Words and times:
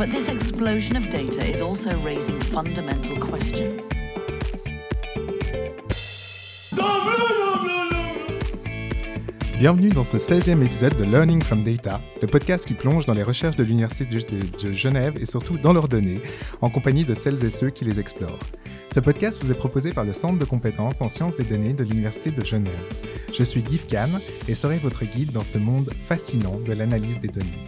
But 0.00 0.12
this 0.12 0.30
explosion 0.30 0.96
of 0.96 1.10
data 1.10 1.44
is 1.44 1.60
also 1.60 1.90
raising 2.02 2.40
fundamental 2.40 3.18
questions. 3.20 3.86
Bienvenue 9.58 9.90
dans 9.90 10.04
ce 10.04 10.16
16e 10.16 10.62
épisode 10.62 10.96
de 10.96 11.04
Learning 11.04 11.42
from 11.42 11.62
Data, 11.64 12.00
le 12.22 12.28
podcast 12.28 12.66
qui 12.66 12.72
plonge 12.72 13.04
dans 13.04 13.12
les 13.12 13.22
recherches 13.22 13.56
de 13.56 13.62
l'Université 13.62 14.06
de 14.06 14.72
Genève 14.72 15.18
et 15.20 15.26
surtout 15.26 15.58
dans 15.58 15.74
leurs 15.74 15.88
données, 15.88 16.22
en 16.62 16.70
compagnie 16.70 17.04
de 17.04 17.12
celles 17.14 17.44
et 17.44 17.50
ceux 17.50 17.68
qui 17.68 17.84
les 17.84 18.00
explorent. 18.00 18.38
Ce 18.94 19.00
podcast 19.00 19.44
vous 19.44 19.50
est 19.50 19.58
proposé 19.58 19.92
par 19.92 20.04
le 20.04 20.14
Centre 20.14 20.38
de 20.38 20.46
compétences 20.46 21.02
en 21.02 21.10
sciences 21.10 21.36
des 21.36 21.44
données 21.44 21.74
de 21.74 21.84
l'Université 21.84 22.30
de 22.30 22.42
Genève. 22.42 22.88
Je 23.34 23.42
suis 23.42 23.60
Guy 23.60 23.76
Kahn 23.76 24.18
et 24.48 24.54
serai 24.54 24.78
votre 24.78 25.04
guide 25.04 25.32
dans 25.32 25.44
ce 25.44 25.58
monde 25.58 25.92
fascinant 26.06 26.58
de 26.64 26.72
l'analyse 26.72 27.20
des 27.20 27.28
données. 27.28 27.66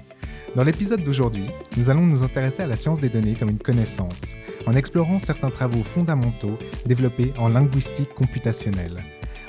Dans 0.54 0.64
l'épisode 0.64 1.02
d'aujourd'hui, 1.02 1.46
nous 1.78 1.88
allons 1.88 2.04
nous 2.04 2.22
intéresser 2.22 2.62
à 2.62 2.66
la 2.66 2.76
science 2.76 3.00
des 3.00 3.08
données 3.08 3.34
comme 3.34 3.48
une 3.48 3.58
connaissance, 3.58 4.36
en 4.66 4.74
explorant 4.74 5.18
certains 5.18 5.48
travaux 5.48 5.82
fondamentaux 5.82 6.58
développés 6.84 7.32
en 7.38 7.48
linguistique 7.48 8.12
computationnelle. 8.14 9.02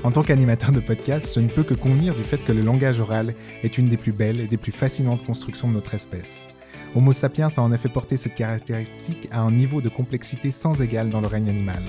En 0.03 0.11
tant 0.11 0.23
qu'animateur 0.23 0.71
de 0.71 0.79
podcast, 0.79 1.33
je 1.35 1.41
ne 1.41 1.49
peux 1.49 1.63
que 1.63 1.73
convenir 1.73 2.15
du 2.15 2.23
fait 2.23 2.37
que 2.37 2.53
le 2.53 2.61
langage 2.61 3.01
oral 3.01 3.35
est 3.63 3.77
une 3.77 3.89
des 3.89 3.97
plus 3.97 4.13
belles 4.13 4.39
et 4.39 4.47
des 4.47 4.55
plus 4.55 4.71
fascinantes 4.71 5.25
constructions 5.25 5.67
de 5.67 5.73
notre 5.73 5.93
espèce. 5.93 6.47
Homo 6.95 7.11
sapiens 7.11 7.49
a 7.53 7.61
en 7.61 7.73
effet 7.73 7.89
porté 7.89 8.15
cette 8.15 8.35
caractéristique 8.35 9.27
à 9.29 9.41
un 9.41 9.51
niveau 9.51 9.81
de 9.81 9.89
complexité 9.89 10.51
sans 10.51 10.81
égal 10.81 11.09
dans 11.09 11.19
le 11.19 11.27
règne 11.27 11.49
animal, 11.49 11.83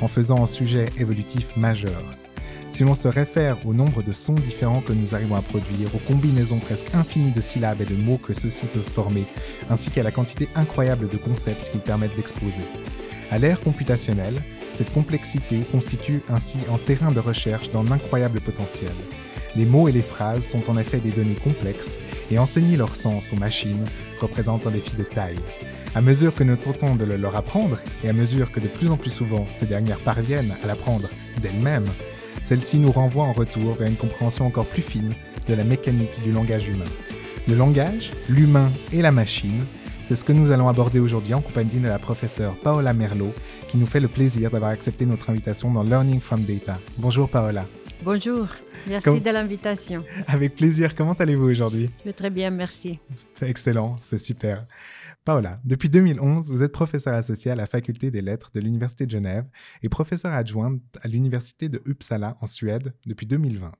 en 0.00 0.08
faisant 0.08 0.42
un 0.42 0.46
sujet 0.46 0.86
évolutif 0.98 1.56
majeur. 1.56 2.02
Si 2.68 2.84
l'on 2.84 2.94
se 2.94 3.08
réfère 3.08 3.58
au 3.66 3.72
nombre 3.72 4.02
de 4.02 4.12
sons 4.12 4.34
différents 4.34 4.82
que 4.82 4.92
nous 4.92 5.14
arrivons 5.14 5.36
à 5.36 5.42
produire, 5.42 5.94
aux 5.94 5.98
combinaisons 5.98 6.58
presque 6.58 6.94
infinies 6.94 7.30
de 7.30 7.40
syllabes 7.40 7.80
et 7.80 7.86
de 7.86 7.94
mots 7.94 8.18
que 8.18 8.34
ceux-ci 8.34 8.66
peuvent 8.66 8.82
former, 8.82 9.26
ainsi 9.70 9.90
qu'à 9.90 10.02
la 10.02 10.10
quantité 10.10 10.48
incroyable 10.54 11.08
de 11.08 11.16
concepts 11.16 11.70
qu'ils 11.70 11.80
permettent 11.80 12.16
d'exposer. 12.16 12.66
À 13.30 13.38
l'ère 13.38 13.60
computationnelle, 13.60 14.42
cette 14.72 14.92
complexité 14.92 15.60
constitue 15.72 16.22
ainsi 16.28 16.58
un 16.70 16.78
terrain 16.78 17.12
de 17.12 17.20
recherche 17.20 17.70
d'un 17.70 17.90
incroyable 17.90 18.40
potentiel. 18.40 18.92
Les 19.56 19.64
mots 19.64 19.88
et 19.88 19.92
les 19.92 20.02
phrases 20.02 20.44
sont 20.44 20.68
en 20.68 20.76
effet 20.76 20.98
des 20.98 21.12
données 21.12 21.34
complexes 21.42 21.98
et 22.30 22.38
enseigner 22.38 22.76
leur 22.76 22.94
sens 22.94 23.32
aux 23.32 23.36
machines 23.36 23.84
représente 24.20 24.66
un 24.66 24.70
défi 24.70 24.94
de 24.96 25.02
taille. 25.02 25.40
À 25.94 26.02
mesure 26.02 26.34
que 26.34 26.44
nous 26.44 26.56
tentons 26.56 26.94
de 26.94 27.04
le 27.04 27.16
leur 27.16 27.36
apprendre 27.36 27.78
et 28.04 28.10
à 28.10 28.12
mesure 28.12 28.52
que 28.52 28.60
de 28.60 28.68
plus 28.68 28.90
en 28.90 28.98
plus 28.98 29.10
souvent 29.10 29.46
ces 29.54 29.64
dernières 29.64 30.00
parviennent 30.00 30.54
à 30.62 30.66
l'apprendre 30.66 31.08
d'elles-mêmes, 31.40 31.86
celle-ci 32.42 32.78
nous 32.78 32.92
renvoie 32.92 33.24
en 33.24 33.32
retour 33.32 33.74
vers 33.74 33.88
une 33.88 33.96
compréhension 33.96 34.46
encore 34.46 34.66
plus 34.66 34.82
fine 34.82 35.14
de 35.48 35.54
la 35.54 35.64
mécanique 35.64 36.22
du 36.22 36.32
langage 36.32 36.68
humain. 36.68 36.84
Le 37.48 37.54
langage, 37.54 38.10
l'humain 38.28 38.70
et 38.92 39.02
la 39.02 39.12
machine 39.12 39.64
c'est 40.06 40.14
ce 40.14 40.22
que 40.22 40.32
nous 40.32 40.52
allons 40.52 40.68
aborder 40.68 41.00
aujourd'hui 41.00 41.34
en 41.34 41.40
compagnie 41.40 41.80
de 41.80 41.88
la 41.88 41.98
professeure 41.98 42.54
Paola 42.60 42.94
Merlot, 42.94 43.34
qui 43.66 43.76
nous 43.76 43.86
fait 43.86 43.98
le 43.98 44.06
plaisir 44.06 44.52
d'avoir 44.52 44.70
accepté 44.70 45.04
notre 45.04 45.30
invitation 45.30 45.72
dans 45.72 45.82
Learning 45.82 46.20
from 46.20 46.44
Data. 46.44 46.78
Bonjour 46.96 47.28
Paola. 47.28 47.66
Bonjour, 48.04 48.46
merci 48.86 49.20
de 49.20 49.30
l'invitation. 49.30 50.04
Avec 50.28 50.54
plaisir, 50.54 50.94
comment 50.94 51.14
allez-vous 51.14 51.50
aujourd'hui? 51.50 51.90
Très 52.16 52.30
bien, 52.30 52.50
merci. 52.50 53.00
Excellent, 53.42 53.96
c'est 53.98 54.18
super. 54.18 54.64
Paola, 55.26 55.60
depuis 55.64 55.90
2011, 55.90 56.50
vous 56.50 56.62
êtes 56.62 56.70
professeure 56.70 57.14
associée 57.14 57.50
à 57.50 57.56
la 57.56 57.66
faculté 57.66 58.12
des 58.12 58.22
lettres 58.22 58.52
de 58.54 58.60
l'Université 58.60 59.06
de 59.06 59.10
Genève 59.10 59.44
et 59.82 59.88
professeure 59.88 60.32
adjointe 60.32 60.80
à 61.02 61.08
l'Université 61.08 61.68
de 61.68 61.82
Uppsala 61.84 62.38
en 62.40 62.46
Suède 62.46 62.94
depuis 63.06 63.26
2020. 63.26 63.72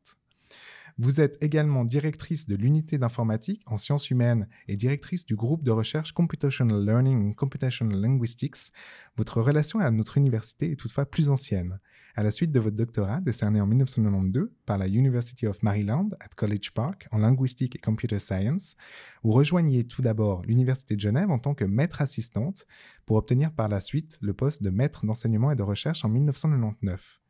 Vous 0.98 1.20
êtes 1.20 1.40
également 1.40 1.84
directrice 1.84 2.48
de 2.48 2.56
l'unité 2.56 2.98
d'informatique 2.98 3.62
en 3.66 3.78
sciences 3.78 4.10
humaines 4.10 4.48
et 4.66 4.74
directrice 4.74 5.24
du 5.24 5.36
groupe 5.36 5.62
de 5.62 5.70
recherche 5.70 6.10
Computational 6.10 6.84
Learning 6.84 7.28
and 7.28 7.34
Computational 7.34 8.00
Linguistics. 8.00 8.72
Votre 9.16 9.40
relation 9.40 9.78
à 9.78 9.88
notre 9.92 10.18
université 10.18 10.72
est 10.72 10.76
toutefois 10.76 11.06
plus 11.06 11.28
ancienne. 11.28 11.78
À 12.18 12.22
la 12.22 12.30
suite 12.30 12.50
de 12.50 12.60
votre 12.60 12.76
doctorat, 12.76 13.20
décerné 13.20 13.60
en 13.60 13.66
1992 13.66 14.48
par 14.64 14.78
la 14.78 14.88
University 14.88 15.46
of 15.46 15.62
Maryland 15.62 16.08
at 16.18 16.30
College 16.34 16.70
Park 16.70 17.06
en 17.12 17.18
linguistique 17.18 17.76
et 17.76 17.78
computer 17.78 18.18
science, 18.18 18.74
vous 19.22 19.32
rejoignez 19.32 19.84
tout 19.84 20.00
d'abord 20.00 20.40
l'Université 20.40 20.96
de 20.96 21.00
Genève 21.00 21.30
en 21.30 21.38
tant 21.38 21.52
que 21.52 21.66
maître 21.66 22.00
assistante 22.00 22.66
pour 23.04 23.18
obtenir 23.18 23.52
par 23.52 23.68
la 23.68 23.80
suite 23.80 24.16
le 24.22 24.32
poste 24.32 24.62
de 24.62 24.70
maître 24.70 25.04
d'enseignement 25.04 25.50
et 25.50 25.56
de 25.56 25.62
recherche 25.62 26.06
en 26.06 26.08
1999. 26.08 27.20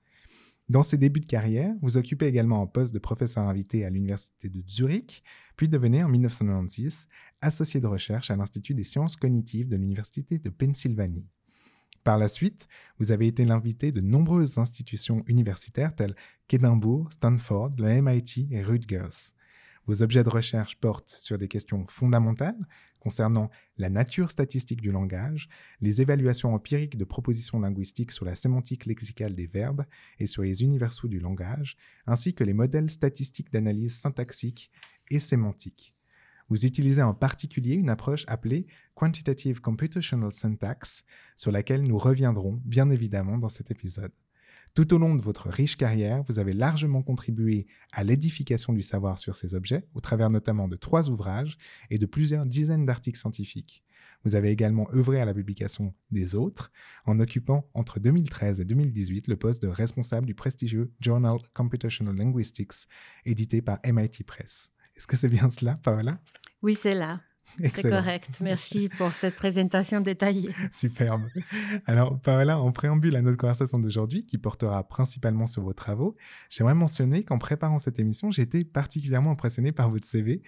Dans 0.69 0.85
ses 0.85 0.99
débuts 0.99 1.19
de 1.19 1.27
carrière, 1.27 1.75
vous 1.83 1.97
occupez 1.97 2.27
également 2.27 2.63
un 2.63 2.67
poste 2.69 2.95
de 2.95 3.01
professeur 3.01 3.43
invité 3.49 3.85
à 3.85 3.91
l'Université 3.91 4.49
de 4.49 4.63
Zurich, 4.69 5.25
puis 5.57 5.69
devenez 5.69 6.05
en 6.05 6.09
1996 6.09 7.09
associé 7.41 7.81
de 7.81 7.89
recherche 7.89 8.31
à 8.31 8.37
l'Institut 8.37 8.75
des 8.75 8.85
sciences 8.85 9.17
cognitives 9.17 9.69
de 9.69 9.77
l'Université 9.77 10.39
de 10.39 10.49
Pennsylvanie. 10.49 11.29
Par 12.07 12.19
la 12.19 12.29
suite, 12.29 12.69
vous 13.01 13.11
avez 13.11 13.27
été 13.27 13.45
l'invité 13.45 13.91
de 13.91 14.01
nombreuses 14.01 14.59
institutions 14.59 15.25
universitaires 15.27 15.93
telles 15.93 16.15
qu'Édimbourg, 16.47 17.11
Stanford, 17.11 17.71
le 17.79 18.01
MIT 18.01 18.47
et 18.53 18.63
Rutgers. 18.63 19.33
Vos 19.89 20.03
objets 20.03 20.23
de 20.23 20.29
recherche 20.29 20.77
portent 20.77 21.09
sur 21.09 21.37
des 21.37 21.49
questions 21.49 21.85
fondamentales 21.89 22.65
concernant 23.01 23.51
la 23.77 23.91
nature 23.91 24.31
statistique 24.31 24.83
du 24.83 24.93
langage, 24.93 25.49
les 25.81 26.01
évaluations 26.01 26.55
empiriques 26.55 26.97
de 26.97 27.05
propositions 27.05 27.59
linguistiques 27.59 28.13
sur 28.13 28.25
la 28.25 28.37
sémantique 28.37 28.87
lexicale 28.87 29.35
des 29.35 29.49
verbes 29.49 29.85
et 30.21 30.27
sur 30.27 30.45
les 30.45 30.63
universaux 30.63 31.09
du 31.09 31.19
langage, 31.19 31.77
ainsi 32.07 32.35
que 32.35 32.45
les 32.45 32.55
modèles 32.55 32.89
statistiques 32.89 33.51
d'analyse 33.51 33.97
syntaxique 33.99 34.71
et 35.11 35.19
sémantique. 35.19 35.96
Vous 36.49 36.65
utilisez 36.65 37.03
en 37.03 37.15
particulier 37.15 37.75
une 37.75 37.89
approche 37.89 38.25
appelée 38.29 38.67
Quantitative 38.95 39.61
Computational 39.61 40.33
Syntax, 40.33 41.05
sur 41.37 41.51
laquelle 41.51 41.83
nous 41.83 41.99
reviendrons 41.99 42.61
bien 42.65 42.89
évidemment 42.91 43.39
dans 43.39 43.49
cet 43.49 43.71
épisode. 43.71 44.13
Tout 44.77 44.93
au 44.93 44.99
long 44.99 45.15
de 45.15 45.23
votre 45.23 45.49
riche 45.49 45.77
carrière, 45.77 46.23
vous 46.25 46.39
avez 46.39 46.53
largement 46.53 47.03
contribué 47.03 47.67
à 47.93 48.05
l'édification 48.05 48.75
du 48.75 48.83
savoir 48.83 49.19
sur 49.19 49.35
ces 49.35 49.55
objets, 49.55 49.89
au 49.95 50.01
travers 50.01 50.29
notamment 50.29 50.69
de 50.69 50.77
trois 50.77 51.09
ouvrages 51.09 51.57
et 51.89 51.99
de 51.99 52.07
plusieurs 52.07 52.45
dizaines 52.45 52.85
d'articles 52.85 53.19
scientifiques. 53.19 53.83
Vous 54.23 54.35
avez 54.35 54.51
également 54.51 54.87
œuvré 54.93 55.21
à 55.21 55.25
la 55.25 55.33
publication 55.33 55.95
des 56.11 56.35
autres, 56.35 56.71
en 57.07 57.19
occupant 57.21 57.71
entre 57.75 58.01
2013 58.01 58.61
et 58.61 58.65
2018 58.65 59.29
le 59.29 59.37
poste 59.37 59.63
de 59.63 59.69
responsable 59.69 60.27
du 60.27 60.35
prestigieux 60.35 60.93
Journal 61.01 61.39
Computational 61.55 62.15
Linguistics, 62.15 62.87
édité 63.25 63.63
par 63.63 63.79
MIT 63.85 64.25
Press. 64.27 64.73
Est-ce 64.97 65.07
que 65.07 65.17
c'est 65.17 65.29
bien 65.29 65.51
cela, 65.51 65.79
Paola? 65.83 66.19
Oui, 66.63 66.75
c'est 66.75 66.95
là. 66.95 67.21
C'est 67.59 67.89
correct. 67.89 68.39
Merci 68.41 68.89
pour 68.89 69.13
cette 69.13 69.37
présentation 69.37 70.01
détaillée. 70.01 70.51
Superbe. 70.73 71.23
Alors, 71.87 72.21
Paola, 72.21 72.59
en 72.59 72.73
préambule 72.73 73.17
à 73.17 73.23
notre 73.23 73.39
conversation 73.39 73.79
d'aujourd'hui, 73.79 74.25
qui 74.25 74.37
portera 74.37 74.83
principalement 74.87 75.47
sur 75.47 75.63
vos 75.63 75.73
travaux, 75.73 76.17
j'aimerais 76.51 76.75
mentionner 76.75 77.25
qu'en 77.25 77.39
préparant 77.39 77.79
cette 77.79 77.99
émission, 77.99 78.31
j'ai 78.31 78.43
été 78.43 78.65
particulièrement 78.65 79.31
impressionné 79.31 79.73
par 79.73 79.91
votre 79.91 80.07
CV, 80.07 80.43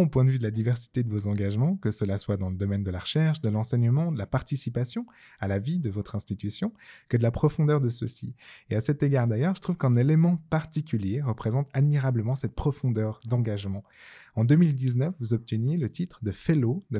au 0.00 0.06
point 0.06 0.24
de 0.24 0.30
vue 0.30 0.38
de 0.38 0.42
la 0.42 0.50
diversité 0.50 1.02
de 1.02 1.10
vos 1.10 1.26
engagements, 1.26 1.76
que 1.76 1.90
cela 1.90 2.18
soit 2.18 2.36
dans 2.36 2.48
le 2.48 2.56
domaine 2.56 2.82
de 2.82 2.90
la 2.90 3.00
recherche, 3.00 3.40
de 3.40 3.48
l'enseignement, 3.48 4.12
de 4.12 4.18
la 4.18 4.26
participation 4.26 5.06
à 5.40 5.48
la 5.48 5.58
vie 5.58 5.78
de 5.78 5.90
votre 5.90 6.14
institution, 6.14 6.72
que 7.08 7.16
de 7.16 7.22
la 7.22 7.30
profondeur 7.30 7.80
de 7.80 7.88
ceux-ci. 7.88 8.34
Et 8.70 8.76
à 8.76 8.80
cet 8.80 9.02
égard 9.02 9.26
d'ailleurs, 9.26 9.54
je 9.54 9.60
trouve 9.60 9.76
qu'un 9.76 9.96
élément 9.96 10.36
particulier 10.50 11.20
représente 11.20 11.68
admirablement 11.72 12.34
cette 12.34 12.54
profondeur 12.54 13.20
d'engagement. 13.26 13.84
En 14.34 14.44
2019, 14.44 15.14
vous 15.20 15.34
obteniez 15.34 15.76
le 15.76 15.90
titre 15.90 16.18
de 16.22 16.32
Fellow 16.32 16.84
de 16.90 16.98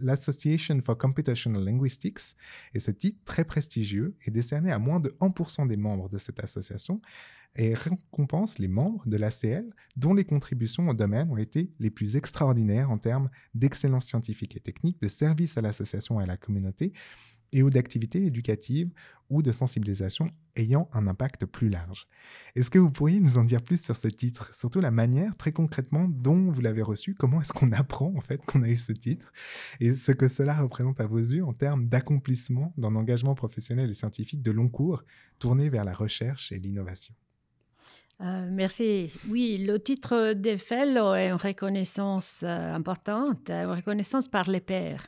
l'Association 0.00 0.80
for 0.84 0.98
Computational 0.98 1.64
Linguistics, 1.64 2.34
et 2.74 2.80
ce 2.80 2.90
titre 2.90 3.18
très 3.24 3.44
prestigieux 3.44 4.16
est 4.22 4.32
décerné 4.32 4.72
à 4.72 4.78
moins 4.78 4.98
de 4.98 5.16
1% 5.20 5.68
des 5.68 5.76
membres 5.76 6.08
de 6.08 6.18
cette 6.18 6.42
association 6.42 7.00
et 7.56 7.74
récompense 7.74 8.58
les 8.58 8.68
membres 8.68 9.02
de 9.06 9.16
l'ACL 9.16 9.68
dont 9.96 10.14
les 10.14 10.24
contributions 10.24 10.88
au 10.88 10.94
domaine 10.94 11.30
ont 11.30 11.36
été 11.36 11.72
les 11.78 11.90
plus 11.90 12.16
extraordinaires 12.16 12.90
en 12.90 12.98
termes 12.98 13.30
d'excellence 13.54 14.06
scientifique 14.06 14.56
et 14.56 14.60
technique, 14.60 15.00
de 15.00 15.08
service 15.08 15.56
à 15.56 15.60
l'association 15.60 16.20
et 16.20 16.24
à 16.24 16.26
la 16.26 16.36
communauté, 16.36 16.92
et 17.52 17.62
ou 17.62 17.70
d'activités 17.70 18.24
éducatives 18.26 18.90
ou 19.28 19.42
de 19.42 19.52
sensibilisation 19.52 20.30
ayant 20.56 20.88
un 20.92 21.06
impact 21.06 21.46
plus 21.46 21.68
large. 21.68 22.08
Est-ce 22.56 22.70
que 22.70 22.78
vous 22.78 22.90
pourriez 22.90 23.20
nous 23.20 23.38
en 23.38 23.44
dire 23.44 23.62
plus 23.62 23.82
sur 23.82 23.96
ce 23.96 24.08
titre, 24.08 24.54
surtout 24.54 24.80
la 24.80 24.90
manière 24.90 25.36
très 25.36 25.52
concrètement 25.52 26.08
dont 26.08 26.50
vous 26.50 26.60
l'avez 26.60 26.82
reçu, 26.82 27.14
comment 27.14 27.40
est-ce 27.40 27.52
qu'on 27.52 27.72
apprend 27.72 28.12
en 28.16 28.20
fait 28.20 28.44
qu'on 28.44 28.62
a 28.62 28.68
eu 28.68 28.76
ce 28.76 28.92
titre 28.92 29.32
et 29.80 29.94
ce 29.94 30.12
que 30.12 30.28
cela 30.28 30.54
représente 30.60 31.00
à 31.00 31.06
vos 31.06 31.18
yeux 31.18 31.44
en 31.44 31.52
termes 31.52 31.88
d'accomplissement 31.88 32.72
d'un 32.76 32.94
engagement 32.96 33.34
professionnel 33.34 33.90
et 33.90 33.94
scientifique 33.94 34.42
de 34.42 34.50
long 34.50 34.68
cours 34.68 35.04
tourné 35.38 35.68
vers 35.68 35.84
la 35.84 35.92
recherche 35.92 36.52
et 36.52 36.58
l'innovation? 36.58 37.14
Euh, 38.22 38.46
merci. 38.50 39.10
Oui, 39.30 39.64
le 39.66 39.78
titre 39.78 40.34
d'Eiffel 40.34 40.98
est 41.16 41.28
une 41.28 41.34
reconnaissance 41.34 42.42
euh, 42.44 42.74
importante, 42.74 43.48
une 43.48 43.70
reconnaissance 43.70 44.28
par 44.28 44.50
les 44.50 44.60
pairs. 44.60 45.06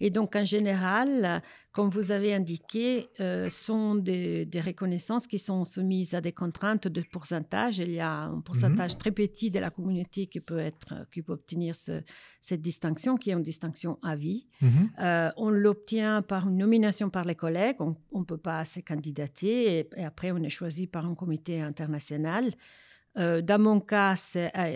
Et 0.00 0.10
donc, 0.10 0.34
en 0.34 0.44
général, 0.44 1.42
comme 1.78 1.90
vous 1.90 2.10
avez 2.10 2.34
indiqué, 2.34 3.08
euh, 3.20 3.48
sont 3.48 3.94
des, 3.94 4.48
reconnaissances 4.66 5.28
qui 5.28 5.38
sont 5.38 5.64
soumises 5.64 6.12
à 6.12 6.20
des 6.20 6.32
contraintes 6.32 6.88
de 6.88 7.02
pourcentage. 7.02 7.78
Il 7.78 7.92
y 7.92 8.00
a 8.00 8.22
un 8.22 8.40
pourcentage 8.40 8.94
mhm. 8.94 8.98
très 8.98 9.12
petit 9.12 9.52
de 9.52 9.60
la 9.60 9.70
communauté 9.70 10.26
qui 10.26 10.40
peut, 10.40 10.58
être, 10.58 11.06
qui 11.12 11.22
peut 11.22 11.34
obtenir 11.34 11.76
cette 11.76 12.62
distinction, 12.62 13.16
qui 13.16 13.30
est 13.30 13.34
une 13.34 13.44
distinction 13.44 13.96
à 14.02 14.16
vie. 14.16 14.48
Mhm. 14.60 14.90
Euh, 14.98 15.30
on 15.36 15.50
l'obtient 15.50 16.20
par 16.20 16.48
une 16.48 16.56
nomination 16.56 17.10
par 17.10 17.24
les 17.24 17.36
collègues. 17.36 17.76
On 17.80 17.94
ne 18.12 18.24
peut 18.24 18.38
pas 18.38 18.64
se 18.64 18.80
candidater. 18.80 19.88
Et, 19.96 20.04
après, 20.04 20.32
on 20.32 20.38
est 20.38 20.50
choisi 20.50 20.88
par 20.88 21.06
un 21.06 21.14
comité 21.14 21.60
international. 21.60 22.54
Euh, 23.18 23.40
dans 23.40 23.60
mon 23.60 23.78
cas, 23.78 24.16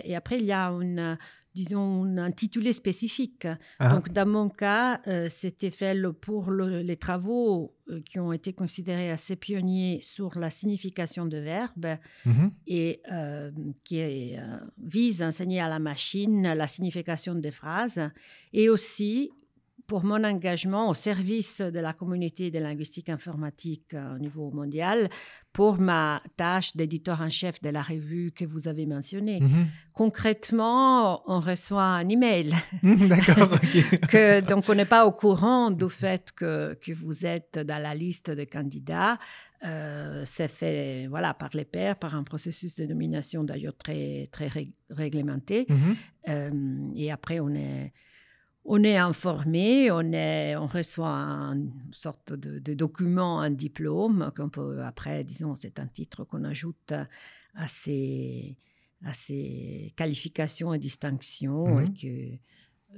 et 0.05 0.15
après, 0.15 0.39
il 0.39 0.45
y 0.45 0.53
a 0.53 0.69
une, 0.69 1.17
disons, 1.53 2.03
un 2.03 2.17
intitulé 2.17 2.73
spécifique. 2.73 3.47
Ah. 3.79 3.93
Donc, 3.93 4.11
dans 4.11 4.27
mon 4.27 4.49
cas, 4.49 5.01
euh, 5.07 5.27
c'était 5.29 5.69
fait 5.69 5.95
pour 6.21 6.51
les 6.51 6.97
travaux 6.97 7.75
euh, 7.89 8.01
qui 8.01 8.19
ont 8.19 8.33
été 8.33 8.53
considérés 8.53 9.11
assez 9.11 9.35
pionniers 9.35 9.99
sur 10.01 10.37
la 10.37 10.49
signification 10.49 11.25
de 11.25 11.37
verbes 11.37 11.97
mhm. 12.25 12.51
et 12.67 13.01
euh, 13.11 13.51
qui 13.83 14.35
visent 14.77 15.21
à 15.21 15.27
enseigner 15.27 15.59
à 15.59 15.69
la 15.69 15.79
machine 15.79 16.41
la 16.41 16.67
signification 16.67 17.35
des 17.35 17.51
phrases 17.51 17.99
et 18.51 18.69
aussi 18.69 19.31
pour 19.87 20.03
mon 20.03 20.23
engagement 20.23 20.89
au 20.89 20.93
service 20.93 21.61
de 21.61 21.79
la 21.79 21.93
communauté 21.93 22.51
de 22.51 22.59
linguistique 22.59 23.09
informatique 23.09 23.95
au 24.15 24.19
niveau 24.19 24.51
mondial 24.51 25.09
pour 25.53 25.77
ma 25.77 26.21
tâche 26.35 26.75
d'éditeur 26.75 27.21
en 27.21 27.29
chef 27.29 27.61
de 27.61 27.69
la 27.69 27.83
revue 27.83 28.31
que 28.31 28.43
vous 28.43 28.67
avez 28.67 28.87
mentionnée. 28.87 29.39
Mhm. 29.39 29.67
Concrètement, 29.93 31.21
on 31.29 31.39
reçoit 31.39 31.83
un 31.83 32.09
email. 32.09 32.53
Mhm, 32.81 33.07
d'accord. 33.07 33.59
que, 34.09 34.41
donc, 34.41 34.67
on 34.67 34.73
n'est 34.73 34.85
pas 34.85 35.05
au 35.05 35.11
courant 35.11 35.69
du 35.69 35.89
fait 35.89 36.31
que, 36.31 36.77
que, 36.81 36.91
vous 36.91 37.25
êtes 37.25 37.59
dans 37.59 37.81
la 37.81 37.93
liste 37.93 38.31
de 38.31 38.43
candidats. 38.45 39.19
Euh, 39.63 40.23
c'est 40.25 40.47
fait 40.47 41.05
voilà, 41.07 41.35
par 41.35 41.49
les 41.53 41.65
pairs, 41.65 41.97
par 41.97 42.15
un 42.15 42.23
processus 42.23 42.75
de 42.75 42.85
nomination 42.85 43.43
d'ailleurs 43.43 43.77
très, 43.77 44.27
très 44.31 44.49
réglementé. 44.89 45.67
Mhm. 45.69 45.95
Euh, 46.29 46.89
et 46.95 47.11
après, 47.11 47.39
on 47.39 47.49
est 47.49 47.93
on 48.65 48.83
est 48.83 48.97
informé, 48.97 49.91
on, 49.91 50.11
est, 50.13 50.55
on 50.55 50.67
reçoit 50.67 51.09
une 51.09 51.71
sorte 51.91 52.33
de, 52.33 52.73
document, 52.73 53.41
un 53.41 53.51
diplôme, 53.51 54.31
qu'on 54.35 54.49
peut, 54.49 54.81
après, 54.83 55.23
disons, 55.23 55.55
c'est 55.55 55.79
un 55.79 55.87
titre 55.87 56.23
qu'on 56.23 56.43
ajoute 56.43 56.93
à 57.55 57.67
ces, 57.67 58.57
à 59.03 59.13
ces 59.13 59.93
qualifications 59.95 60.73
et 60.73 60.79
distinctions, 60.79 61.79
et 61.79 61.85
mhm. 61.85 61.93
que, 61.93 62.37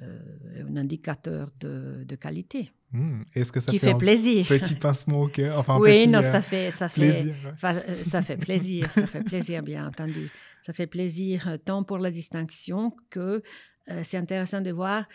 euh, 0.01 0.19
un 0.67 0.75
indicateur 0.75 1.51
de, 1.61 2.15
qualité. 2.19 2.69
Hmm. 2.91 3.21
Est-ce 3.33 3.51
que 3.51 3.61
ça 3.61 3.71
qui 3.71 3.79
fait, 3.79 3.95
plaisir 3.95 4.45
Petit 4.45 4.75
pincement 4.75 5.21
au 5.21 5.27
cœur, 5.29 5.57
enfin 5.57 5.77
oui, 5.79 6.05
non, 6.07 6.19
euh, 6.19 6.21
ça 6.21 6.41
fait 6.41 6.69
ça 6.69 6.89
fait 6.89 7.33
euh, 7.63 8.03
ça 8.03 8.21
fait 8.21 8.35
plaisir, 8.35 8.89
ça 8.91 9.07
fait 9.07 9.23
plaisir, 9.23 9.63
bien 9.63 9.87
entendu. 9.87 10.29
Ça 10.63 10.73
fait 10.73 10.87
plaisir 10.87 11.57
tant 11.63 11.83
pour 11.83 11.97
la 11.97 12.11
distinction 12.11 12.93
que 13.09 13.41
euh, 13.91 14.01
c'est 14.03 14.17
intéressant 14.17 14.61
de 14.61 14.71
voir 14.71 15.05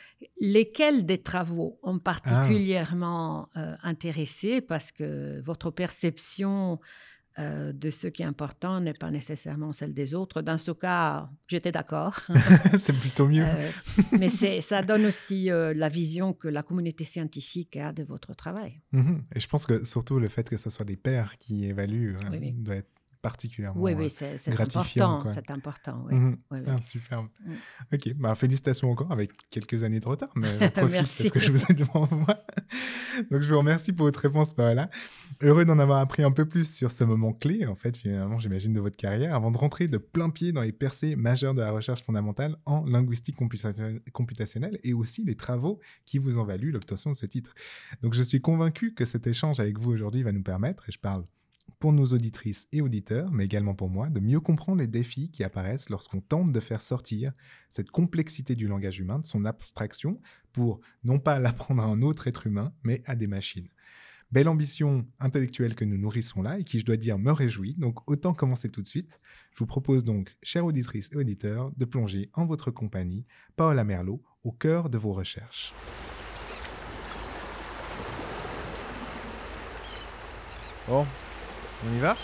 lesquels 0.41 1.05
des 1.05 1.19
travaux 1.19 1.79
ont 1.83 1.99
particulièrement 1.99 3.49
euh, 3.57 3.75
intéressé 3.83 4.61
parce 4.61 4.93
que 4.93 5.41
votre 5.41 5.71
perception 5.73 6.79
euh, 7.39 7.73
de 7.73 7.91
ce 7.91 8.07
qui 8.07 8.23
est 8.23 8.27
important 8.27 8.81
n'est 8.81 8.93
pas 8.93 9.11
nécessairement 9.11 9.73
celle 9.73 9.93
des 9.93 10.15
autres. 10.15 10.41
Dans 10.41 10.59
ce 10.59 10.71
cas, 10.71 11.29
j'étais 11.49 11.73
d'accord. 11.73 12.21
c'est 12.79 12.93
plutôt 12.93 13.27
mieux. 13.27 13.47
mais 14.17 14.29
ça 14.29 14.83
donne 14.83 15.07
aussi 15.07 15.47
la 15.47 15.89
vision 15.89 16.33
que 16.33 16.47
la 16.47 16.63
communauté 16.63 17.05
scientifique 17.05 17.77
a 17.77 17.93
de 17.93 18.05
votre 18.05 18.35
travail. 18.35 18.81
Mhm. 18.93 19.25
Et 19.35 19.41
je 19.41 19.49
pense 19.49 19.67
que 19.67 19.85
surtout 19.85 20.21
le 20.21 20.29
fait 20.29 20.49
que 20.49 20.57
ce 20.57 20.71
soit 20.71 20.85
des 20.85 20.97
pairs 20.97 21.39
qui 21.39 21.65
évaluent 21.65 22.17
doit 22.55 22.77
être 22.77 23.00
particulièrement 23.23 23.81
oui, 23.81 23.93
oui, 23.95 24.11
c'est, 24.11 24.37
gratifiant. 24.49 25.25
C'est 25.27 25.51
important, 25.51 26.07
mhm. 26.11 26.39
ah, 26.51 26.77
superbe. 26.83 27.29
Mm. 27.45 27.53
Ok, 27.95 28.15
bah, 28.15 28.35
félicitations 28.35 28.91
encore 28.91 29.13
avec 29.13 29.33
quelques 29.51 29.85
années 29.85 30.01
de 30.01 30.09
retard, 30.09 30.31
mais 30.35 30.71
profite 30.71 31.09
parce 31.19 31.31
que 31.31 31.41
je 31.41 31.53
vous 31.53 31.63
ai 31.69 31.75
devant 31.75 32.09
moi. 32.11 32.43
Donc 33.31 33.43
je 33.43 33.53
vous 33.53 33.59
remercie 33.59 33.93
pour 33.93 34.07
votre 34.07 34.21
réponse, 34.21 34.55
là. 34.57 34.91
Heureux 35.43 35.65
d'en 35.65 35.79
avoir 35.79 36.01
appris 36.01 36.23
un 36.23 36.33
peu 36.33 36.45
plus 36.45 36.73
sur 36.73 36.91
ce 36.93 37.05
moment 37.05 37.33
clé, 37.33 37.67
en 37.67 37.75
fait, 37.75 37.97
finalement, 37.97 38.39
j'imagine, 38.39 38.73
de 38.73 38.81
votre 38.81 38.97
carrière, 38.97 39.35
avant 39.35 39.51
de 39.51 39.59
rentrer 39.59 39.89
de 39.89 39.99
plein 39.99 40.31
pied 40.31 40.53
dans 40.53 40.63
les 40.63 40.73
percées 40.73 41.17
majeures 41.17 41.55
de 41.55 41.61
la 41.61 41.71
recherche 41.71 42.03
fondamentale 42.03 42.57
en 42.67 42.85
linguistique 42.85 43.37
computationnelle 43.37 44.79
et 44.83 44.95
aussi 44.95 45.25
les 45.25 45.37
travaux 45.37 45.81
qui 46.05 46.19
vous 46.19 46.39
ont 46.39 46.45
valu 46.45 46.71
l'obtention 46.71 47.13
de 47.13 47.17
ce 47.17 47.27
titre. 47.27 47.55
Donc 48.03 48.15
je 48.15 48.23
suis 48.23 48.41
convaincu 48.41 48.95
que 48.95 49.05
cet 49.05 49.27
échange 49.27 49.61
avec 49.61 49.79
vous 49.79 49.91
aujourd'hui 49.91 50.23
va 50.23 50.33
nous 50.33 50.43
permettre, 50.43 50.89
et 50.89 50.93
je 50.93 50.99
parle 50.99 51.25
pour 51.79 51.93
nos 51.93 52.07
auditrices 52.07 52.67
et 52.73 52.81
auditeurs, 52.81 53.31
mais 53.31 53.45
également 53.45 53.75
pour 53.75 53.89
moi, 53.89 54.09
de 54.09 54.21
mieux 54.21 54.41
comprendre 54.41 54.81
les 54.81 54.87
défis 54.87 55.31
qui 55.31 55.45
apparaissent 55.45 55.91
lorsqu'on 55.91 56.21
tente 56.21 56.53
de 56.53 56.61
faire 56.61 56.83
sortir 56.83 57.33
cette 57.71 57.91
complexité 57.91 58.55
du 58.55 58.67
langage 58.67 58.99
humain 58.99 59.19
de 59.19 59.27
son 59.27 59.45
abstraction 59.45 60.21
pour 60.53 60.81
non 61.05 61.19
pas 61.19 61.39
l'apprendre 61.41 61.83
à 61.83 61.87
un 61.87 62.03
autre 62.03 62.27
être 62.27 62.47
humain, 62.47 62.73
mais 62.83 63.03
à 63.07 63.15
des 63.15 63.27
machines. 63.27 63.69
Belle 64.33 64.49
ambition 64.49 65.09
intellectuelle 65.19 65.75
que 65.75 65.85
nous 65.85 65.99
nourrissons 65.99 66.43
là 66.43 66.59
et 66.59 66.65
qui, 66.65 66.79
je 66.79 66.85
dois 66.85 66.97
dire, 66.97 67.19
me 67.19 67.33
réjouit. 67.33 67.75
Donc, 67.75 68.09
autant 68.09 68.33
commencer 68.33 68.69
tout 68.69 68.81
de 68.81 68.87
suite. 68.87 69.21
Je 69.53 69.59
vous 69.59 69.67
propose 69.67 70.05
donc, 70.05 70.37
chères 70.41 70.65
auditrices 70.65 71.11
et 71.13 71.17
auditeurs, 71.17 71.73
de 71.77 71.85
plonger 71.85 72.31
en 72.35 72.47
votre 72.47 72.71
compagnie, 72.71 73.27
Paola 73.57 73.83
Merlot, 73.83 74.23
au 74.45 74.53
cœur 74.53 74.89
de 74.89 74.99
vos 74.99 75.13
recherches. 75.13 75.75
Bon, 80.87 81.07
on 81.87 81.97
y 81.97 82.01
va 82.01 82.17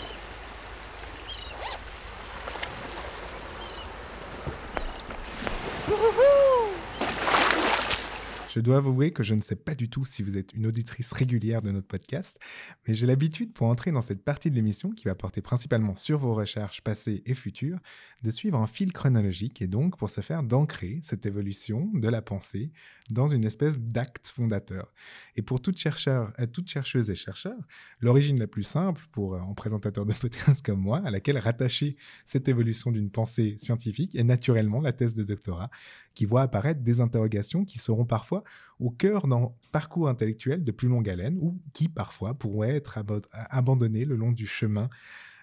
Je 8.57 8.61
dois 8.63 8.77
avouer 8.77 9.11
que 9.11 9.21
je 9.21 9.35
ne 9.35 9.41
sais 9.43 9.55
pas 9.55 9.75
du 9.75 9.87
tout 9.87 10.03
si 10.03 10.23
vous 10.23 10.35
êtes 10.35 10.51
une 10.53 10.65
auditrice 10.65 11.11
régulière 11.11 11.61
de 11.61 11.69
notre 11.69 11.85
podcast, 11.85 12.39
mais 12.87 12.95
j'ai 12.95 13.05
l'habitude 13.05 13.53
pour 13.53 13.67
entrer 13.67 13.91
dans 13.91 14.01
cette 14.01 14.23
partie 14.23 14.49
de 14.49 14.55
l'émission 14.55 14.89
qui 14.89 15.05
va 15.05 15.13
porter 15.13 15.43
principalement 15.43 15.95
sur 15.95 16.17
vos 16.17 16.33
recherches 16.33 16.81
passées 16.81 17.21
et 17.27 17.35
futures, 17.35 17.77
de 18.23 18.31
suivre 18.31 18.57
un 18.57 18.65
fil 18.65 18.93
chronologique 18.93 19.61
et 19.61 19.67
donc 19.67 19.95
pour 19.97 20.09
se 20.09 20.21
faire 20.21 20.41
d'ancrer 20.41 20.99
cette 21.03 21.27
évolution 21.27 21.91
de 21.93 22.07
la 22.07 22.23
pensée 22.23 22.71
dans 23.11 23.27
une 23.27 23.43
espèce 23.43 23.77
d'acte 23.79 24.27
fondateur. 24.27 24.91
Et 25.35 25.43
pour 25.43 25.61
toute, 25.61 25.77
chercheur, 25.77 26.33
euh, 26.39 26.47
chercheuse 26.65 27.11
et 27.11 27.15
chercheur, 27.15 27.55
l'origine 27.99 28.39
la 28.39 28.47
plus 28.47 28.63
simple 28.63 29.05
pour 29.11 29.35
un 29.35 29.53
présentateur 29.53 30.07
de 30.07 30.13
podcast 30.13 30.65
comme 30.65 30.81
moi, 30.81 31.03
à 31.05 31.11
laquelle 31.11 31.37
rattacher 31.37 31.95
cette 32.25 32.47
évolution 32.47 32.91
d'une 32.91 33.11
pensée 33.11 33.55
scientifique, 33.59 34.15
est 34.15 34.23
naturellement 34.23 34.81
la 34.81 34.93
thèse 34.93 35.13
de 35.13 35.23
doctorat, 35.23 35.69
qui 36.17 36.25
voit 36.25 36.41
apparaître 36.41 36.81
des 36.81 36.99
interrogations 36.99 37.63
qui 37.63 37.77
seront 37.77 38.03
parfois 38.03 38.43
au 38.79 38.89
cœur 38.89 39.27
d'un 39.27 39.51
parcours 39.71 40.09
intellectuel 40.09 40.63
de 40.63 40.71
plus 40.71 40.87
longue 40.87 41.07
haleine 41.07 41.37
ou 41.39 41.61
qui 41.73 41.89
parfois 41.89 42.33
pourraient 42.33 42.75
être 42.75 42.97
abandonnés 43.31 44.03
le 44.03 44.15
long 44.15 44.31
du 44.31 44.47
chemin 44.47 44.89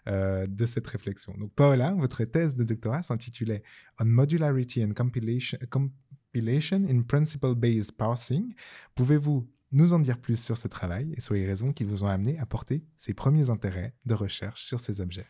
euh, 0.08 0.48
de 0.48 0.66
cette 0.66 0.88
réflexion. 0.88 1.32
Donc 1.38 1.52
Paola, 1.52 1.92
votre 1.92 2.24
thèse 2.24 2.56
de 2.56 2.64
doctorat 2.64 3.04
s'intitulait 3.04 3.62
On 4.00 4.04
Modularity 4.04 4.84
and 4.84 4.94
Compilation, 4.96 5.58
Compilation 5.70 6.82
in 6.88 7.02
Principle-Based 7.02 7.92
Parsing. 7.92 8.52
Pouvez-vous 8.96 9.48
nous 9.70 9.92
en 9.92 10.00
dire 10.00 10.18
plus 10.18 10.42
sur 10.42 10.58
ce 10.58 10.66
travail 10.66 11.14
et 11.16 11.20
sur 11.20 11.34
les 11.34 11.46
raisons 11.46 11.72
qui 11.72 11.84
vous 11.84 12.02
ont 12.02 12.08
amené 12.08 12.36
à 12.40 12.46
porter 12.46 12.84
ces 12.96 13.14
premiers 13.14 13.48
intérêts 13.48 13.94
de 14.06 14.14
recherche 14.14 14.64
sur 14.64 14.80
ces 14.80 15.00
objets? 15.00 15.28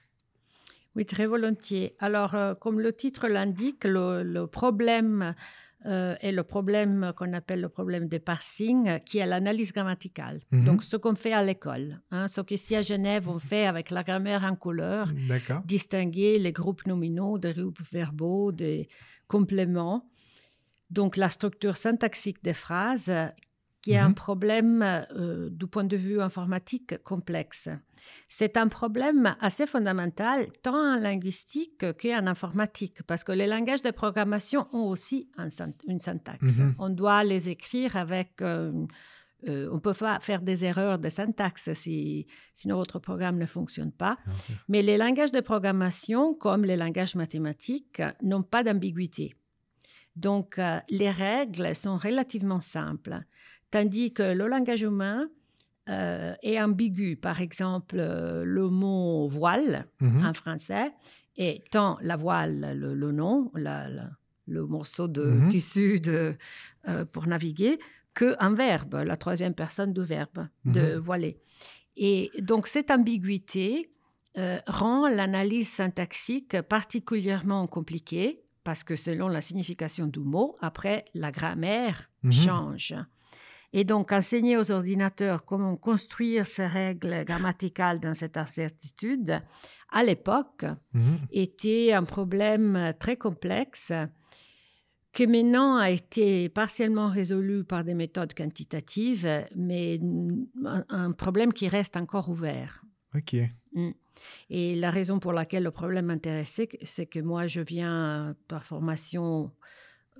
Oui, 0.96 1.06
très 1.06 1.26
volontiers. 1.26 1.96
Alors, 1.98 2.34
euh, 2.34 2.54
comme 2.54 2.80
le 2.80 2.92
titre 2.92 3.28
l'indique, 3.28 3.84
le, 3.84 4.46
problème 4.46 5.34
euh, 5.86 6.14
est 6.20 6.32
le 6.32 6.44
problème 6.44 7.12
qu'on 7.16 7.32
appelle 7.32 7.60
le 7.60 7.68
problème 7.68 8.08
de 8.08 8.18
parsing, 8.18 9.00
qui 9.04 9.18
est 9.18 9.26
l'analyse 9.26 9.72
grammaticale. 9.72 10.40
Mhm. 10.50 10.64
Donc, 10.64 10.82
ce 10.82 10.96
qu'on 10.96 11.14
fait 11.14 11.32
à 11.32 11.44
l'école, 11.44 12.00
hein, 12.10 12.28
ce 12.28 12.40
qu'ici 12.40 12.76
à 12.76 12.82
Genève, 12.82 13.28
on 13.28 13.38
fait 13.38 13.66
avec 13.66 13.90
la 13.90 14.02
grammaire 14.02 14.44
en 14.44 14.56
couleur, 14.56 15.10
distinguer 15.64 16.38
les 16.38 16.52
groupes 16.52 16.86
nominaux 16.86 17.38
des 17.38 17.52
groupes 17.52 17.82
verbaux, 17.92 18.52
des 18.52 18.88
compléments. 19.26 20.08
Donc, 20.90 21.16
la 21.16 21.28
structure 21.28 21.76
syntaxique 21.76 22.42
des 22.42 22.54
phrases 22.54 23.12
qui 23.82 23.92
est 23.92 23.98
un 23.98 24.10
Mhm. 24.10 24.14
problème 24.14 24.82
euh, 24.82 25.50
du 25.50 25.66
point 25.66 25.84
de 25.84 25.96
vue 25.96 26.20
informatique 26.22 27.02
complexe. 27.02 27.68
C'est 28.28 28.56
un 28.56 28.68
problème 28.68 29.36
assez 29.40 29.66
fondamental 29.66 30.48
tant 30.62 30.94
en 30.94 30.96
linguistique 30.96 31.84
qu'en 32.00 32.26
informatique, 32.26 33.02
parce 33.04 33.24
que 33.24 33.32
les 33.32 33.46
langages 33.46 33.82
de 33.82 33.90
programmation 33.90 34.66
ont 34.72 34.88
aussi 34.88 35.30
un 35.36 35.48
une 35.86 36.00
syntaxe. 36.00 36.58
Mhm. 36.58 36.74
On 36.78 36.88
doit 36.90 37.24
les 37.24 37.50
écrire 37.50 37.96
avec... 37.96 38.40
euh, 38.40 38.86
euh, 39.46 39.68
on 39.70 39.74
ne 39.74 39.80
peut 39.80 39.92
pas 39.92 40.20
faire 40.20 40.40
des 40.40 40.64
erreurs 40.64 40.98
de 40.98 41.10
syntaxe 41.10 41.72
si, 41.74 42.26
sinon 42.54 42.76
votre 42.76 42.98
programme 42.98 43.36
ne 43.38 43.46
fonctionne 43.46 43.92
pas. 43.92 44.16
Mais 44.68 44.80
les 44.80 44.96
langages 44.96 45.32
de 45.32 45.40
programmation, 45.40 46.34
comme 46.34 46.64
les 46.64 46.76
langages 46.76 47.14
mathématiques, 47.14 48.00
n'ont 48.22 48.42
pas 48.42 48.62
d'ambiguïté. 48.62 49.34
Donc, 50.16 50.58
euh, 50.58 50.78
les 50.88 51.10
règles 51.10 51.74
sont 51.74 51.96
relativement 51.96 52.60
simples, 52.60 53.20
tandis 53.70 54.12
que 54.14 54.22
le 54.22 54.46
langage 54.46 54.82
humain 54.82 55.28
euh, 55.88 56.34
est 56.42 56.60
ambigu. 56.60 57.16
Par 57.16 57.40
exemple, 57.40 57.96
euh, 57.98 58.44
le 58.44 58.68
mot 58.68 59.26
voile 59.26 59.86
Mhm. 60.00 60.24
en 60.26 60.32
français 60.34 60.92
est 61.36 61.68
tant 61.70 61.98
la 62.00 62.16
voile, 62.16 62.74
le, 62.78 62.94
le 62.94 63.12
nom, 63.12 63.50
la- 63.54 63.88
la- 63.88 64.10
le 64.46 64.66
morceau 64.66 65.08
de 65.08 65.24
Mhm. 65.24 65.48
tissu 65.48 66.00
de, 66.00 66.36
euh, 66.88 67.04
pour 67.04 67.26
naviguer, 67.26 67.78
qu'un 68.14 68.54
verbe, 68.54 68.94
la 69.04 69.16
troisième 69.16 69.54
personne 69.54 69.92
du 69.92 70.02
verbe, 70.02 70.46
de 70.64 70.94
Mhm. 70.94 70.98
voiler. 70.98 71.38
Et 71.96 72.30
donc, 72.40 72.66
cette 72.66 72.90
ambiguïté 72.90 73.90
euh, 74.36 74.58
rend 74.66 75.06
l'analyse 75.06 75.68
syntaxique 75.68 76.60
particulièrement 76.62 77.68
compliquée 77.68 78.42
parce 78.64 78.82
que 78.82 78.96
selon 78.96 79.28
la 79.28 79.40
signification 79.40 80.08
du 80.08 80.18
mot, 80.18 80.56
après, 80.60 81.04
la 81.14 81.30
grammaire 81.30 82.10
change. 82.32 82.94
Et 83.76 83.82
donc, 83.82 84.12
enseigner 84.12 84.56
aux 84.56 84.70
ordinateurs 84.70 85.44
comment 85.44 85.76
construire 85.76 86.46
ces 86.46 86.64
règles 86.64 87.24
grammaticales 87.24 87.98
dans 87.98 88.14
cette 88.14 88.36
incertitude, 88.36 89.42
à 89.90 90.04
l'époque, 90.04 90.64
Mhm. 90.94 91.18
était 91.32 91.92
un 91.92 92.04
problème 92.04 92.94
très 93.00 93.16
complexe 93.16 93.92
que 95.12 95.24
maintenant 95.24 95.76
a 95.76 95.90
été 95.90 96.48
partiellement 96.48 97.08
résolu 97.08 97.64
par 97.64 97.82
des 97.82 97.94
méthodes 97.94 98.32
quantitatives, 98.34 99.28
mais 99.56 100.00
un, 100.88 101.10
problème 101.12 101.52
qui 101.52 101.66
reste 101.68 101.96
encore 101.96 102.28
ouvert. 102.28 102.84
Ok. 103.14 103.36
Et 104.50 104.76
la 104.76 104.90
raison 104.90 105.18
pour 105.18 105.32
laquelle 105.32 105.64
le 105.64 105.70
problème 105.72 106.06
m'intéressait, 106.06 106.68
c'est 106.82 107.06
que 107.06 107.18
moi, 107.18 107.48
je 107.48 107.60
viens 107.60 108.36
par 108.46 108.64
formation 108.64 109.50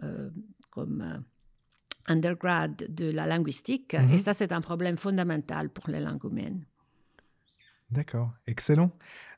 euh, 0.03 0.31
comme 0.71 1.03
euh, 1.03 1.19
undergrad 2.07 2.87
de 2.89 3.11
la 3.11 3.27
linguistique, 3.27 3.95
Mhm. 3.95 4.11
et 4.13 4.19
ça, 4.19 4.35
c'est 4.35 4.53
un 4.53 4.61
problème 4.61 4.97
fondamental 4.97 5.69
pour 5.71 5.89
les 5.89 6.01
langues 6.01 6.25
humaines. 6.25 6.65
D'accord, 7.91 8.33
excellent. 8.47 8.91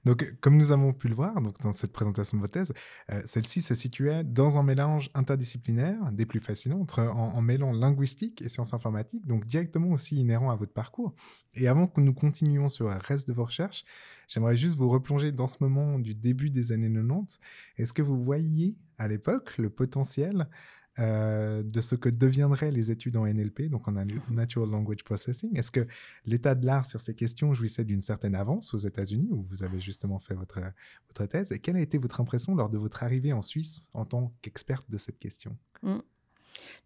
Donc, 0.05 0.25
comme 0.41 0.57
nous 0.57 0.71
avons 0.71 0.93
pu 0.93 1.09
le 1.09 1.15
voir 1.15 1.41
donc, 1.43 1.59
dans 1.61 1.73
cette 1.73 1.93
présentation 1.93 2.37
de 2.39 2.43
votre 2.43 2.53
thèse, 2.53 2.73
euh, 3.11 3.21
celle-ci 3.27 3.61
se 3.61 3.75
situait 3.75 4.23
dans 4.23 4.57
un 4.57 4.63
mélange 4.63 5.11
interdisciplinaire, 5.15 5.99
des 6.13 6.27
plus 6.27 6.39
fascinants, 6.39 6.81
entre, 6.81 7.01
en, 7.03 7.35
en 7.35 7.43
mêlant 7.43 7.73
linguistique 7.73 8.41
et 8.41 8.49
sciences 8.49 8.73
informatiques, 8.73 9.27
donc 9.27 9.45
directement 9.47 9.91
aussi 9.91 10.17
inhérent 10.17 10.51
à 10.51 10.57
votre 10.57 10.73
parcours. 10.73 11.13
Et 11.55 11.67
avant 11.67 11.89
que 11.89 12.01
nous 12.01 12.15
continuions 12.15 12.69
sur 12.69 12.89
le 12.89 12.97
reste 12.97 13.27
de 13.27 13.33
vos 13.35 13.45
recherches, 13.45 13.85
j'aimerais 14.29 14.57
juste 14.57 14.77
vous 14.77 14.89
replonger 14.89 15.33
dans 15.33 15.49
ce 15.49 15.57
moment 15.61 15.99
du 15.99 16.15
début 16.15 16.51
des 16.51 16.71
années 16.71 16.91
90. 16.91 17.41
Est-ce 17.77 17.93
que 17.93 18.03
vous 18.03 18.23
voyiez 18.23 18.77
à 18.99 19.09
l'époque 19.09 19.59
le 19.59 19.71
potentiel 19.71 20.49
euh, 20.99 21.63
de 21.63 21.81
ce 21.81 21.95
que 21.95 22.09
deviendraient 22.09 22.71
les 22.71 22.91
études 22.91 23.17
en 23.17 23.27
NLP, 23.27 23.69
donc 23.69 23.87
en 23.89 23.93
Natural 24.31 24.71
Language 24.71 25.05
Processing. 25.05 25.57
Est-ce 25.57 25.71
que 25.71 25.87
l'état 26.25 26.55
de 26.55 26.65
l'art 26.65 26.87
sur 26.87 27.01
ces 27.01 27.15
questions 27.15 27.53
jouissait 27.53 27.85
d'une 27.85 28.01
certaine 28.01 28.35
avance 28.35 28.73
aux 28.75 28.79
États-Unis, 28.79 29.29
où 29.31 29.47
vous 29.51 29.63
avez 29.63 29.79
justement 29.79 30.19
fait 30.19 30.35
votre, 30.35 30.61
votre 31.09 31.27
thèse? 31.27 31.53
Et 31.53 31.59
quelle 31.59 31.77
a 31.77 31.81
été 31.81 31.99
votre 31.99 32.21
impression 32.21 32.55
lors 32.55 32.71
de 32.71 32.79
votre 32.79 33.03
arrivée 33.03 33.33
en 33.33 33.43
Suisse 33.43 33.89
en 33.93 34.05
tant 34.05 34.33
qu'experte 34.43 34.91
de 34.91 34.99
cette 34.99 35.19
question? 35.19 35.57
Mm. 35.83 35.99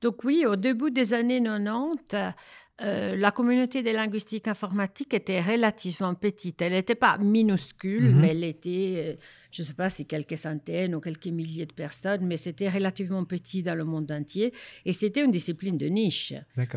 Donc 0.00 0.24
oui, 0.24 0.44
au 0.46 0.56
début 0.56 0.90
des 0.90 1.14
années 1.14 1.42
90, 1.42 2.34
euh, 2.82 3.14
la 3.16 3.30
communauté 3.30 3.82
des 3.82 3.92
linguistiques 3.92 4.48
informatiques 4.48 5.12
était 5.14 5.40
relativement 5.40 6.14
petite. 6.14 6.62
Elle 6.62 6.72
n'était 6.72 6.94
pas 6.94 7.18
minuscule, 7.18 8.10
Mhm. 8.10 8.20
mais 8.20 8.28
elle 8.28 8.44
était, 8.44 9.16
euh, 9.18 9.22
je 9.50 9.62
ne 9.62 9.66
sais 9.66 9.74
pas 9.74 9.90
si 9.90 10.06
quelques 10.06 10.38
centaines 10.38 10.94
ou 10.94 11.00
quelques 11.00 11.26
milliers 11.26 11.66
de 11.66 11.72
personnes, 11.74 12.24
mais 12.26 12.36
c'était 12.38 12.70
relativement 12.70 13.24
petit 13.24 13.62
dans 13.62 13.74
le 13.74 13.84
monde 13.84 14.10
entier. 14.10 14.54
Et 14.86 14.92
c'était 14.92 15.24
une 15.24 15.30
discipline 15.30 15.76
de 15.76 15.86
niche. 15.86 16.32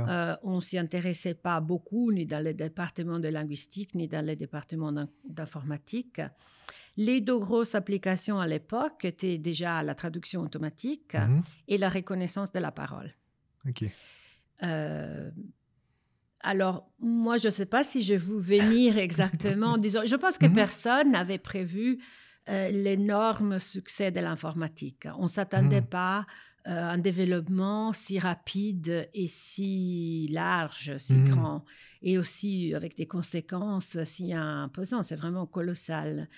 Euh, 0.10 0.36
on 0.44 0.58
ne 0.58 0.62
s'y 0.62 0.78
intéressait 0.78 1.36
pas 1.36 1.62
beaucoup, 1.62 2.12
ni 2.12 2.26
dans 2.26 2.44
les 2.44 2.54
départements 2.54 3.20
de 3.20 3.30
linguistique, 3.30 3.96
ni 3.96 4.08
dans 4.08 4.26
les 4.26 4.36
départements 4.36 4.92
d'in- 4.92 5.10
d'informatique. 5.28 6.20
Les 6.98 7.22
deux 7.22 7.40
grosses 7.40 7.76
applications 7.76 8.40
à 8.40 8.46
l'époque 8.46 9.06
étaient 9.06 9.38
déjà 9.40 9.82
la 9.84 9.96
traduction 9.96 10.42
automatique 10.42 11.14
Mhm. 11.16 11.42
et 11.68 11.78
la 11.78 11.90
reconnaissance 11.90 12.52
de 12.52 12.60
la 12.60 12.72
parole. 12.72 13.12
Ok. 13.68 13.86
Alors, 16.44 16.92
moi, 17.00 17.38
je 17.38 17.48
ne 17.48 17.52
sais 17.52 17.66
pas 17.66 17.84
si 17.84 18.02
je 18.02 18.14
vais 18.14 18.18
vous 18.20 18.40
venir 18.40 18.98
exactement. 18.98 19.78
Disons, 19.78 20.02
je 20.06 20.16
pense 20.16 20.38
que 20.38 20.46
Mhm. 20.48 20.54
personne 20.54 21.12
n'avait 21.12 21.38
prévu 21.38 22.00
euh, 22.50 22.70
l'énorme 22.70 23.60
succès 23.60 24.12
de 24.12 24.20
l'informatique. 24.20 25.08
On 25.18 25.24
ne 25.24 25.28
s'attendait 25.30 25.80
Mhm. 25.82 25.88
pas 25.88 26.26
un 26.66 26.98
développement 26.98 27.92
si 27.94 28.20
rapide 28.20 29.10
et 29.14 29.28
si 29.28 30.30
large, 30.32 30.98
si 30.98 31.16
Mhm. 31.16 31.26
grand, 31.26 31.66
et 32.02 32.18
aussi 32.18 32.74
avec 32.74 32.96
des 32.96 33.06
conséquences 33.08 33.98
si 34.06 34.34
imposantes. 34.34 35.04
C'est 35.04 35.16
vraiment 35.16 35.46
colossal. 35.46 36.30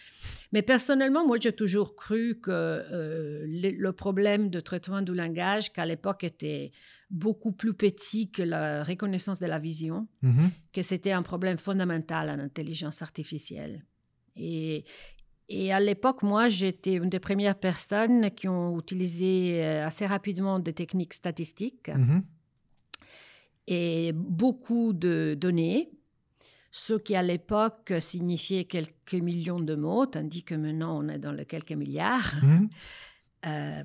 Mais 0.52 0.62
personnellement, 0.62 1.26
moi, 1.28 1.38
j'ai 1.40 1.54
toujours 1.54 1.96
cru 1.96 2.40
que 2.42 2.50
euh, 2.52 3.46
le, 3.48 3.72
le 3.72 3.94
problème 3.94 4.50
de 4.50 4.60
traitement 4.60 5.02
du 5.02 5.14
langage, 5.14 5.72
qu'à 5.74 5.86
l'époque 5.86 6.24
était 6.24 6.72
beaucoup 7.10 7.52
plus 7.52 7.74
petit 7.74 8.32
que 8.32 8.42
la 8.42 8.84
reconnaissance 8.84 9.40
de 9.40 9.46
la 9.46 9.60
vision, 9.60 10.08
Mhm. 10.22 10.50
que 10.74 10.82
c'était 10.82 11.12
un 11.12 11.22
problème 11.24 11.58
fondamental 11.58 12.30
en 12.30 12.40
intelligence 12.40 13.02
artificielle. 13.02 13.86
Et, 14.36 14.84
et 15.50 15.72
à 15.74 15.80
l'époque, 15.80 16.24
moi, 16.24 16.48
j'étais 16.48 16.94
une 16.96 17.10
des 17.10 17.20
premières 17.20 17.60
personnes 17.60 18.32
qui 18.32 18.48
ont 18.48 18.80
utilisé 18.80 19.64
euh, 19.64 19.86
assez 19.86 20.06
rapidement 20.06 20.60
des 20.60 20.74
techniques 20.74 21.14
statistiques 21.14 21.90
Mhm. 21.90 22.24
et 23.68 24.12
beaucoup 24.14 24.94
de 24.94 25.36
données, 25.40 25.92
ce 26.72 26.94
qui 26.96 27.16
à 27.16 27.24
l'époque 27.24 27.94
signifiait 28.00 28.66
quelques 28.66 29.14
millions 29.16 29.60
de 29.60 29.76
mots, 29.76 30.06
tandis 30.06 30.44
que 30.44 30.56
maintenant 30.56 31.00
on 31.04 31.08
est 31.10 31.20
dans 31.20 31.32
les 31.32 31.46
quelques 31.46 31.72
milliards. 31.74 32.36
Mhm. 32.44 32.70
Euh, 33.48 33.84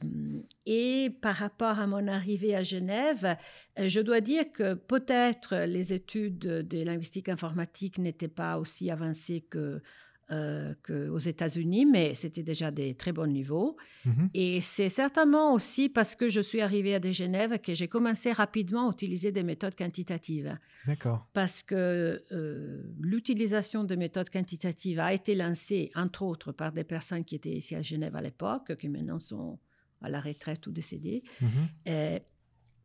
et 0.65 1.11
par 1.21 1.35
rapport 1.37 1.79
à 1.81 1.87
mon 1.87 2.09
arrivée 2.09 2.55
à 2.55 2.63
Genève, 2.63 3.37
euh, 3.79 3.89
je 3.91 4.01
dois 4.01 4.23
dire 4.23 4.51
que 4.55 4.73
peut-être 4.73 5.55
les 5.67 5.93
études 5.93 6.39
de 6.39 6.83
linguistique 6.83 7.29
informatique 7.29 7.99
n'étaient 7.99 8.29
pas 8.29 8.59
aussi 8.59 8.91
avancées 8.91 9.43
que, 9.51 9.83
euh, 10.33 10.75
qu'aux 10.87 11.19
États-Unis, 11.19 11.87
mais 11.87 12.15
c'était 12.15 12.43
déjà 12.43 12.71
des 12.71 12.95
très 12.95 13.13
bons 13.13 13.27
niveaux. 13.27 13.77
Mhm. 14.05 14.31
Et 14.35 14.61
c'est 14.61 14.89
certainement 14.89 15.53
aussi 15.55 15.89
parce 15.89 16.15
que 16.15 16.29
je 16.29 16.41
suis 16.41 16.61
arrivée 16.61 16.95
à 16.95 17.01
Genève 17.11 17.59
que 17.59 17.75
j'ai 17.75 17.89
commencé 17.89 18.31
rapidement 18.31 18.89
à 18.89 18.93
utiliser 18.93 19.33
des 19.33 19.43
méthodes 19.43 19.75
quantitatives 19.75 20.57
D'accord. 20.87 21.27
parce 21.33 21.63
que 21.63 22.23
euh, 22.31 22.83
l'utilisation 23.01 23.85
de 23.85 23.97
méthodes 23.97 24.31
quantitatives 24.31 25.01
a 25.01 25.13
été 25.13 25.35
lancée, 25.35 25.91
entre 25.95 26.23
autres, 26.23 26.53
par 26.53 26.73
des 26.73 26.85
personnes 26.85 27.25
qui 27.25 27.35
étaient 27.35 27.51
ici 27.51 27.75
à 27.75 27.83
Genève 27.83 28.15
à 28.15 28.23
l'époque, 28.23 28.77
qui 28.77 28.89
maintenant 28.89 29.19
sont 29.19 29.59
à 30.03 30.09
la 30.09 30.21
retraite 30.21 30.67
ou 30.67 30.73
décédées. 30.73 31.23
Mhm. 31.41 31.51
Euh, 31.89 32.19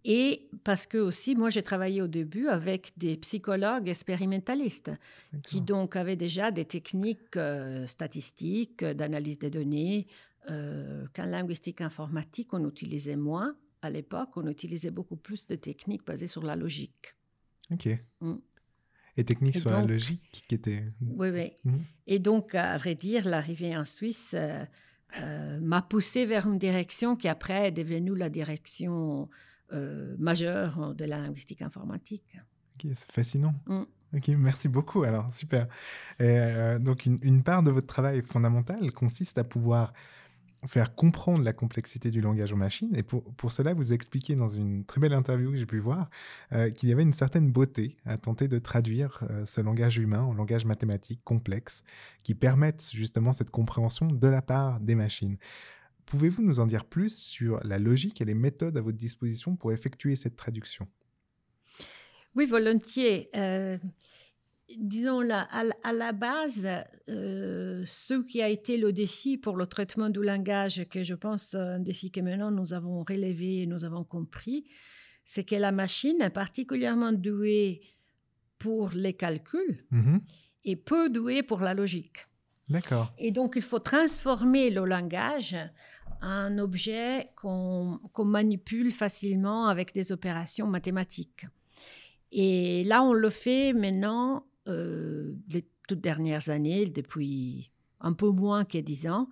et 0.07 0.47
parce 0.63 0.85
que 0.85 0.99
aussi, 0.99 1.35
moi, 1.35 1.49
j'ai 1.49 1.63
travaillé 1.63 1.99
au 1.99 2.07
début 2.07 2.47
avec 2.47 2.91
des 2.95 3.17
psychologues 3.17 3.89
expérimentalistes 3.89 4.91
qui 5.41 5.61
donc 5.61 5.95
avaient 5.95 6.15
déjà 6.15 6.51
des 6.51 6.65
techniques 6.65 7.35
euh, 7.35 7.87
statistiques, 7.87 8.83
euh, 8.83 8.93
d'analyse 8.93 9.39
des 9.39 9.49
données. 9.49 10.05
Euh, 10.51 11.07
Qu'en 11.15 11.25
linguistique 11.25 11.81
informatique, 11.81 12.53
on 12.53 12.69
utilisait 12.69 13.15
moins. 13.15 13.55
À 13.81 13.89
l'époque, 13.89 14.29
on 14.35 14.45
utilisait 14.45 14.91
beaucoup 14.91 15.15
plus 15.15 15.47
de 15.47 15.55
techniques 15.55 16.05
basées 16.05 16.27
sur 16.27 16.43
la 16.43 16.55
logique. 16.55 17.15
Ok. 17.71 17.89
Mm. 18.21 18.35
Et 19.17 19.23
technique 19.23 19.55
Et 19.55 19.59
sur 19.59 19.71
la 19.71 19.83
logique 19.83 20.43
qui 20.47 20.53
était. 20.53 20.83
Oui, 21.01 21.29
oui. 21.29 21.51
Mhm. 21.63 21.83
Et 22.05 22.19
donc, 22.19 22.53
à 22.53 22.77
vrai 22.77 22.93
dire, 22.93 23.27
l'arrivée 23.27 23.75
en 23.75 23.85
Suisse 23.85 24.35
euh, 25.21 25.59
m'a 25.61 25.81
poussé 25.81 26.25
vers 26.25 26.45
une 26.45 26.57
direction 26.57 27.15
qui 27.15 27.27
après 27.27 27.69
est 27.69 27.71
devenue 27.71 28.15
la 28.15 28.29
direction 28.29 29.29
euh, 29.73 30.15
majeure 30.17 30.93
de 30.95 31.05
la 31.05 31.19
linguistique 31.19 31.61
informatique. 31.61 32.37
Ok, 32.75 32.91
c'est 32.95 33.11
fascinant. 33.11 33.55
Mm. 33.67 33.83
Ok, 34.15 34.27
merci 34.39 34.67
beaucoup. 34.67 35.03
Alors, 35.03 35.31
super. 35.33 35.67
Et, 36.19 36.23
euh, 36.39 36.79
donc, 36.79 37.05
une, 37.05 37.19
une 37.21 37.43
part 37.43 37.63
de 37.63 37.71
votre 37.71 37.87
travail 37.87 38.21
fondamental 38.21 38.91
consiste 38.91 39.37
à 39.37 39.43
pouvoir 39.43 39.93
faire 40.67 40.95
comprendre 40.95 41.43
la 41.43 41.53
complexité 41.53 42.11
du 42.11 42.21
langage 42.21 42.51
aux 42.51 42.57
machines. 42.57 42.95
Et 42.95 43.03
pour, 43.03 43.23
pour 43.35 43.51
cela, 43.51 43.73
vous 43.73 43.93
expliquez 43.93 44.35
dans 44.35 44.47
une 44.47 44.85
très 44.85 44.99
belle 44.99 45.13
interview 45.13 45.51
que 45.51 45.57
j'ai 45.57 45.65
pu 45.65 45.79
voir 45.79 46.09
euh, 46.53 46.69
qu'il 46.69 46.89
y 46.89 46.91
avait 46.91 47.03
une 47.03 47.13
certaine 47.13 47.51
beauté 47.51 47.97
à 48.05 48.17
tenter 48.17 48.47
de 48.47 48.57
traduire 48.57 49.19
euh, 49.29 49.45
ce 49.45 49.61
langage 49.61 49.97
humain 49.97 50.21
en 50.21 50.33
langage 50.33 50.65
mathématique 50.65 51.21
complexe 51.23 51.83
qui 52.23 52.35
permette 52.35 52.89
justement 52.91 53.33
cette 53.33 53.51
compréhension 53.51 54.07
de 54.07 54.27
la 54.27 54.41
part 54.41 54.79
des 54.79 54.95
machines. 54.95 55.37
Pouvez-vous 56.05 56.43
nous 56.43 56.59
en 56.59 56.67
dire 56.67 56.85
plus 56.85 57.17
sur 57.17 57.59
la 57.63 57.79
logique 57.79 58.21
et 58.21 58.25
les 58.25 58.35
méthodes 58.35 58.77
à 58.77 58.81
votre 58.81 58.97
disposition 58.97 59.55
pour 59.55 59.71
effectuer 59.71 60.15
cette 60.15 60.35
traduction? 60.35 60.87
Oui, 62.35 62.45
volontiers. 62.45 63.29
Euh, 63.35 63.77
disons, 64.77 65.21
là, 65.21 65.47
à, 65.51 65.93
la 65.93 66.11
base, 66.11 66.67
euh, 67.09 67.83
ce 67.85 68.13
qui 68.23 68.41
a 68.41 68.49
été 68.49 68.77
le 68.77 68.93
défi 68.93 69.37
pour 69.37 69.55
le 69.55 69.65
traitement 69.65 70.09
du 70.09 70.21
langage, 70.21 70.85
que 70.89 71.03
je 71.03 71.15
pense 71.15 71.55
un 71.55 71.79
défi 71.79 72.11
que 72.11 72.19
maintenant 72.21 72.51
nous 72.51 72.73
avons 72.73 73.03
relevé 73.03 73.61
et 73.61 73.65
nous 73.65 73.83
avons 73.85 74.03
compris, 74.03 74.65
c'est 75.23 75.43
que 75.43 75.55
la 75.55 75.71
machine 75.71 76.21
est 76.21 76.29
particulièrement 76.29 77.13
douée 77.13 77.81
pour 78.59 78.91
les 78.91 79.13
calculs 79.13 79.85
mm-hmm. 79.91 80.21
et 80.65 80.75
peu 80.75 81.09
douée 81.09 81.41
pour 81.41 81.61
la 81.61 81.73
logique. 81.73 82.27
D'accord. 82.69 83.13
Et 83.17 83.31
donc, 83.31 83.53
il 83.55 83.61
faut 83.61 83.79
transformer 83.79 84.71
le 84.71 84.85
langage 84.85 85.55
un 86.25 86.57
objet 86.57 87.29
qu'on 87.35 87.99
manipule 88.17 88.91
facilement 88.91 89.67
avec 89.67 89.93
des 89.93 90.11
opérations 90.11 90.67
mathématiques. 90.67 91.45
Et 92.31 92.83
là, 92.83 93.03
on 93.03 93.13
le 93.13 93.29
fait 93.29 93.73
maintenant 93.73 94.45
euh, 94.67 95.35
les 95.49 95.65
toutes 95.87 96.01
dernières 96.01 96.49
années, 96.49 96.87
depuis 96.87 97.71
un 97.99 98.13
peu 98.13 98.29
moins 98.29 98.65
que 98.65 98.79
dix 98.79 99.07
ans, 99.07 99.29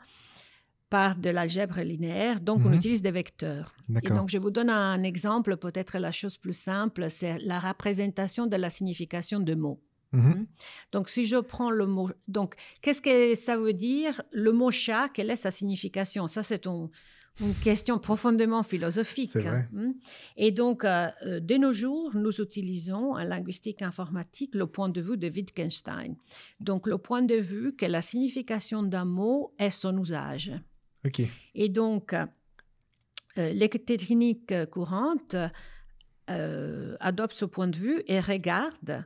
par 0.90 1.16
de 1.16 1.32
l'algèbre 1.32 1.82
linéaire. 1.82 2.40
Donc, 2.40 2.62
on 2.64 2.70
mhm. 2.70 2.76
utilise 2.76 3.02
des 3.02 3.12
vecteurs. 3.12 3.74
Et 4.04 4.10
donc, 4.10 4.30
je 4.30 4.38
vous 4.38 4.52
donne 4.52 4.70
un 4.70 5.02
exemple, 5.02 5.58
peut-être 5.58 5.98
la 5.98 6.12
chose 6.12 6.38
plus 6.38 6.54
simple, 6.54 7.10
c'est 7.10 7.40
la 7.40 7.60
représentation 7.60 8.46
de 8.46 8.56
la 8.56 8.70
signification 8.70 9.40
de 9.40 9.56
mots. 9.56 9.82
Mhm. 10.14 10.30
Hmm? 10.30 10.46
Donc, 10.92 11.10
si 11.10 11.26
je 11.26 11.38
prends 11.38 11.72
le 11.72 11.86
mot... 11.86 12.10
Donc, 12.28 12.56
qu'est-ce 12.82 13.02
que 13.02 13.36
ça 13.36 13.58
veut 13.58 13.74
dire? 13.74 14.22
Le 14.32 14.52
mot 14.52 14.72
chat, 14.72 15.10
quelle 15.14 15.30
est 15.32 15.36
sa 15.36 15.52
signification? 15.52 16.28
Ça, 16.28 16.44
c'est 16.44 16.66
une 16.68 16.90
question 17.64 17.98
profondément 17.98 18.62
philosophique. 18.62 19.36
Vrai. 19.36 19.68
Hein. 19.76 19.94
Et 20.38 20.52
donc, 20.52 20.86
euh, 20.86 21.10
euh, 21.26 21.40
de 21.40 21.56
nos 21.56 21.74
jours, 21.74 22.12
nous 22.14 22.40
utilisons 22.40 23.14
en 23.14 23.24
linguistique 23.24 23.82
informatique 23.82 24.54
le 24.54 24.68
point 24.68 24.90
de 24.90 25.02
vue 25.02 25.18
de 25.18 25.28
Wittgenstein. 25.28 26.16
Donc, 26.60 26.86
le 26.88 27.00
point 27.00 27.24
de 27.24 27.36
vue 27.36 27.76
que 27.76 27.88
la 27.88 28.02
signification 28.02 28.84
d'un 28.84 29.06
mot 29.06 29.54
est 29.58 29.72
son 29.72 29.98
usage. 30.00 30.52
Et 31.56 31.70
donc, 31.70 32.14
euh, 32.14 32.26
les 33.36 33.68
techniques 33.68 34.54
courantes 34.70 35.36
adoptent 36.28 37.36
ce 37.36 37.46
point 37.46 37.68
de 37.68 37.76
vue 37.76 38.04
et 38.08 38.22
regardent 38.22 39.04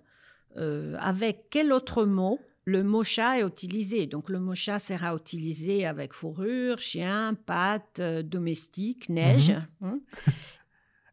avec 0.99 1.47
quel 1.49 1.71
autre 1.71 2.05
mot 2.05 2.39
le 2.67 2.83
mot 2.83 3.01
chat 3.01 3.39
est 3.39 3.43
utilisé? 3.43 4.07
Donc 4.07 4.29
le 4.29 4.39
mot 4.41 4.53
chat 4.53 4.77
sera 4.77 5.15
utilisé 5.15 5.85
avec 5.85 6.11
fourrure, 6.13 6.79
chien, 6.79 7.33
pâte, 7.45 8.01
euh, 8.01 8.21
domestique, 8.21 9.07
neige. 9.07 9.51
Mhm. 9.79 9.87
Hein? 9.89 9.99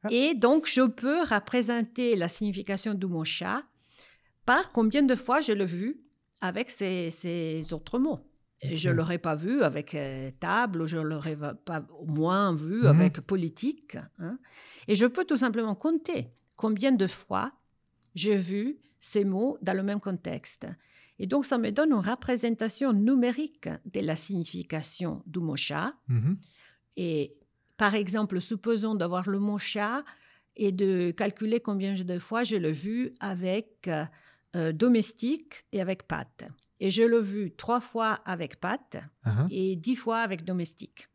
Ah. 0.02 0.08
Et 0.10 0.34
donc 0.34 0.66
je 0.66 0.82
peux 0.82 1.22
représenter 1.22 2.16
la 2.16 2.26
signification 2.26 2.92
du 2.92 3.06
mot 3.06 3.24
chat 3.24 3.62
par 4.44 4.72
combien 4.72 5.02
de 5.02 5.14
fois 5.14 5.40
je 5.40 5.52
l'ai 5.52 5.64
vu 5.64 6.00
avec 6.40 6.70
ces, 6.72 7.72
autres 7.72 8.00
mots. 8.00 8.20
Je 8.62 8.88
ne 8.88 8.94
l'aurais 8.94 9.18
pas 9.18 9.36
vu 9.36 9.62
avec 9.62 9.94
euh, 9.94 10.30
table, 10.40 10.82
ou 10.82 10.86
je 10.86 10.98
l'aurais 10.98 11.36
pas 11.36 11.86
moins 12.04 12.52
vu 12.54 12.80
mhm. 12.80 12.86
avec 12.86 13.20
politique. 13.20 13.96
Hein. 14.18 14.38
Et 14.88 14.96
je 14.96 15.06
peux 15.06 15.24
tout 15.24 15.36
simplement 15.36 15.76
compter 15.76 16.30
combien 16.56 16.90
de 16.90 17.06
fois 17.06 17.52
j'ai 18.16 18.36
vu 18.36 18.78
ces 19.04 19.24
mots 19.24 19.58
dans 19.60 19.74
le 19.74 19.82
même 19.82 20.00
contexte. 20.00 20.66
Et 21.18 21.26
donc, 21.26 21.44
ça 21.44 21.58
me 21.58 21.70
donne 21.70 21.92
une 21.92 21.98
représentation 21.98 22.94
numérique 22.94 23.68
de 23.84 24.00
la 24.00 24.16
signification 24.16 25.22
du 25.26 25.40
mot 25.40 25.56
chat. 25.56 25.92
Mm-hmm. 26.08 26.36
Et 26.96 27.36
par 27.76 27.94
exemple, 27.94 28.40
supposons 28.40 28.94
d'avoir 28.94 29.28
le 29.28 29.38
mot 29.38 29.58
chat 29.58 30.04
et 30.56 30.72
de 30.72 31.10
calculer 31.10 31.60
combien 31.60 31.92
de 31.92 32.18
fois 32.18 32.44
je 32.44 32.56
l'ai 32.56 32.72
vu 32.72 33.12
avec 33.20 33.90
euh, 34.56 34.72
domestique 34.72 35.66
et 35.72 35.82
avec 35.82 36.04
pâte. 36.04 36.46
Et 36.80 36.90
je 36.90 37.02
l'ai 37.02 37.20
vu 37.20 37.52
trois 37.54 37.80
fois 37.80 38.14
avec 38.24 38.58
pâte 38.58 38.96
uh-huh. 39.26 39.48
et 39.50 39.76
dix 39.76 39.96
fois 39.96 40.20
avec 40.20 40.44
domestique. 40.44 41.08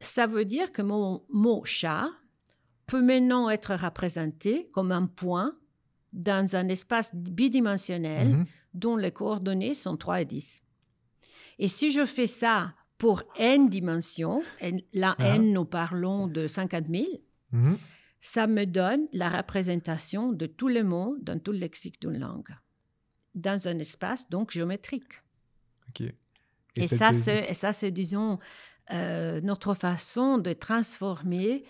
Ça 0.00 0.26
veut 0.26 0.46
dire 0.46 0.72
que 0.72 0.80
mon 0.80 1.22
mot 1.28 1.64
chat 1.64 2.08
peut 2.86 3.02
maintenant 3.02 3.50
être 3.50 3.74
représenté 3.74 4.70
comme 4.72 4.90
un 4.90 5.06
point 5.06 5.54
dans 6.12 6.56
un 6.56 6.68
espace 6.68 7.14
bidimensionnel 7.14 8.28
mhm. 8.28 8.44
dont 8.74 8.96
les 8.96 9.12
coordonnées 9.12 9.74
sont 9.74 9.96
3 9.96 10.22
et 10.22 10.24
10. 10.24 10.62
Et 11.58 11.68
si 11.68 11.90
je 11.90 12.04
fais 12.04 12.26
ça 12.26 12.74
pour 12.98 13.22
n 13.36 13.68
dimensions, 13.68 14.42
la 14.92 15.14
ah. 15.18 15.36
n, 15.36 15.52
nous 15.52 15.64
parlons 15.64 16.26
de 16.26 16.46
50 16.46 16.86
000, 16.88 17.04
mhm. 17.52 17.78
ça 18.20 18.46
me 18.46 18.64
donne 18.64 19.08
la 19.12 19.28
représentation 19.28 20.32
de 20.32 20.46
tous 20.46 20.68
les 20.68 20.82
mots 20.82 21.16
dans 21.20 21.38
tout 21.38 21.52
le 21.52 21.58
lexique 21.58 22.00
d'une 22.00 22.18
langue, 22.18 22.54
dans 23.34 23.68
un 23.68 23.78
espace 23.78 24.28
donc 24.28 24.50
géométrique. 24.50 25.22
Et, 26.74 26.88
ça, 26.88 27.12
c'est, 27.12 27.90
disons, 27.90 28.38
euh, 28.92 29.40
notre 29.42 29.74
façon 29.74 30.38
de 30.38 30.52
transformer 30.52 31.64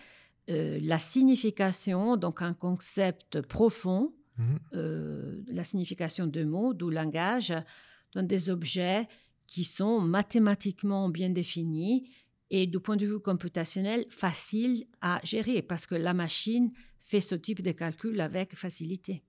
euh, 0.49 0.79
la 0.83 0.99
signification, 0.99 2.17
donc 2.17 2.43
un 2.43 2.55
concept 2.55 3.41
profond, 3.43 4.13
Mhm. 4.39 4.59
Euh, 4.75 5.43
la 5.49 5.65
signification 5.65 6.27
de 6.27 6.45
mots, 6.45 6.75
du 6.75 6.91
langage, 6.91 7.53
dans 8.15 8.23
des 8.23 8.51
objets 8.51 9.09
qui 9.47 9.65
sont 9.65 10.01
mathématiquement 10.01 11.09
bien 11.09 11.31
définis 11.31 12.11
et 12.51 12.67
du 12.67 12.81
point 12.81 12.97
de 12.97 13.07
vue 13.07 13.21
computationnel 13.21 14.07
faciles 14.11 14.87
à 15.01 15.21
gérer 15.25 15.63
parce 15.63 15.87
que 15.87 15.95
la 15.95 16.15
machine 16.15 16.71
fait 17.01 17.21
ce 17.21 17.35
type 17.35 17.63
de 17.63 17.73
calcul 17.73 18.21
avec 18.21 18.55
facilité. 18.55 19.23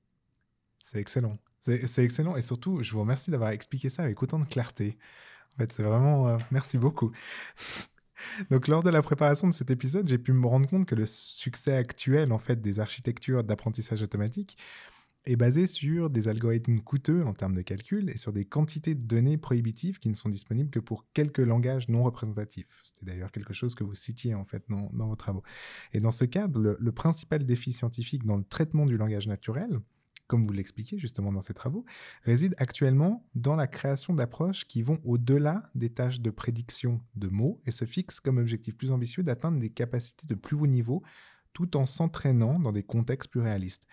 C'est 0.83 0.99
excellent. 0.99 1.37
C'est 1.61 2.03
excellent 2.03 2.35
et 2.35 2.41
surtout, 2.41 2.83
je 2.83 2.91
vous 2.91 2.99
remercie 2.99 3.31
d'avoir 3.31 3.51
expliqué 3.51 3.89
ça 3.89 4.03
avec 4.03 4.21
autant 4.21 4.39
de 4.39 4.45
clarté. 4.45 4.97
En 5.55 5.57
fait, 5.59 5.71
c'est 5.71 5.83
vraiment... 5.83 6.27
Euh, 6.27 6.37
merci 6.51 6.77
beaucoup. 6.77 7.11
Donc, 8.51 8.67
lors 8.67 8.83
de 8.83 8.89
la 8.89 9.01
préparation 9.01 9.47
de 9.47 9.53
cet 9.53 9.71
épisode, 9.71 10.07
j'ai 10.07 10.17
pu 10.17 10.33
me 10.33 10.45
rendre 10.45 10.67
compte 10.67 10.85
que 10.85 10.95
le 10.95 11.05
succès 11.05 11.75
actuel, 11.75 12.31
en 12.31 12.39
fait, 12.39 12.61
des 12.61 12.79
architectures 12.79 13.43
d'apprentissage 13.43 14.01
automatique, 14.01 14.57
est 15.25 15.36
basé 15.36 15.67
sur 15.67 16.09
des 16.09 16.27
algorithmes 16.27 16.79
coûteux 16.79 17.23
en 17.25 17.33
termes 17.33 17.55
de 17.55 17.62
calcul 17.62 18.09
et 18.09 18.17
sur 18.17 18.33
des 18.33 18.45
quantités 18.45 18.93
de 18.93 19.01
données 19.01 19.38
prohibitives 19.38 19.99
qui 19.99 20.09
ne 20.09 20.13
sont 20.15 20.29
disponibles 20.29 20.69
que 20.69 20.79
pour 20.79 21.05
quelques 21.13 21.39
langages 21.39 21.88
non 21.88 22.03
représentatifs. 22.03 22.79
C'était 22.83 23.05
d'ailleurs 23.05 23.31
quelque 23.31 23.53
chose 23.53 23.75
que 23.75 23.83
vous 23.83 23.95
citiez 23.95 24.36
en 24.36 24.43
fait 24.43 24.63
dans, 24.69 24.89
vos 24.91 25.15
travaux. 25.15 25.43
Et 25.93 25.99
dans 25.99 26.12
ce 26.12 26.25
cadre, 26.25 26.77
le, 26.77 26.91
principal 26.91 27.45
défi 27.45 27.73
scientifique 27.73 28.25
dans 28.25 28.38
le 28.38 28.43
traitement 28.43 28.86
du 28.86 28.97
langage 28.97 29.27
naturel, 29.27 29.79
comme 30.27 30.45
vous 30.45 30.53
l'expliquez 30.53 30.97
justement 30.97 31.31
dans 31.31 31.41
ces 31.41 31.53
travaux, 31.53 31.86
réside 32.23 32.55
actuellement 32.57 33.25
dans 33.36 33.55
la 33.55 33.67
création 33.67 34.13
d'approches 34.13 34.65
qui 34.65 34.81
vont 34.81 34.99
au-delà 35.03 35.69
des 35.75 35.89
tâches 35.89 36.21
de 36.21 36.29
prédiction 36.31 37.01
de 37.15 37.29
mots 37.29 37.62
et 37.65 37.71
se 37.71 37.86
fixent 37.86 38.19
comme 38.19 38.38
objectif 38.38 38.75
plus 38.75 38.91
ambitieux 38.91 39.23
d'atteindre 39.23 39.59
des 39.59 39.69
capacités 39.69 40.27
de 40.27 40.36
plus 40.36 40.55
haut 40.55 40.67
niveau 40.67 41.01
tout 41.53 41.77
en 41.77 41.86
s'entraînant 41.86 42.59
dans 42.59 42.71
des 42.71 42.83
contextes 42.83 43.29
plus 43.29 43.41
réalistes 43.41 43.86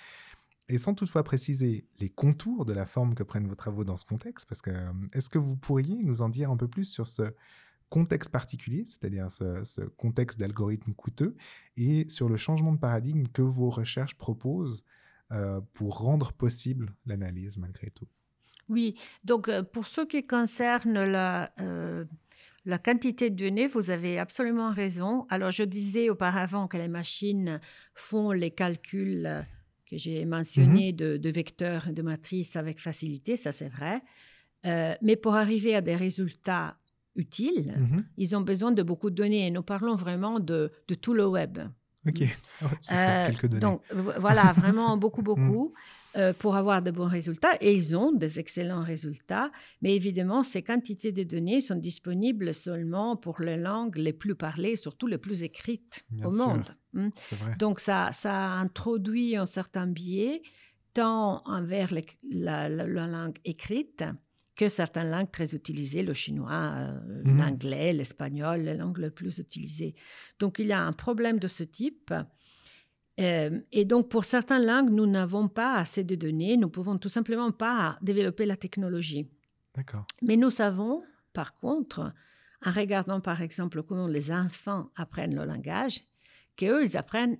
et 0.70 0.78
sans 0.78 0.94
toutefois 0.94 1.24
préciser 1.24 1.84
les 1.98 2.08
contours 2.08 2.64
de 2.64 2.72
la 2.72 2.86
forme 2.86 3.14
que 3.14 3.24
prennent 3.24 3.48
vos 3.48 3.56
travaux 3.56 3.84
dans 3.84 3.96
ce 3.96 4.04
contexte, 4.04 4.48
parce 4.48 4.62
que 4.62 4.70
euh, 4.70 4.92
est-ce 5.12 5.28
que 5.28 5.38
vous 5.38 5.56
pourriez 5.56 5.96
nous 6.02 6.22
en 6.22 6.28
dire 6.28 6.50
un 6.50 6.56
peu 6.56 6.68
plus 6.68 6.84
sur 6.84 7.08
ce 7.08 7.22
contexte 7.88 8.30
particulier, 8.30 8.84
c'est-à-dire 8.84 9.32
ce, 9.32 9.82
contexte 9.96 10.38
d'algorithme 10.38 10.92
coûteux, 10.94 11.34
et 11.76 12.08
sur 12.08 12.28
le 12.28 12.36
changement 12.36 12.72
de 12.72 12.78
paradigme 12.78 13.24
que 13.32 13.42
vos 13.42 13.68
recherches 13.68 14.14
proposent 14.14 14.84
euh, 15.32 15.60
pour 15.74 15.98
rendre 15.98 16.32
possible 16.32 16.94
l'analyse 17.04 17.58
malgré 17.58 17.90
tout? 17.90 18.06
Oui, 18.68 18.96
donc 19.24 19.48
euh, 19.48 19.64
pour 19.64 19.88
ce 19.88 20.02
qui 20.02 20.24
concerne 20.24 21.02
la, 21.02 21.52
la 22.64 22.78
quantité 22.78 23.30
de 23.30 23.44
données, 23.44 23.66
vous 23.66 23.90
avez 23.90 24.20
absolument 24.20 24.72
raison. 24.72 25.26
Alors 25.30 25.50
je 25.50 25.64
disais 25.64 26.10
auparavant 26.10 26.68
que 26.68 26.76
les 26.76 26.86
machines 26.86 27.60
font 27.94 28.30
les 28.30 28.52
calculs 28.52 29.44
que 29.90 29.96
j'ai 29.96 30.24
mentionné 30.24 30.92
mhm. 30.92 31.18
de, 31.18 31.30
vecteurs 31.30 31.88
et 31.88 31.92
de 31.92 32.02
matrices 32.02 32.56
avec 32.56 32.80
facilité, 32.80 33.36
ça 33.36 33.52
c'est 33.52 33.68
vrai. 33.68 34.00
Euh, 34.66 34.94
mais 35.02 35.16
pour 35.16 35.34
arriver 35.34 35.74
à 35.74 35.80
des 35.80 35.96
résultats 35.96 36.76
utiles, 37.16 37.74
mhm. 37.76 38.04
ils 38.16 38.36
ont 38.36 38.40
besoin 38.40 38.72
de 38.72 38.82
beaucoup 38.82 39.10
de 39.10 39.16
données. 39.16 39.46
Et 39.46 39.50
nous 39.50 39.62
parlons 39.62 39.94
vraiment 39.94 40.38
de, 40.38 40.70
tout 41.00 41.14
le 41.14 41.26
web. 41.26 41.58
Ok, 42.06 42.22
oh, 42.62 42.66
ça 42.80 42.94
fait 42.94 42.94
Euh, 42.94 43.26
quelques 43.26 43.46
données. 43.48 43.60
donc 43.60 43.82
vo- 43.90 44.12
voilà, 44.18 44.52
vraiment 44.56 44.96
beaucoup, 44.96 45.22
beaucoup 45.22 45.74
euh, 46.16 46.32
pour 46.32 46.56
avoir 46.56 46.82
de 46.82 46.90
bons 46.90 47.06
résultats. 47.08 47.54
Et 47.60 47.72
ils 47.74 47.96
ont 47.96 48.12
des 48.12 48.38
excellents 48.40 48.82
résultats. 48.82 49.50
Mais 49.82 49.94
évidemment, 49.94 50.42
ces 50.42 50.62
quantités 50.62 51.12
de 51.12 51.22
données 51.22 51.60
sont 51.60 51.76
disponibles 51.76 52.52
seulement 52.54 53.16
pour 53.16 53.40
les 53.40 53.56
langues 53.56 53.96
les 53.96 54.12
plus 54.12 54.34
parlées, 54.34 54.76
surtout 54.76 55.06
les 55.06 55.18
plus 55.18 55.42
écrites 55.42 56.04
Bien 56.10 56.26
au 56.26 56.34
sûr. 56.34 56.46
monde. 56.48 56.64
Mm. 56.94 57.08
Vrai. 57.32 57.54
Donc 57.58 57.80
ça, 57.80 58.10
ça 58.12 58.34
introduit 58.52 59.36
un 59.36 59.46
certain 59.46 59.86
biais, 59.86 60.42
tant 60.94 61.42
envers 61.46 61.94
les- 61.94 62.04
la, 62.30 62.68
la- 62.68 62.86
la 62.86 63.06
langue 63.06 63.38
écrite 63.44 64.04
que 64.56 64.68
certaines 64.68 65.10
langues 65.10 65.30
très 65.30 65.54
utilisées, 65.54 66.02
le 66.02 66.12
chinois, 66.12 66.74
euh, 66.76 67.22
Mhm. 67.24 67.38
l'anglais, 67.38 67.92
l'espagnol, 67.94 68.62
les 68.62 68.74
langues 68.74 68.98
les 68.98 69.10
plus 69.10 69.38
utilisées. 69.38 69.94
Donc 70.38 70.58
il 70.58 70.66
y 70.66 70.72
a 70.72 70.80
un 70.82 70.92
problème 70.92 71.38
de 71.38 71.48
ce 71.48 71.62
type. 71.64 72.12
Euh, 73.20 73.60
et 73.72 73.84
donc 73.84 74.08
pour 74.08 74.24
certaines 74.24 74.64
langues, 74.64 74.90
nous 74.90 75.06
n'avons 75.06 75.48
pas 75.48 75.74
assez 75.76 76.04
de 76.04 76.14
données, 76.14 76.56
nous 76.56 76.70
pouvons 76.70 76.96
tout 76.98 77.08
simplement 77.10 77.52
pas 77.52 77.98
développer 78.00 78.46
la 78.46 78.56
technologie. 78.56 79.28
D'accord. 79.74 80.06
Mais 80.22 80.36
nous 80.36 80.50
savons, 80.50 81.02
par 81.32 81.54
contre, 81.58 82.12
en 82.64 82.70
regardant 82.70 83.20
par 83.20 83.42
exemple 83.42 83.82
comment 83.82 84.06
les 84.06 84.30
enfants 84.32 84.90
apprennent 84.96 85.34
le 85.34 85.44
langage, 85.44 86.00
qu'eux, 86.56 86.82
ils 86.82 86.96
apprennent 86.96 87.38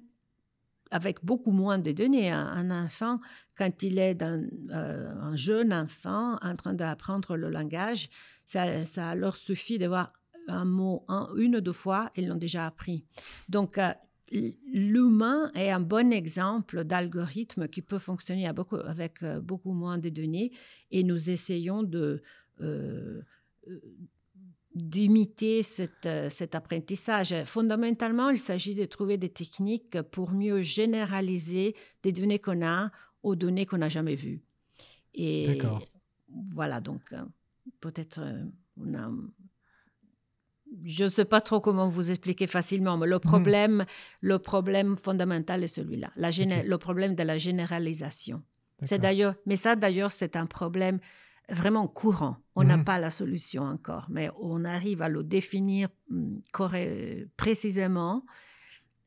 avec 0.91 1.25
beaucoup 1.25 1.53
moins 1.53 1.79
de 1.79 1.93
données. 1.93 2.31
Un, 2.31 2.71
enfant, 2.85 3.21
quand 3.57 3.83
il 3.83 3.99
est 3.99 4.21
euh, 4.23 5.13
un 5.21 5.37
jeune 5.37 5.73
enfant 5.73 6.37
en 6.43 6.57
train 6.57 6.75
d'apprendre 6.75 7.37
le 7.37 7.49
langage, 7.49 8.11
ça, 8.45 8.85
ça 8.85 9.15
leur 9.15 9.37
suffit 9.37 9.79
de 9.79 9.87
voir 9.87 10.13
un 10.49 10.65
mot 10.65 11.05
un- 11.09 11.29
une 11.37 11.57
ou 11.57 11.61
deux 11.61 11.73
fois, 11.73 12.11
ils 12.17 12.27
l'ont 12.27 12.35
déjà 12.37 12.67
appris. 12.67 13.05
Donc, 13.49 13.79
euh, 13.79 13.93
l'humain 14.31 15.51
est 15.55 15.71
un 15.71 15.81
bon 15.81 16.13
exemple 16.13 16.85
d'algorithme 16.85 17.69
qui 17.69 17.83
peut 17.83 17.99
fonctionner 17.99 18.47
à 18.47 18.53
beaucoup- 18.53 18.77
avec 18.77 19.23
euh, 19.23 19.41
beaucoup 19.41 19.73
moins 19.73 19.99
de 19.99 20.09
données 20.09 20.53
et 20.91 21.03
nous 21.03 21.31
essayons 21.31 21.83
de 21.83 22.23
euh, 22.61 23.23
euh, 23.69 23.81
d'imiter 24.75 25.65
cet, 25.65 26.09
cet 26.29 26.55
apprentissage. 26.55 27.35
Fondamentalement, 27.45 28.31
il 28.31 28.39
s'agit 28.39 28.77
de 28.77 28.85
trouver 28.85 29.19
des 29.19 29.29
techniques 29.31 30.01
pour 30.03 30.31
mieux 30.31 30.63
généraliser 30.63 31.75
des 32.05 32.13
données 32.13 32.39
qu'on 32.39 32.65
a 32.65 32.93
aux 33.25 33.35
données 33.35 33.67
qu'on 33.67 33.79
n'a 33.79 33.89
jamais 33.89 34.15
vues. 34.15 34.41
Et 35.13 35.59
voilà, 36.53 36.81
donc 36.81 37.13
peut-être 37.81 38.21
on 38.77 38.95
a... 38.95 39.11
Je 40.85 41.05
ne 41.05 41.09
sais 41.09 41.25
pas 41.25 41.41
trop 41.41 41.61
comment 41.61 41.89
vous 41.89 42.11
expliquer 42.11 42.47
facilement, 42.47 42.97
mais 42.97 43.07
le 43.07 43.19
problème, 43.19 43.85
le 44.21 44.39
problème 44.39 44.97
fondamental 44.97 45.65
est 45.65 45.67
celui-là, 45.67 46.11
le 46.17 46.77
problème 46.79 47.15
de 47.15 47.23
la 47.25 47.39
généralisation. 47.39 48.43
C'est 48.83 48.99
d'ailleurs, 48.99 49.35
mais 49.47 49.57
ça 49.57 49.77
d'ailleurs, 49.77 50.13
c'est 50.13 50.37
un 50.37 50.47
problème 50.47 51.01
vraiment 51.49 51.89
courant. 51.89 52.37
On 52.55 52.63
n'a 52.65 52.77
Mhm. 52.77 52.85
pas 52.85 52.99
la 53.01 53.11
solution 53.11 53.63
encore, 53.65 54.07
mais 54.09 54.31
on 54.41 54.65
arrive 54.65 55.03
à 55.03 55.09
le 55.09 55.23
définir 55.25 55.89
corré- 56.53 57.27
précisément. 57.37 58.25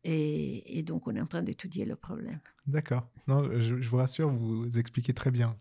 Et, 0.04 0.78
et 0.80 0.84
donc, 0.84 1.08
on 1.08 1.16
est 1.16 1.22
en 1.22 1.26
train 1.28 1.42
d'étudier 1.44 1.86
le 1.86 1.96
problème. 1.96 2.40
D'accord. 2.66 3.10
Non, 3.28 3.50
je, 3.58 3.76
vous 3.76 3.98
rassure, 3.98 4.30
vous 4.30 4.78
expliquez 4.78 5.14
très 5.14 5.32
bien. 5.32 5.58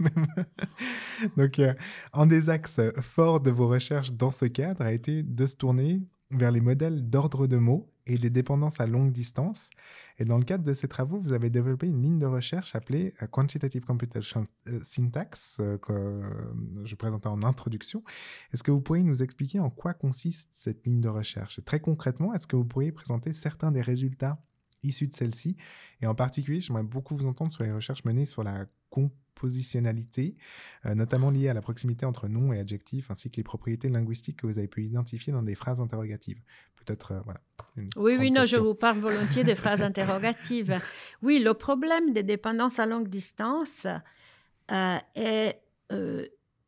Donc, 1.36 1.58
euh, 1.60 1.74
un 2.12 2.26
des 2.26 2.50
axes 2.50 2.80
forts 3.00 3.40
de 3.40 3.50
vos 3.50 3.68
recherches 3.68 4.12
dans 4.12 4.32
ce 4.32 4.46
cadre 4.46 4.82
a 4.82 4.92
été 4.92 5.22
de 5.22 5.46
se 5.46 5.54
tourner 5.54 6.02
vers 6.30 6.50
les 6.50 6.60
modèles 6.60 7.08
d'ordre 7.08 7.46
de 7.46 7.56
mots 7.56 7.88
et 8.06 8.18
des 8.18 8.30
dépendances 8.30 8.80
à 8.80 8.86
longue 8.86 9.12
distance. 9.12 9.70
Et 10.18 10.24
dans 10.24 10.36
le 10.36 10.44
cadre 10.44 10.64
de 10.64 10.72
ces 10.72 10.88
travaux, 10.88 11.20
vous 11.20 11.32
avez 11.32 11.50
développé 11.50 11.86
une 11.86 12.02
ligne 12.02 12.18
de 12.18 12.26
recherche 12.26 12.74
appelée 12.74 13.14
euh, 13.22 13.26
Quantitative 13.28 13.84
Computation 13.84 14.48
euh, 14.66 14.80
Syntax, 14.82 15.60
que 15.82 16.20
je 16.84 16.94
présentais 16.96 17.28
en 17.28 17.44
introduction. 17.44 18.02
Est-ce 18.52 18.64
que 18.64 18.72
vous 18.72 18.80
pourriez 18.80 19.04
nous 19.04 19.22
expliquer 19.22 19.60
en 19.60 19.70
quoi 19.70 19.94
consiste 19.94 20.50
cette 20.52 20.84
ligne 20.84 21.00
de 21.00 21.08
recherche? 21.08 21.60
Très 21.64 21.78
concrètement, 21.78 22.34
est-ce 22.34 22.48
que 22.48 22.56
vous 22.56 22.64
pourriez 22.64 22.90
présenter 22.90 23.32
certains 23.32 23.70
des 23.70 23.82
résultats 23.82 24.38
issus 24.84 25.08
de 25.08 25.14
celle-ci 25.14 25.56
Et 26.00 26.06
en 26.06 26.14
particulier, 26.14 26.60
j'aimerais 26.60 26.82
beaucoup 26.82 27.16
vous 27.16 27.26
entendre 27.26 27.50
sur 27.50 27.64
les 27.64 27.72
recherches 27.72 28.04
menées 28.04 28.26
sur 28.26 28.44
la 28.44 28.66
compositionnalité, 28.90 30.36
euh, 30.86 30.94
notamment 30.94 31.30
liée 31.30 31.48
à 31.48 31.54
la 31.54 31.60
proximité 31.60 32.06
entre 32.06 32.28
nom 32.28 32.52
et 32.52 32.60
adjectif, 32.60 33.10
ainsi 33.10 33.30
que 33.30 33.36
les 33.36 33.42
propriétés 33.42 33.88
linguistiques 33.88 34.36
que 34.36 34.46
vous 34.46 34.58
avez 34.58 34.68
pu 34.68 34.84
identifier 34.84 35.32
dans 35.32 35.42
des 35.42 35.56
phrases 35.56 35.80
interrogatives. 35.80 36.40
Peut-être, 36.76 37.12
euh, 37.12 37.20
voilà. 37.24 37.40
Oui, 37.96 38.16
oui, 38.18 38.30
non, 38.30 38.44
je 38.44 38.56
vous 38.56 38.74
parle 38.74 38.98
volontiers 38.98 39.42
des 39.42 39.56
phrases 39.56 39.82
interrogatives. 39.90 40.80
Oui, 41.22 41.40
le 41.40 41.54
problème 41.54 42.12
des 42.12 42.22
dépendances 42.22 42.78
à 42.78 42.86
longue 42.86 43.08
distance 43.08 43.86
euh, 44.70 44.98
est, 45.16 45.60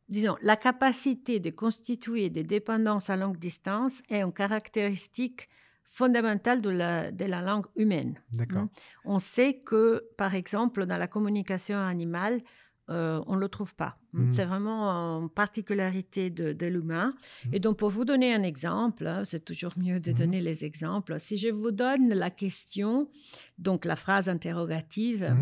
disons, 0.09 0.35
la 0.41 0.57
capacité 0.57 1.39
de 1.39 1.49
constituer 1.49 2.29
des 2.29 2.43
dépendances 2.43 3.09
à 3.09 3.15
longue 3.15 3.37
distance 3.37 4.01
est 4.09 4.21
une 4.21 4.33
caractéristique 4.33 5.47
fondamentale 5.87 6.61
de 6.61 6.69
la, 6.69 7.11
de 7.11 7.25
la 7.25 7.41
langue 7.41 7.65
humaine. 7.75 8.21
D'accord. 8.33 8.63
Mm. 8.63 8.69
On 9.05 9.19
sait 9.19 9.61
que, 9.65 10.03
par 10.17 10.35
exemple, 10.35 10.85
dans 10.85 10.97
la 10.97 11.07
communication 11.07 11.77
animale, 11.77 12.41
euh, 12.89 13.21
on 13.27 13.35
ne 13.35 13.41
le 13.41 13.49
trouve 13.49 13.75
pas. 13.75 13.97
Mhm. 14.13 14.31
C'est 14.31 14.45
vraiment 14.45 14.89
une 15.21 15.29
particularité 15.29 16.29
de, 16.29 16.53
de 16.53 16.65
l'humain. 16.67 17.13
Mhm. 17.45 17.53
Et 17.55 17.59
donc, 17.59 17.77
pour 17.77 17.89
vous 17.89 18.05
donner 18.05 18.33
un 18.33 18.43
exemple, 18.43 19.05
hein, 19.07 19.23
c'est 19.25 19.43
toujours 19.43 19.73
mieux 19.77 19.99
de 19.99 20.11
Mhm. 20.11 20.17
donner 20.17 20.41
les 20.41 20.63
exemples. 20.63 21.19
Si 21.19 21.37
je 21.37 21.49
vous 21.49 21.71
donne 21.71 22.09
la 22.13 22.29
question, 22.29 23.09
donc 23.57 23.83
la 23.83 23.97
phrase 23.97 24.29
interrogative, 24.29 25.35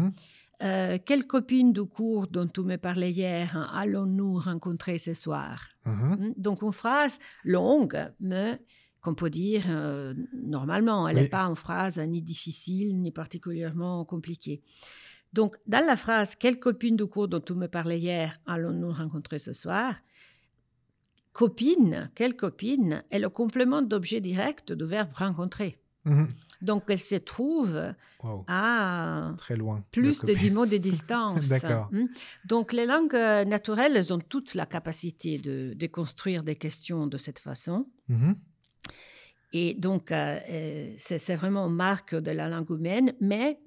euh, 0.63 0.97
quelle 1.05 1.27
copine 1.27 1.71
du 1.73 1.83
cours 1.83 2.27
dont 2.27 2.47
tu 2.47 2.61
me 2.61 2.77
parlais 2.77 3.11
hier 3.11 3.55
hein, 3.57 3.69
allons-nous 3.73 4.39
rencontrer 4.39 4.97
ce 4.97 5.13
soir? 5.13 5.67
Mm. 5.85 6.31
Donc, 6.37 6.61
une 6.63 6.71
phrase 6.71 7.19
longue, 7.43 7.99
mais 8.19 8.59
qu'on 9.05 9.13
peut 9.15 9.29
dire 9.29 9.63
euh, 9.69 10.13
normalement. 10.33 11.07
Elle 11.07 11.17
n'est 11.17 11.21
Oui. 11.23 11.29
pas 11.29 11.43
une 11.45 11.55
phrase 11.55 11.99
ni 11.99 12.21
difficile, 12.23 12.99
ni 13.01 13.11
particulièrement 13.11 14.03
compliquée. 14.03 14.61
Donc, 15.31 15.57
dans 15.67 15.85
la 15.85 15.95
phrase 15.95 16.35
Quelle 16.35 16.59
copine 16.59 16.95
du 16.95 17.05
cours 17.05 17.27
dont 17.27 17.39
tu 17.39 17.53
me 17.53 17.67
parlais 17.67 17.99
hier 17.99 18.39
allons-nous 18.47 18.91
rencontrer 18.91 19.37
ce 19.39 19.53
soir? 19.53 19.93
Copine, 21.33 22.09
quelle 22.15 22.35
copine 22.35 23.03
est 23.11 23.19
le 23.19 23.29
complément 23.29 23.81
d'objet 23.81 24.21
direct 24.21 24.71
du 24.73 24.85
verbe 24.85 25.11
rencontrer? 25.13 25.77
Mhm. 26.05 26.29
Donc, 26.61 26.83
elle 26.87 26.99
se 26.99 27.15
trouve 27.15 27.77
Wow. 28.23 28.43
à 28.47 29.33
Très 29.37 29.55
loin. 29.57 29.83
plus 29.91 30.21
de 30.21 30.27
copie. 30.27 30.39
10 30.39 30.51
mots 30.51 30.65
de 30.65 30.77
distance. 30.91 31.51
Hmm? 31.91 32.05
Donc, 32.45 32.71
les 32.73 32.85
langues 32.85 33.13
euh, 33.15 33.43
naturelles, 33.45 33.95
elles 33.97 34.11
ont 34.13 34.19
toute 34.19 34.55
la 34.55 34.65
capacité 34.65 35.37
de, 35.37 35.73
de 35.75 35.87
construire 35.87 36.43
des 36.43 36.55
questions 36.55 37.05
de 37.07 37.17
cette 37.17 37.39
façon. 37.39 37.85
Mhm. 38.07 38.35
Et 39.57 39.73
donc, 39.73 40.11
euh, 40.11 40.37
euh, 40.49 40.93
c'est 40.97 41.35
vraiment 41.35 41.67
une 41.67 41.75
marque 41.75 42.13
de 42.13 42.31
la 42.31 42.49
langue 42.49 42.69
humaine, 42.71 43.13
mais 43.21 43.57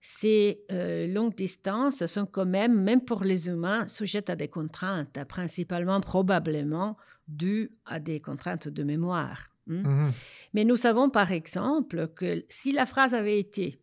ces 0.00 0.62
euh, 0.72 1.06
longues 1.06 1.34
distances 1.34 2.06
sont 2.06 2.24
quand 2.24 2.46
même, 2.46 2.80
même 2.80 3.04
pour 3.04 3.24
les 3.24 3.48
humains, 3.48 3.86
sujettes 3.86 4.30
à 4.30 4.36
des 4.36 4.48
contraintes, 4.48 5.18
principalement, 5.28 6.00
probablement, 6.00 6.96
dues 7.28 7.70
à 7.84 8.00
des 8.00 8.20
contraintes 8.20 8.68
de 8.68 8.82
mémoire. 8.84 9.50
hmm. 9.66 9.82
Mhm. 9.86 10.12
Mais 10.54 10.64
nous 10.64 10.76
savons 10.76 11.10
par 11.10 11.30
exemple 11.30 12.08
que 12.16 12.42
si 12.48 12.72
la 12.72 12.86
phrase 12.86 13.12
avait 13.12 13.38
été 13.38 13.78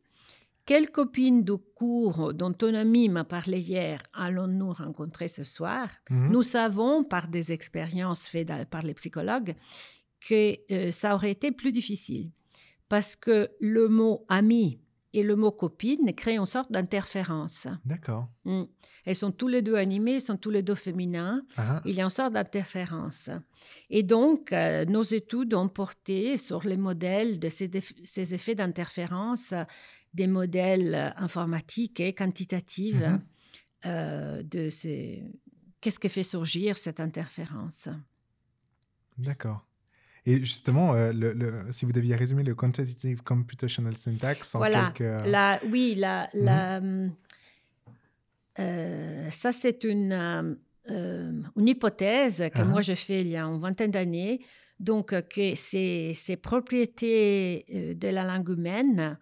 Quelle 0.66 0.90
copine 0.90 1.44
du 1.44 1.58
cours 1.76 2.34
dont 2.34 2.54
ton 2.54 2.74
ami 2.76 3.10
m'a 3.10 3.24
parlé 3.24 3.60
hier 3.60 4.00
allons-nous 4.14 4.74
rencontrer 4.74 5.28
ce 5.28 5.44
soir? 5.44 5.90
Mhm. 6.10 6.32
Nous 6.32 6.44
savons 6.44 7.04
par 7.04 7.28
des 7.28 7.52
expériences 7.52 8.28
faites 8.28 8.70
par 8.70 8.84
les 8.84 8.94
psychologues 8.94 9.54
que 10.28 10.56
euh, 10.72 10.92
ça 10.92 11.16
aurait 11.16 11.32
été 11.32 11.52
plus 11.52 11.72
difficile 11.72 12.32
parce 12.90 13.16
que 13.16 13.50
le 13.60 13.88
mot 13.88 14.26
ami 14.30 14.80
et 15.14 15.24
le 15.24 15.36
mot 15.36 15.52
copine 15.52 16.14
créent 16.14 16.38
une 16.38 16.46
sorte 16.46 16.72
d'interférence. 16.72 17.68
D'accord. 17.84 18.30
Mm. 18.46 18.64
Elles 19.06 19.16
sont 19.16 19.32
tous 19.32 19.50
les 19.50 19.62
deux 19.62 19.76
animés, 19.76 20.20
sont 20.22 20.38
tous 20.38 20.52
les 20.52 20.62
deux 20.62 20.76
féminins 20.76 21.44
Ah, 21.58 21.82
il 21.86 21.96
y 21.96 22.02
a 22.02 22.04
une 22.06 22.10
sorte 22.10 22.34
d'interférence. 22.34 23.30
Et 23.90 24.04
donc, 24.04 24.54
euh, 24.54 24.86
nos 24.86 25.04
études 25.04 25.54
ont 25.54 25.68
porté 25.68 26.38
sur 26.38 26.66
les 26.66 26.78
modèles 26.78 27.40
de 27.40 27.50
ces, 27.50 28.34
effets 28.34 28.56
d'interférence, 28.56 29.54
des 30.14 30.28
modèles 30.28 31.14
informatiques 31.18 32.00
et 32.00 32.14
quantitatifs 32.14 32.96
Mhm. 33.02 33.22
euh, 33.88 34.44
de 34.44 34.70
ces... 34.70 35.24
Qu'est-ce 35.82 36.00
qui 36.00 36.10
fait 36.10 36.24
surgir 36.24 36.78
cette 36.78 37.00
interférence? 37.00 37.90
D'accord. 39.18 39.66
Et 40.26 40.38
justement, 40.40 40.94
euh, 40.94 41.12
le, 41.14 41.34
le- 41.34 41.72
si 41.72 41.86
vous 41.86 41.92
deviez 41.94 42.16
résumer 42.16 42.44
le 42.44 42.54
Quantitative 42.56 43.24
Computational 43.24 43.98
Syntax 43.98 44.54
en 44.56 44.60
Voilà. 44.60 44.92
quelques... 44.96 45.26
La, 45.28 45.60
oui, 45.72 45.96
la, 45.98 46.30
la, 46.34 46.80
euh, 48.60 49.30
ça 49.32 49.52
c'est 49.52 49.84
une, 49.84 50.12
euh, 50.12 50.56
euh, 50.90 51.42
une 51.58 51.68
hypothèse 51.68 52.44
que 52.54 52.60
Ah. 52.62 52.66
moi 52.66 52.82
j'ai 52.82 52.96
fait 52.96 53.22
il 53.22 53.30
y 53.30 53.38
a 53.38 53.44
une 53.46 53.60
vingtaine 53.60 53.92
d'années 53.92 54.42
Donc, 54.80 55.14
euh, 55.14 55.22
que 55.22 55.54
ces, 55.56 56.14
ces 56.16 56.38
propriétés 56.38 57.66
euh, 57.74 57.94
de 57.94 58.08
la 58.08 58.24
langue 58.24 58.50
humaine 58.50 59.18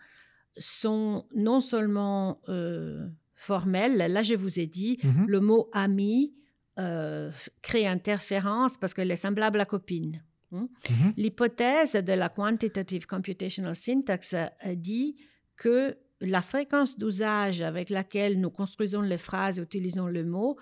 sont 0.58 1.26
non 1.36 1.60
seulement 1.60 2.42
euh, 2.48 3.08
formelles, 3.36 3.98
là 3.98 4.24
je 4.24 4.36
vous 4.36 4.60
ai 4.60 4.68
dit, 4.68 5.00
Mhm. 5.04 5.26
le 5.28 5.40
mot 5.42 5.70
ami 5.74 6.34
euh, 6.80 7.30
crée 7.62 7.86
interférence 7.88 8.78
parce 8.78 8.94
qu'elle 8.94 9.12
est 9.12 9.18
semblable 9.18 9.60
à 9.60 9.66
copine. 9.66 10.24
Mhm. 10.52 11.14
L'hypothèse 11.18 11.94
de 11.94 12.14
la 12.14 12.30
quantitative 12.30 13.06
computational 13.06 13.76
syntax 13.76 14.34
euh, 14.34 14.48
dit 14.76 15.16
que 15.56 15.98
la 16.22 16.42
fréquence 16.42 16.98
d'usage 16.98 17.62
avec 17.62 17.90
laquelle 17.90 18.40
nous 18.40 18.50
construisons 18.50 19.02
les 19.02 19.18
phrases 19.18 19.60
et 19.60 19.62
utilisons 19.62 20.08
le 20.08 20.24
mot 20.26 20.58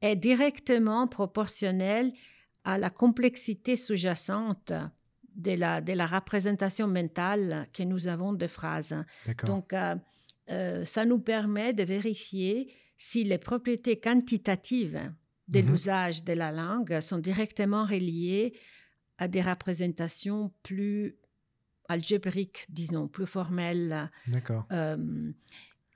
est 0.00 0.16
directement 0.16 1.06
proportionnelle 1.08 2.12
à 2.64 2.78
la 2.78 2.90
complexité 2.90 3.76
sous-jacente 3.76 4.72
de 5.34 5.52
la, 5.52 5.80
de 5.80 5.92
la 5.92 6.06
représentation 6.06 6.86
mentale 6.86 7.66
que 7.72 7.82
nous 7.82 8.06
avons 8.08 8.32
de 8.32 8.46
phrases. 8.46 8.94
Donc, 9.44 9.72
euh, 9.72 9.96
euh, 10.50 10.84
ça 10.84 11.04
nous 11.04 11.18
permet 11.18 11.72
de 11.72 11.82
vérifier 11.82 12.72
si 12.98 13.24
les 13.24 13.38
propriétés 13.38 13.98
quantitatives 13.98 15.00
de 15.48 15.60
Mhm. 15.60 15.70
l'usage 15.70 16.24
de 16.24 16.32
la 16.34 16.52
langue 16.52 17.00
sont 17.00 17.18
directement 17.18 17.84
reliées 17.84 18.54
à 19.18 19.28
des 19.28 19.42
représentations 19.42 20.52
plus 20.62 21.16
algébriques, 21.88 22.66
disons, 22.68 23.08
plus 23.08 23.26
formelles. 23.26 24.10
D'accord. 24.26 24.66
Euh, 24.72 25.32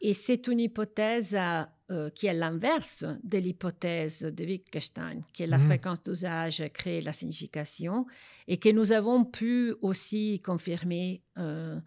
et 0.00 0.12
c'est 0.12 0.46
une 0.48 0.60
hypothèse 0.60 1.36
euh, 1.90 2.10
qui 2.10 2.26
est 2.26 2.34
l'inverse 2.34 3.04
de 3.22 3.38
l'hypothèse 3.38 4.20
de 4.22 4.44
Wittgenstein, 4.44 5.22
qui 5.32 5.42
est 5.44 5.46
la 5.46 5.58
Mhm. 5.58 5.64
fréquence 5.66 6.02
d'usage 6.02 6.62
crée 6.74 7.00
la 7.00 7.12
signification, 7.12 8.06
et 8.46 8.58
que 8.58 8.68
nous 8.68 8.92
avons 8.92 9.24
pu 9.24 9.74
aussi 9.80 10.40
confirmer 10.44 11.22
euh, 11.38 11.80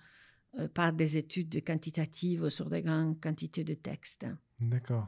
par 0.74 0.94
des 0.94 1.18
études 1.18 1.64
quantitatives 1.64 2.50
sur 2.50 2.70
de 2.70 2.80
grandes 2.80 3.22
quantités 3.22 3.64
de 3.64 3.76
textes. 3.76 4.26
D'accord. 4.60 5.08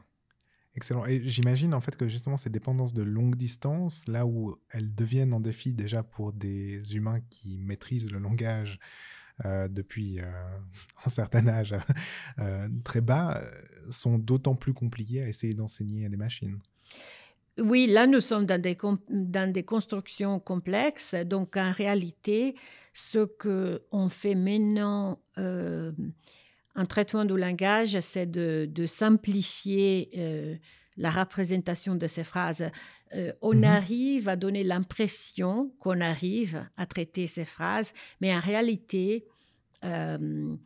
Excellent. 0.74 1.04
Et 1.04 1.20
j'imagine 1.28 1.74
en 1.74 1.80
fait 1.80 1.96
que 1.96 2.08
justement 2.08 2.38
ces 2.38 2.48
dépendances 2.48 2.94
de 2.94 3.02
longue 3.02 3.36
distance, 3.36 4.08
là 4.08 4.24
où 4.24 4.56
elles 4.70 4.94
deviennent 4.94 5.34
en 5.34 5.40
défi 5.40 5.74
déjà 5.74 6.02
pour 6.02 6.32
des 6.32 6.96
humains 6.96 7.20
qui 7.28 7.58
maîtrisent 7.58 8.10
le 8.10 8.18
langage 8.18 8.78
euh, 9.44 9.68
depuis 9.68 10.20
euh, 10.20 10.24
un 11.06 11.10
certain 11.10 11.46
âge 11.46 11.74
euh, 12.38 12.68
très 12.84 13.00
bas, 13.00 13.42
sont 13.90 14.18
d'autant 14.18 14.54
plus 14.54 14.72
compliquées 14.72 15.22
à 15.22 15.28
essayer 15.28 15.54
d'enseigner 15.54 16.06
à 16.06 16.08
des 16.08 16.16
machines. 16.16 16.58
Oui, 17.58 17.86
là, 17.86 18.06
nous 18.06 18.20
sommes 18.20 18.46
dans 18.46 18.60
des, 18.60 18.78
dans 19.10 19.52
des 19.52 19.62
constructions 19.62 20.40
complexes. 20.40 21.14
Donc, 21.14 21.58
en 21.58 21.70
réalité, 21.70 22.54
ce 22.94 23.26
qu'on 23.26 24.08
fait 24.08 24.34
maintenant 24.34 25.20
en 26.74 26.86
traitement 26.86 27.24
du 27.24 27.36
langage, 27.36 27.98
c'est 28.00 28.26
de, 28.30 28.68
de 28.70 28.86
simplifier 28.86 30.10
euh, 30.16 30.56
la 30.96 31.10
représentation 31.10 31.94
de 31.94 32.06
ces 32.06 32.24
phrases. 32.24 32.70
Euh, 33.14 33.32
on 33.42 33.54
Mhm. 33.58 33.64
arrive 33.64 34.28
à 34.28 34.36
donner 34.36 34.64
l'impression 34.64 35.70
qu'on 35.78 36.00
arrive 36.00 36.66
à 36.76 36.86
traiter 36.86 37.26
ces 37.26 37.44
phrases, 37.44 37.92
mais 38.20 38.34
en 38.34 38.40
réalité, 38.40 39.26
euh, 39.84 40.56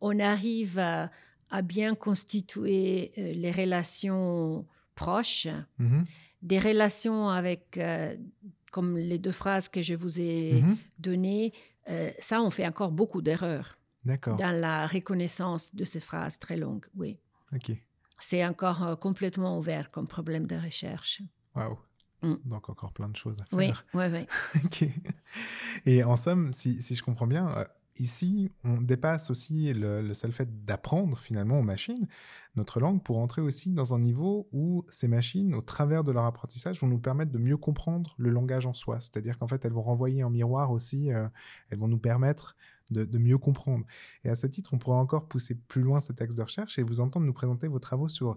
on 0.00 0.18
arrive 0.20 0.78
à, 0.78 1.10
à 1.50 1.62
bien 1.62 1.94
constituer 1.96 3.12
les 3.16 3.50
relations 3.50 4.64
proches, 4.94 5.48
Mhm. 5.78 6.04
des 6.42 6.58
relations 6.60 7.28
avec, 7.30 7.80
comme 8.70 8.96
les 8.96 9.18
deux 9.18 9.32
phrases 9.32 9.68
que 9.68 9.82
je 9.82 9.94
vous 9.94 10.20
ai 10.20 10.62
Mhm. 10.62 10.76
données, 10.98 11.52
ça, 12.20 12.42
on 12.42 12.50
fait 12.50 12.66
encore 12.66 12.92
beaucoup 12.92 13.22
d'erreurs 13.22 13.76
D'accord. 14.04 14.36
dans 14.36 14.50
la 14.58 14.86
reconnaissance 14.86 15.74
de 15.74 15.84
ces 15.84 16.00
phrases 16.00 16.38
très 16.38 16.56
longues. 16.56 16.86
Oui, 16.96 17.18
Ok. 17.54 17.72
c'est 18.18 18.44
encore 18.46 18.82
euh, 18.82 18.96
complètement 18.96 19.58
ouvert 19.58 19.90
comme 19.90 20.06
problème 20.06 20.46
de 20.46 20.56
recherche. 20.56 21.22
Waouh. 21.54 21.78
Mm. 22.22 22.34
Donc 22.44 22.68
encore 22.70 22.92
plein 22.92 23.08
de 23.08 23.16
choses 23.16 23.36
à 23.40 23.56
Oui, 23.56 23.66
faire. 23.66 23.84
oui, 23.94 24.04
oui. 24.12 24.26
Ok. 24.64 24.88
Et 25.86 26.04
en 26.04 26.16
somme, 26.16 26.52
si, 26.52 26.80
si 26.82 26.94
je 26.94 27.02
comprends 27.02 27.26
bien, 27.26 27.48
euh, 27.58 27.64
ici, 27.98 28.50
on 28.64 28.80
dépasse 28.80 29.30
aussi 29.30 29.72
le, 29.72 30.00
le 30.02 30.14
seul 30.14 30.32
fait 30.32 30.64
d'apprendre 30.64 31.18
finalement 31.18 31.58
aux 31.60 31.62
machines 31.62 32.08
notre 32.56 32.78
langue 32.80 33.02
pour 33.02 33.18
entrer 33.18 33.40
aussi 33.42 33.72
dans 33.72 33.94
un 33.94 33.98
niveau 33.98 34.48
où 34.52 34.84
ces 34.88 35.08
machines, 35.08 35.54
au 35.54 35.60
travers 35.60 36.04
de 36.04 36.12
leur 36.12 36.24
apprentissage, 36.24 36.80
vont 36.80 36.86
nous 36.88 36.98
permettre 37.00 37.32
de 37.32 37.38
mieux 37.38 37.56
comprendre 37.56 38.14
le 38.16 38.30
langage 38.30 38.64
en 38.66 38.72
soi. 38.74 39.00
C'est-à-dire 39.00 39.38
qu'en 39.38 39.48
fait, 39.48 39.64
elles 39.64 39.72
vont 39.72 39.82
renvoyer 39.82 40.22
en 40.24 40.30
miroir 40.30 40.70
aussi, 40.70 41.12
euh, 41.12 41.26
elles 41.70 41.78
vont 41.78 41.88
nous 41.88 41.98
permettre 41.98 42.56
de, 42.90 43.18
mieux 43.18 43.38
comprendre. 43.38 43.84
Et 44.24 44.28
à 44.28 44.36
ce 44.36 44.46
titre, 44.46 44.74
on 44.74 44.78
pourra 44.78 44.96
encore 44.96 45.28
pousser 45.28 45.54
plus 45.54 45.82
loin 45.82 46.00
cet 46.00 46.20
axe 46.20 46.34
de 46.34 46.42
recherche 46.42 46.78
et 46.78 46.82
vous 46.82 47.00
entendre 47.00 47.26
nous 47.26 47.32
présenter 47.32 47.68
vos 47.68 47.78
travaux 47.78 48.08
sur 48.08 48.36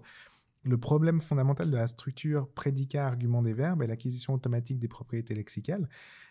le 0.64 0.78
problème 0.78 1.20
fondamental 1.20 1.70
de 1.70 1.76
la 1.76 1.86
structure 1.86 2.48
prédicat-argument 2.48 3.42
des 3.42 3.54
verbes 3.54 3.82
et 3.82 3.86
l'acquisition 3.86 4.34
automatique 4.34 4.78
des 4.78 4.88
propriétés 4.88 5.34
lexicales. 5.34 5.88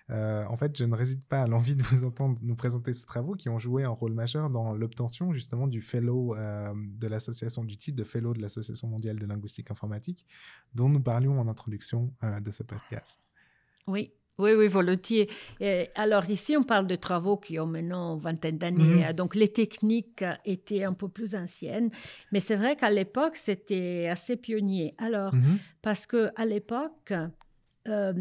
Euh, 0.10 0.46
en 0.46 0.56
fait, 0.56 0.78
je 0.78 0.86
ne 0.86 0.96
résiste 0.96 1.24
pas 1.28 1.42
à 1.42 1.48
l'envie 1.48 1.76
de 1.76 1.84
vous 1.84 2.06
entendre 2.06 2.40
nous 2.42 2.56
présenter 2.56 2.94
ces 2.94 3.04
travaux 3.04 3.36
qui 3.36 3.50
ont 3.50 3.60
joué 3.60 3.84
un 3.84 3.90
rôle 3.90 4.14
majeur 4.14 4.50
dans 4.50 4.74
l'obtention 4.74 5.34
justement 5.34 5.68
du 5.68 5.82
fellow 5.82 6.36
euh, 6.36 6.74
de 6.76 7.08
l'association, 7.08 7.64
du 7.64 7.78
titre 7.78 7.98
de 7.98 8.04
fellow 8.04 8.34
de 8.34 8.42
l'Association 8.42 8.88
mondiale 8.88 9.20
de 9.20 9.26
linguistique 9.26 9.70
informatique, 9.70 10.26
dont 10.74 10.88
nous 10.88 11.02
parlions 11.02 11.40
en 11.40 11.48
introduction 11.48 12.14
euh, 12.24 12.40
de 12.40 12.52
ce 12.52 12.64
podcast. 12.64 13.20
Oui, 13.86 14.14
oui, 14.40 14.52
oui, 14.54 14.68
volontiers. 14.68 15.30
Et 15.60 15.90
alors 15.96 16.30
ici, 16.30 16.56
on 16.58 16.64
parle 16.64 16.88
de 16.88 16.96
travaux 16.96 17.38
qui 17.38 17.60
ont 17.60 17.66
maintenant 17.66 18.14
une 18.16 18.20
vingtaine 18.22 18.58
d'années. 18.58 19.06
Mhm. 19.08 19.14
Donc 19.14 19.36
les 19.36 19.48
techniques 19.48 20.24
étaient 20.46 20.84
un 20.84 20.94
peu 20.94 21.08
plus 21.10 21.34
anciennes. 21.36 21.90
Mais 22.32 22.40
c'est 22.40 22.56
vrai 22.56 22.76
qu'à 22.76 22.90
l'époque, 22.92 23.36
c'était 23.38 24.08
assez 24.10 24.36
pionnier. 24.38 24.94
Alors, 24.98 25.34
Mhm. 25.34 25.58
parce 25.82 26.06
que 26.06 26.30
à 26.36 26.46
l'époque, 26.46 27.14
euh, 27.88 28.14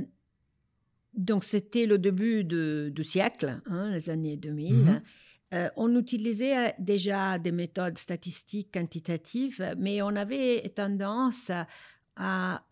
donc 1.15 1.45
c'était 1.45 1.87
le 1.87 1.99
début 1.99 2.45
de- 2.45 2.91
du 2.95 3.03
siècle, 3.05 3.61
hein, 3.67 3.91
les 3.91 4.11
années 4.11 4.37
2000. 4.37 4.75
Mhm. 4.77 5.03
euh, 5.55 5.69
on 5.77 5.95
utilisait 5.97 6.75
déjà 6.81 7.39
des 7.39 7.53
méthodes 7.53 7.99
statistiques 7.99 8.73
quantitatives, 8.75 9.75
mais 9.79 10.03
on 10.03 10.09
avait 10.17 10.69
tendance 10.75 11.51
à, 11.51 11.67
à, 12.17 12.63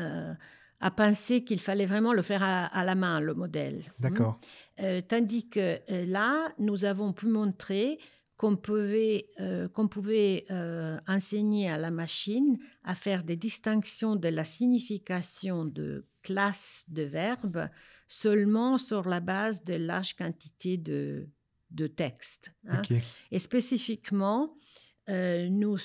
euh, 0.00 0.34
à 0.82 0.90
penser 0.90 1.44
qu'il 1.44 1.60
fallait 1.60 1.86
vraiment 1.86 2.12
le 2.12 2.22
faire 2.22 2.42
à, 2.42 2.66
à 2.66 2.84
la 2.84 2.96
main, 2.96 3.20
le 3.20 3.34
modèle. 3.34 3.84
D'accord. 4.00 4.40
Euh, 4.80 5.00
tandis 5.00 5.48
que 5.48 5.78
euh, 5.90 6.04
là, 6.06 6.52
nous 6.58 6.84
avons 6.84 7.12
pu 7.12 7.26
montrer 7.26 7.98
qu'on 8.36 8.56
pouvait, 8.56 9.28
euh, 9.38 9.68
qu'on 9.68 9.86
pouvait 9.86 10.44
enseigner 11.06 11.70
à 11.70 11.78
la 11.78 11.92
machine 11.92 12.58
à 12.82 12.96
faire 12.96 13.22
des 13.22 13.36
distinctions 13.36 14.16
de 14.16 14.26
la 14.28 14.42
signification 14.42 15.64
de 15.64 16.04
classes 16.22 16.84
de 16.88 17.04
verbes 17.04 17.68
seulement 18.08 18.76
sur 18.76 19.08
la 19.08 19.20
base 19.20 19.62
de 19.62 19.74
large 19.74 20.14
quantité 20.16 20.76
de, 20.76 21.28
de 21.70 21.86
textes. 21.86 22.52
hein. 22.68 22.82
Et 23.30 23.38
spécifiquement, 23.38 24.56
nous, 25.08 25.78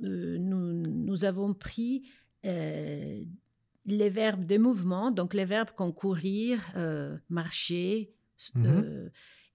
nous, 0.00 0.72
nous 0.82 1.24
avons 1.24 1.54
pris 1.54 2.02
les 3.86 4.08
verbes 4.10 4.44
de 4.44 4.58
mouvement, 4.58 5.10
donc 5.10 5.32
les 5.32 5.44
verbes 5.44 5.70
comme 5.76 5.94
courir, 5.94 6.60
euh, 6.76 7.16
marcher, 7.28 8.12
Mhm. 8.54 8.66
euh, 8.66 9.08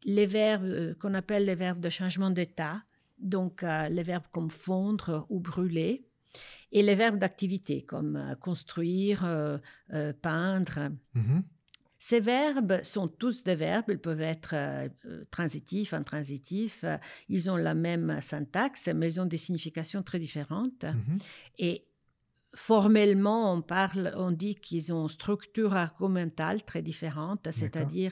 les 0.03 0.25
verbes 0.25 0.63
euh, 0.65 0.93
qu'on 0.99 1.13
appelle 1.13 1.45
les 1.45 1.55
verbes 1.55 1.79
de 1.81 1.89
changement 1.89 2.31
d'état, 2.31 2.81
donc 3.19 3.61
les 3.61 4.01
verbes 4.03 4.25
comme 4.31 4.49
fondre 4.49 5.27
ou 5.29 5.39
brûler, 5.39 6.03
et 6.71 6.81
les 6.81 6.95
verbes 6.95 7.19
d'activité 7.19 7.83
comme 7.83 8.35
construire, 8.39 9.19
peindre. 10.23 10.89
Mhm. 11.13 11.43
Ces 11.99 12.19
verbes 12.19 12.81
sont 12.81 13.07
tous 13.07 13.43
des 13.43 13.53
verbes, 13.53 13.85
ils 13.89 13.99
peuvent 13.99 14.21
être 14.21 14.53
euh, 14.55 14.89
transitifs, 15.29 15.93
intransitifs, 15.93 16.83
ils 17.29 17.47
ont 17.51 17.57
la 17.57 17.75
même 17.75 18.19
syntaxe, 18.21 18.89
mais 18.95 19.07
ils 19.13 19.21
ont 19.21 19.27
des 19.27 19.37
significations 19.37 20.01
très 20.01 20.17
différentes. 20.17 20.83
Mhm. 20.85 21.17
Et 21.59 21.85
formellement, 22.53 23.53
on 23.53 23.61
parle, 23.61 24.13
on 24.17 24.31
dit 24.31 24.55
qu'ils 24.55 24.93
ont 24.93 25.03
une 25.03 25.09
structure 25.09 25.73
argumentale 25.73 26.63
très 26.63 26.81
différente, 26.81 27.47
c'est-à-dire 27.51 28.11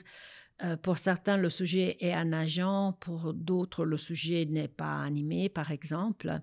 euh, 0.62 0.76
pour 0.76 0.98
certains, 0.98 1.36
le 1.36 1.48
sujet 1.48 1.96
est 2.00 2.12
un 2.12 2.32
agent, 2.32 2.94
pour 3.00 3.32
d'autres, 3.32 3.84
le 3.84 3.96
sujet 3.96 4.46
n'est 4.46 4.68
pas 4.68 5.02
animé, 5.02 5.48
par 5.48 5.70
exemple. 5.70 6.40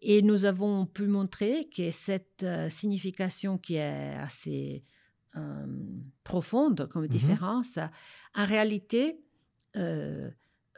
Et 0.00 0.22
nous 0.22 0.44
avons 0.44 0.86
pu 0.86 1.06
montrer 1.06 1.68
que 1.74 1.90
cette 1.90 2.42
euh, 2.42 2.68
signification 2.68 3.56
qui 3.58 3.76
est 3.76 4.14
assez 4.16 4.84
euh, 5.36 5.66
profonde 6.24 6.88
comme 6.90 7.02
Mhm. 7.02 7.08
différence, 7.08 7.78
en 8.34 8.44
réalité, 8.44 9.20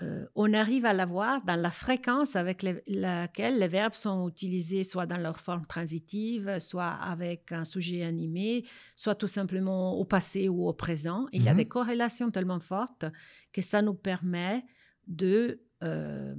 euh, 0.01 0.27
on 0.37 0.53
arrive 0.55 0.85
à 0.87 0.93
l'avoir 0.93 1.43
dans 1.45 1.57
la 1.61 1.71
fréquence 1.71 2.37
avec 2.37 2.63
les- 2.63 2.83
laquelle 2.87 3.59
les 3.59 3.67
verbes 3.69 3.95
sont 3.95 4.29
utilisés, 4.29 4.85
soit 4.85 5.07
dans 5.07 5.17
leur 5.17 5.41
forme 5.41 5.67
transitive, 5.67 6.59
soit 6.61 6.91
avec 6.91 7.51
un 7.53 7.65
sujet 7.65 8.05
animé, 8.05 8.65
soit 8.95 9.17
tout 9.17 9.27
simplement 9.27 9.95
au 9.99 10.05
passé 10.05 10.49
ou 10.49 10.69
au 10.69 10.73
présent. 10.73 11.27
Il 11.33 11.43
y 11.43 11.49
a 11.49 11.53
Mhm. 11.53 11.57
des 11.59 11.69
corrélations 11.69 12.31
tellement 12.31 12.61
fortes 12.61 13.07
que 13.53 13.61
ça 13.63 13.83
nous 13.83 13.95
permet 13.95 14.65
de, 15.09 15.61
euh, 15.83 16.35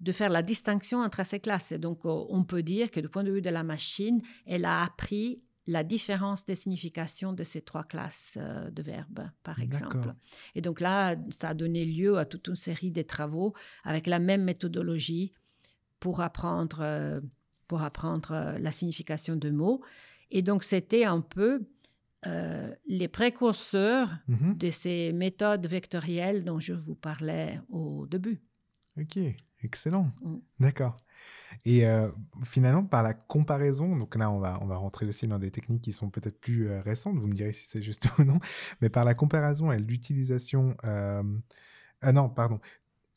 de 0.00 0.12
faire 0.12 0.30
la 0.30 0.42
distinction 0.42 0.98
entre 0.98 1.24
ces 1.24 1.40
classes. 1.40 1.72
Et 1.72 1.78
donc, 1.78 2.04
euh, 2.04 2.10
on 2.28 2.44
peut 2.44 2.62
dire 2.62 2.90
que 2.90 3.00
du 3.00 3.08
point 3.08 3.24
de 3.24 3.30
vue 3.32 3.40
de 3.42 3.50
la 3.50 3.62
machine, 3.62 4.20
elle 4.46 4.64
a 4.64 4.82
appris 4.82 5.40
la 5.66 5.84
différence 5.84 6.44
des 6.44 6.56
significations 6.56 7.32
de 7.32 7.44
ces 7.44 7.62
trois 7.62 7.84
classes 7.84 8.36
euh, 8.40 8.70
de 8.70 8.82
verbes, 8.82 9.30
par 9.44 9.60
exemple. 9.60 10.12
Et 10.54 10.60
donc 10.60 10.80
là, 10.80 11.16
ça 11.30 11.50
a 11.50 11.54
donné 11.54 11.84
lieu 11.84 12.18
à 12.18 12.24
toute 12.24 12.48
une 12.48 12.56
série 12.56 12.90
de 12.90 13.02
travaux 13.02 13.54
avec 13.84 14.06
la 14.06 14.18
même 14.18 14.42
méthodologie 14.42 15.32
pour 16.00 16.20
apprendre, 16.20 16.78
euh, 16.80 17.20
pour 17.68 17.82
apprendre 17.82 18.32
euh, 18.32 18.58
la 18.58 18.72
signification 18.72 19.36
de 19.36 19.50
mots. 19.50 19.80
Et 20.32 20.42
donc, 20.42 20.64
c'était 20.64 21.04
un 21.04 21.20
peu 21.20 21.62
euh, 22.26 22.74
les 22.86 23.08
précurseurs 23.08 24.10
Mhm. 24.28 24.56
de 24.58 24.70
ces 24.70 25.12
méthodes 25.12 25.66
vectorielles 25.66 26.44
dont 26.44 26.58
je 26.60 26.72
vous 26.72 26.94
parlais 26.94 27.60
au 27.68 28.06
début. 28.06 28.40
Ok, 29.00 29.18
excellent. 29.62 30.10
Mm. 30.22 30.36
D'accord. 30.60 30.96
Et 31.64 31.86
euh, 31.86 32.10
finalement, 32.44 32.84
par 32.84 33.02
la 33.02 33.14
comparaison, 33.14 33.96
donc 33.96 34.16
là, 34.16 34.30
on 34.30 34.38
va, 34.38 34.58
on 34.62 34.66
va 34.66 34.76
rentrer 34.76 35.06
aussi 35.06 35.28
dans 35.28 35.38
des 35.38 35.50
techniques 35.50 35.82
qui 35.82 35.92
sont 35.92 36.10
peut-être 36.10 36.40
plus 36.40 36.68
euh, 36.68 36.80
récentes, 36.80 37.16
vous 37.18 37.28
me 37.28 37.34
direz 37.34 37.52
si 37.52 37.66
c'est 37.68 37.82
juste 37.82 38.08
ou 38.18 38.24
non, 38.24 38.38
mais 38.80 38.88
par 38.88 39.04
la 39.04 39.14
comparaison 39.14 39.70
et 39.72 39.78
l'utilisation... 39.78 40.76
euh, 40.84 41.22
Ah 42.00 42.12
non, 42.12 42.28
pardon. 42.28 42.60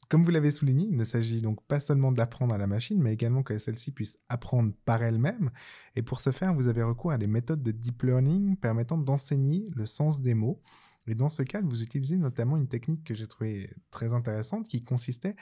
Comme 0.10 0.24
vous 0.24 0.30
l'avez 0.30 0.52
souligné, 0.52 0.86
il 0.86 0.96
ne 0.96 1.04
s'agit 1.04 1.42
donc 1.42 1.66
pas 1.66 1.80
seulement 1.80 2.12
d'apprendre 2.12 2.54
à 2.54 2.60
la 2.60 2.68
machine, 2.68 3.02
mais 3.02 3.14
également 3.14 3.42
que 3.42 3.58
celle-ci 3.58 3.92
puisse 3.92 4.20
apprendre 4.30 4.72
par 4.86 5.02
elle-même. 5.02 5.50
Et 5.96 6.04
pour 6.04 6.22
ce 6.22 6.32
faire, 6.32 6.54
vous 6.54 6.68
avez 6.68 6.84
recours 6.84 7.12
à 7.12 7.18
des 7.18 7.26
méthodes 7.28 7.64
de 7.64 7.72
deep 7.72 8.04
learning 8.04 8.56
permettant 8.58 9.00
d'enseigner 9.00 9.68
le 9.76 9.88
sens 9.88 10.22
des 10.22 10.36
mots. 10.36 10.62
Et 11.08 11.16
dans 11.16 11.30
ce 11.30 11.42
cadre, 11.44 11.68
vous 11.68 11.82
utilisez 11.82 12.18
notamment 12.18 12.58
une 12.58 12.68
technique 12.68 13.04
que 13.04 13.16
j'ai 13.16 13.28
trouvée 13.28 13.70
très 13.90 14.14
intéressante 14.14 14.68
qui 14.68 14.84
consistait 14.84 15.36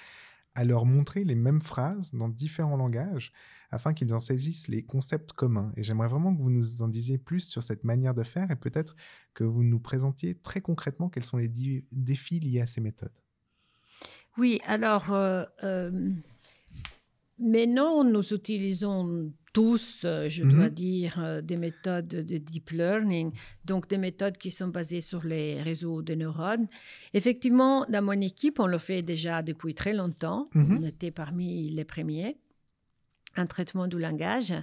à 0.56 0.64
leur 0.64 0.86
montrer 0.86 1.24
les 1.24 1.36
mêmes 1.36 1.62
phrases 1.62 2.12
dans 2.14 2.30
différents 2.30 2.78
langages 2.78 3.32
afin 3.72 3.94
qu'ils 3.94 4.14
en 4.14 4.20
saisissent 4.20 4.68
les 4.68 4.84
concepts 4.84 5.34
communs. 5.34 5.72
Et 5.76 5.84
j'aimerais 5.84 6.08
vraiment 6.08 6.36
que 6.36 6.42
vous 6.42 6.52
nous 6.52 6.84
en 6.84 6.88
disiez 6.88 7.18
plus 7.18 7.40
sur 7.40 7.64
cette 7.64 7.84
manière 7.84 8.14
de 8.14 8.24
faire 8.24 8.52
et 8.52 8.56
peut-être 8.56 8.96
que 9.34 9.44
vous 9.44 9.64
nous 9.64 9.80
présentiez 9.80 10.36
très 10.36 10.62
concrètement 10.62 11.10
quels 11.10 11.26
sont 11.26 11.38
les 11.38 11.50
défis 11.92 12.40
liés 12.40 12.62
à 12.62 12.68
ces 12.68 12.82
méthodes. 12.82 13.18
Oui, 14.38 14.60
alors, 14.66 15.12
euh, 15.12 15.44
euh, 15.64 16.10
maintenant, 17.40 18.04
nous 18.04 18.34
utilisons 18.34 19.32
tous, 19.54 20.02
euh, 20.04 20.28
je 20.30 20.44
dois 20.44 20.66
Mhm. 20.70 20.70
dire, 20.70 21.16
euh, 21.20 21.42
des 21.42 21.58
méthodes 21.58 22.08
de 22.08 22.38
deep 22.40 22.72
learning, 22.72 23.32
donc 23.66 23.88
des 23.88 24.00
méthodes 24.00 24.38
qui 24.38 24.50
sont 24.52 24.68
basées 24.70 25.00
sur 25.02 25.24
les 25.24 25.62
réseaux 25.62 26.02
de 26.02 26.16
neurones. 26.16 26.68
Effectivement, 27.14 27.86
dans 27.88 28.02
mon 28.04 28.20
équipe, 28.20 28.60
on 28.60 28.66
le 28.68 28.80
fait 28.80 29.04
déjà 29.04 29.44
depuis 29.44 29.76
très 29.76 29.94
longtemps. 29.94 30.50
Mhm. 30.56 30.80
On 30.80 30.84
était 30.84 31.12
parmi 31.12 31.70
les 31.70 31.86
premiers 31.86 32.38
en 33.38 33.46
traitement 33.46 33.88
du 33.88 34.00
langage. 34.00 34.54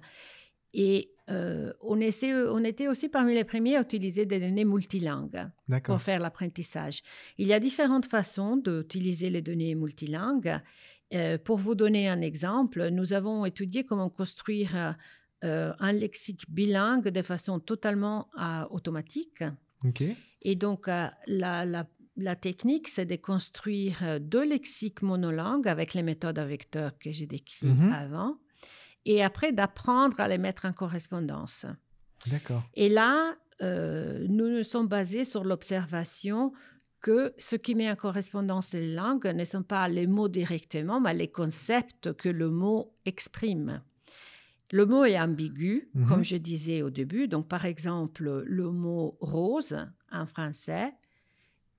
Et 0.74 1.10
euh, 1.28 1.72
on, 1.82 1.98
essaie- 2.00 2.34
on 2.34 2.62
était 2.64 2.88
aussi 2.88 3.08
parmi 3.08 3.34
les 3.34 3.44
premiers 3.44 3.76
à 3.76 3.82
utiliser 3.82 4.26
des 4.26 4.40
données 4.40 4.64
multilingues 4.64 5.48
pour 5.84 6.00
faire 6.02 6.18
l'apprentissage. 6.20 7.02
Il 7.38 7.46
y 7.46 7.52
a 7.52 7.60
différentes 7.60 8.06
façons 8.06 8.56
d'utiliser 8.56 9.30
les 9.30 9.42
données 9.42 9.74
multilingues. 9.76 10.60
Euh, 11.14 11.38
pour 11.38 11.56
vous 11.58 11.74
donner 11.74 12.08
un 12.08 12.20
exemple, 12.20 12.88
nous 12.90 13.12
avons 13.12 13.44
étudié 13.44 13.84
comment 13.84 14.08
construire 14.10 14.96
euh, 15.44 15.72
un 15.78 15.92
lexique 15.92 16.44
bilingue 16.50 17.08
de 17.08 17.22
façon 17.22 17.58
totalement 17.58 18.28
euh, 18.40 18.64
automatique. 18.70 19.42
Ok. 19.84 20.02
Et 20.42 20.54
donc, 20.56 20.86
euh, 20.88 21.08
la, 21.26 21.64
la- 21.64 21.86
la 22.16 22.36
technique, 22.36 22.88
c'est 22.88 23.06
de 23.06 23.16
construire 23.16 23.98
euh, 24.02 24.18
deux 24.18 24.44
lexiques 24.44 25.00
monolangues 25.02 25.66
avec 25.68 25.94
les 25.94 26.02
méthodes 26.02 26.38
à 26.38 26.44
vecteurs 26.44 26.98
que 26.98 27.10
j'ai 27.12 27.26
décrites 27.26 27.62
Mhm. 27.64 27.90
avant, 27.92 28.36
et 29.06 29.22
après 29.22 29.52
d'apprendre 29.52 30.20
à 30.20 30.28
les 30.28 30.36
mettre 30.38 30.66
en 30.66 30.72
correspondance. 30.72 31.64
D'accord. 32.26 32.62
Et 32.74 32.88
là, 32.90 33.34
euh, 33.62 34.26
nous 34.28 34.48
nous 34.50 34.62
sommes 34.62 34.88
basés 34.88 35.24
sur 35.24 35.44
l'observation 35.44 36.52
que 37.00 37.32
ce 37.38 37.56
qui 37.56 37.74
met 37.74 37.90
en 37.90 37.96
correspondance 37.96 38.72
les 38.74 38.94
langues 38.94 39.26
ne 39.26 39.44
sont 39.44 39.62
pas 39.62 39.88
les 39.88 40.06
mots 40.06 40.28
directement, 40.28 41.00
mais 41.00 41.14
les 41.14 41.28
concepts 41.30 42.12
que 42.14 42.28
le 42.28 42.50
mot 42.50 42.92
exprime. 43.06 43.82
Le 44.72 44.86
mot 44.86 45.04
est 45.04 45.18
ambigu, 45.18 45.88
Mhm. 45.94 46.06
comme 46.08 46.24
je 46.24 46.36
disais 46.36 46.82
au 46.82 46.90
début. 46.90 47.26
Donc, 47.26 47.48
par 47.48 47.64
exemple, 47.64 48.44
le 48.46 48.70
mot 48.70 49.16
rose 49.20 49.76
en 50.12 50.26
français, 50.26 50.92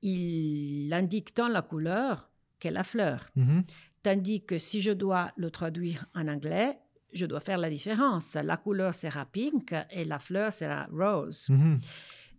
il 0.01 0.91
indique 0.93 1.34
tant 1.34 1.47
la 1.47 1.62
couleur 1.62 2.29
que 2.60 2.69
la 2.69 2.84
fleur. 2.84 3.29
Mhm. 3.36 3.63
Tandis 4.03 4.43
que 4.43 4.57
si 4.57 4.81
je 4.81 4.91
dois 4.91 5.31
le 5.38 5.51
traduire 5.51 6.05
en 6.15 6.27
anglais, 6.27 6.79
je 7.13 7.25
dois 7.25 7.39
faire 7.39 7.57
la 7.57 7.69
différence. 7.69 8.34
La 8.36 8.57
couleur 8.57 8.95
sera 8.95 9.25
pink 9.25 9.75
et 9.91 10.05
la 10.05 10.17
fleur 10.19 10.51
sera 10.51 10.88
rose. 10.91 11.49
Mhm. 11.49 11.79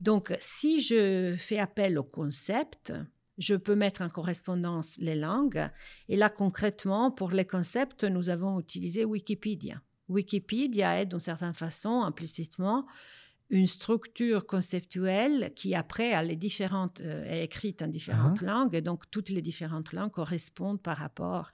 Donc, 0.03 0.37
si 0.41 0.81
je 0.81 1.37
fais 1.39 1.61
appel 1.61 1.97
au 1.97 2.03
concept, 2.03 2.93
je 3.39 3.55
peux 3.55 3.77
mettre 3.77 4.03
en 4.03 4.09
correspondance 4.09 4.97
les 4.99 5.15
langues. 5.15 5.71
Et 6.09 6.17
là, 6.17 6.29
concrètement, 6.29 7.13
pour 7.13 7.31
les 7.31 7.45
concepts, 7.45 8.03
nous 8.03 8.29
avons 8.29 8.59
utilisé 8.59 9.05
Wikipédia. 9.05 9.81
Wikipédia 10.09 11.01
est 11.01 11.07
d'une 11.07 11.21
certaine 11.21 11.55
façon, 11.55 12.03
implicitement, 12.03 12.85
une 13.53 13.67
structure 13.67 14.47
conceptuelle 14.47 15.53
qui 15.55 15.75
après 15.75 16.09
elle 16.09 16.31
est 16.31 16.37
différente, 16.37 17.03
euh, 17.03 17.23
est 17.25 17.45
écrite 17.45 17.83
en 17.83 17.87
différentes 17.87 18.41
langues, 18.41 18.75
et 18.75 18.81
donc 18.81 19.09
toutes 19.11 19.29
les 19.29 19.43
différentes 19.43 19.93
langues 19.93 20.11
correspondent 20.11 20.81
par 20.81 20.97
rapport 20.97 21.51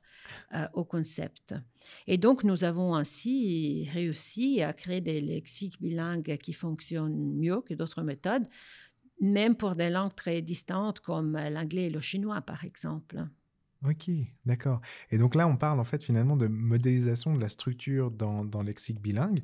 euh, 0.55 0.67
au 0.75 0.85
concept. 0.85 1.57
Et 2.07 2.17
donc 2.17 2.45
nous 2.45 2.63
avons 2.63 2.95
ainsi 2.95 3.89
réussi 3.93 4.63
à 4.63 4.73
créer 4.73 5.01
des 5.01 5.21
lexiques 5.21 5.83
bilingues 5.83 6.39
qui 6.41 6.53
fonctionnent 6.53 7.35
mieux 7.35 7.61
que 7.63 7.75
d'autres 7.75 8.03
méthodes, 8.03 8.47
même 9.21 9.57
pour 9.57 9.75
des 9.75 9.91
langues 9.91 10.15
très 10.15 10.41
distantes 10.41 11.01
comme 11.01 11.33
l'anglais 11.37 11.87
et 11.87 11.91
le 11.91 12.01
chinois 12.01 12.43
par 12.43 12.65
exemple. 12.65 13.27
Ok, 13.85 14.11
d'accord. 14.45 14.81
Et 15.11 15.19
donc 15.19 15.37
là, 15.37 15.47
on 15.47 15.57
parle 15.57 15.79
en 15.79 15.85
fait 15.85 16.03
finalement 16.03 16.37
de 16.37 16.49
modélisation 16.49 17.33
de 17.33 17.41
la 17.41 17.49
structure 17.49 18.11
dans, 18.11 18.45
dans 18.45 18.63
lexique 18.63 19.01
bilingue. 19.01 19.43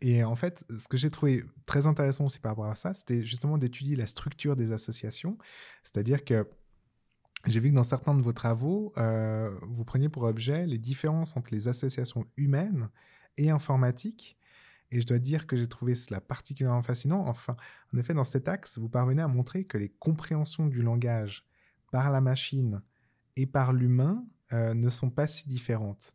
Et 0.00 0.22
en 0.22 0.36
fait, 0.36 0.64
ce 0.78 0.86
que 0.88 0.96
j'ai 0.96 1.10
trouvé 1.10 1.44
très 1.66 1.86
intéressant 1.86 2.26
aussi 2.26 2.38
par 2.38 2.52
rapport 2.52 2.70
à 2.70 2.76
ça, 2.76 2.94
c'était 2.94 3.22
justement 3.22 3.58
d'étudier 3.58 3.96
la 3.96 4.06
structure 4.06 4.54
des 4.54 4.72
associations. 4.72 5.38
C'est-à-dire 5.82 6.24
que 6.24 6.48
j'ai 7.46 7.60
vu 7.60 7.70
que 7.70 7.74
dans 7.74 7.84
certains 7.84 8.14
de 8.14 8.22
vos 8.22 8.32
travaux, 8.32 8.92
euh, 8.96 9.56
vous 9.62 9.84
preniez 9.84 10.08
pour 10.08 10.24
objet 10.24 10.66
les 10.66 10.78
différences 10.78 11.36
entre 11.36 11.52
les 11.52 11.68
associations 11.68 12.26
humaines 12.36 12.88
et 13.36 13.50
informatiques. 13.50 14.36
Et 14.90 15.00
je 15.00 15.06
dois 15.06 15.18
dire 15.18 15.46
que 15.46 15.56
j'ai 15.56 15.68
trouvé 15.68 15.94
cela 15.94 16.20
particulièrement 16.20 16.82
fascinant. 16.82 17.26
Enfin, 17.26 17.56
en 17.92 17.98
effet, 17.98 18.14
dans 18.14 18.24
cet 18.24 18.48
axe, 18.48 18.78
vous 18.78 18.88
parvenez 18.88 19.22
à 19.22 19.28
montrer 19.28 19.64
que 19.64 19.78
les 19.78 19.90
compréhensions 19.90 20.66
du 20.66 20.82
langage 20.82 21.46
par 21.90 22.10
la 22.10 22.20
machine 22.20 22.82
et 23.36 23.46
par 23.46 23.72
l'humain 23.72 24.24
euh, 24.52 24.74
ne 24.74 24.88
sont 24.88 25.10
pas 25.10 25.26
si 25.26 25.46
différentes. 25.46 26.14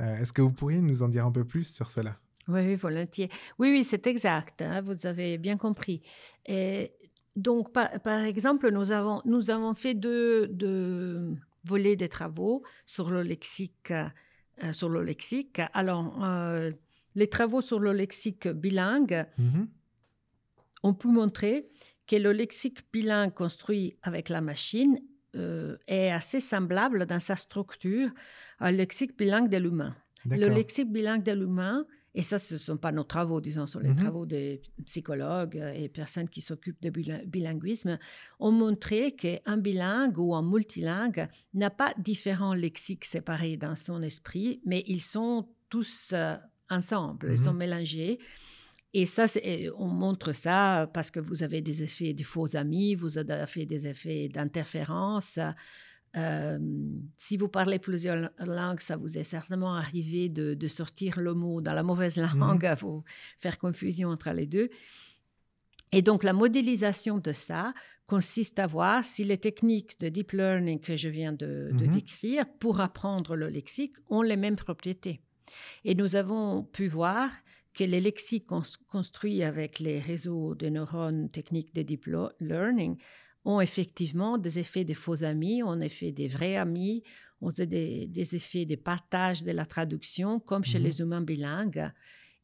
Euh, 0.00 0.16
Est-ce 0.16 0.32
que 0.32 0.42
vous 0.42 0.52
pourriez 0.52 0.80
nous 0.80 1.02
en 1.02 1.08
dire 1.08 1.26
un 1.26 1.32
peu 1.32 1.44
plus 1.44 1.64
sur 1.64 1.90
cela? 1.90 2.18
Oui, 2.48 2.60
oui, 2.66 2.74
volontiers. 2.74 3.30
Oui, 3.58 3.70
oui, 3.70 3.84
c'est 3.84 4.06
exact. 4.06 4.62
hein, 4.62 4.80
vous 4.82 5.06
avez 5.06 5.38
bien 5.38 5.56
compris. 5.56 6.02
Et 6.46 6.92
donc, 7.36 7.72
par, 7.72 7.88
par 8.02 8.20
exemple, 8.20 8.70
nous 8.70 8.92
avons, 8.92 9.22
nous 9.24 9.50
avons 9.50 9.74
fait 9.74 9.94
deux, 9.94 10.46
deux 10.48 11.34
volets 11.64 11.96
des 11.96 12.08
travaux 12.08 12.62
sur 12.86 13.10
le 13.10 13.22
lexique. 13.22 13.90
euh, 14.62 14.72
sur 14.72 14.88
le 14.88 15.02
lexique. 15.02 15.60
Alors, 15.72 16.22
euh, 16.24 16.70
les 17.16 17.26
travaux 17.26 17.60
sur 17.60 17.80
le 17.80 17.92
lexique 17.92 18.46
bilingue 18.46 19.26
Mhm. 19.36 19.66
ont 20.84 20.94
pu 20.94 21.08
montrer 21.08 21.66
que 22.06 22.16
le 22.16 22.32
lexique 22.32 22.84
bilingue 22.92 23.32
construit 23.34 23.96
avec 24.02 24.28
la 24.28 24.40
machine 24.40 24.98
euh, 25.34 25.76
est 25.88 26.10
assez 26.12 26.38
semblable 26.38 27.06
dans 27.06 27.18
sa 27.18 27.34
structure 27.34 28.10
au 28.60 28.66
lexique 28.66 29.16
bilingue 29.18 29.48
de 29.48 29.56
l'humain. 29.56 29.96
Le 30.26 30.46
lexique 30.54 30.92
bilingue 30.92 31.24
de 31.24 31.32
l'humain, 31.32 31.84
et 32.14 32.22
ça, 32.22 32.38
ce 32.38 32.54
ne 32.54 32.58
sont 32.58 32.76
pas 32.76 32.92
nos 32.92 33.02
travaux, 33.04 33.40
disons, 33.40 33.66
ce 33.66 33.72
sont 33.74 33.80
les 33.80 33.90
Mhm. 33.90 33.96
travaux 33.96 34.24
des 34.26 34.60
psychologues 34.86 35.60
et 35.74 35.88
personnes 35.88 36.28
qui 36.28 36.40
s'occupent 36.40 36.80
de 36.82 36.90
bilinguisme, 37.26 37.98
ont 38.38 38.52
montré 38.52 39.12
qu'un 39.12 39.56
bilingue 39.56 40.18
ou 40.18 40.34
un 40.34 40.42
multilingue 40.42 41.28
n'a 41.54 41.70
pas 41.70 41.92
différents 41.98 42.54
lexiques 42.54 43.04
séparés 43.04 43.56
dans 43.56 43.74
son 43.76 44.00
esprit, 44.02 44.60
mais 44.64 44.84
ils 44.86 45.02
sont 45.02 45.48
tous 45.68 46.10
euh, 46.12 46.36
ensemble, 46.70 47.26
ils 47.30 47.38
Mhm. 47.38 47.44
sont 47.44 47.54
mélangés. 47.54 48.18
Et 48.96 49.06
ça, 49.06 49.24
et 49.42 49.68
on 49.76 49.88
montre 49.88 50.32
ça 50.32 50.88
parce 50.94 51.10
que 51.10 51.18
vous 51.18 51.42
avez 51.42 51.60
des 51.60 51.82
effets 51.82 52.14
de 52.14 52.22
faux 52.22 52.54
amis, 52.56 52.94
vous 52.94 53.18
avez 53.18 53.66
des 53.66 53.88
effets 53.88 54.28
d'interférence 54.28 55.40
Euh, 56.16 56.58
si 57.16 57.36
vous 57.36 57.48
parlez 57.48 57.78
plusieurs 57.78 58.30
langues, 58.38 58.80
ça 58.80 58.96
vous 58.96 59.18
est 59.18 59.24
certainement 59.24 59.74
arrivé 59.74 60.28
de, 60.28 60.54
de 60.54 60.68
sortir 60.68 61.18
le 61.20 61.34
mot 61.34 61.60
dans 61.60 61.72
la 61.72 61.82
mauvaise 61.82 62.16
langue, 62.36 62.64
à 62.66 62.74
vous 62.74 63.02
faire 63.40 63.58
confusion 63.58 64.10
entre 64.10 64.30
les 64.30 64.46
deux. 64.46 64.68
Et 65.92 66.02
donc, 66.02 66.22
la 66.24 66.32
modélisation 66.32 67.18
de 67.18 67.32
ça 67.32 67.72
consiste 68.06 68.58
à 68.58 68.66
voir 68.66 69.02
si 69.04 69.24
les 69.24 69.38
techniques 69.38 69.98
de 70.00 70.08
deep 70.08 70.32
learning 70.32 70.78
que 70.80 70.94
je 70.96 71.08
viens 71.08 71.32
de, 71.32 71.70
de 71.72 71.84
Mhm. 71.86 71.90
décrire 71.90 72.44
pour 72.60 72.80
apprendre 72.80 73.34
le 73.36 73.48
lexique 73.48 73.96
ont 74.10 74.22
les 74.22 74.36
mêmes 74.36 74.56
propriétés. 74.56 75.20
Et 75.84 75.94
nous 75.94 76.16
avons 76.16 76.64
pu 76.64 76.86
voir 76.88 77.30
que 77.74 77.82
les 77.84 78.00
lexiques 78.00 78.46
cons- 78.46 78.62
construits 78.88 79.42
avec 79.42 79.78
les 79.80 79.98
réseaux 79.98 80.54
de 80.54 80.68
neurones 80.68 81.28
techniques 81.30 81.74
de 81.74 81.82
deep 81.82 82.06
learning 82.40 82.96
ont 83.44 83.60
effectivement 83.60 84.38
des 84.38 84.58
effets 84.58 84.84
de 84.84 84.94
faux 84.94 85.22
amis, 85.24 85.62
ont 85.62 85.80
effet 85.80 86.12
des 86.12 86.28
vrais 86.28 86.56
amis, 86.56 87.02
ont 87.40 87.50
des, 87.50 88.06
des 88.06 88.34
effets 88.36 88.64
de 88.64 88.76
partage 88.76 89.42
de 89.44 89.50
la 89.52 89.66
traduction, 89.66 90.40
comme 90.40 90.64
chez 90.64 90.78
Mhm. 90.78 90.84
les 90.84 91.00
humains 91.00 91.20
bilingues. 91.20 91.90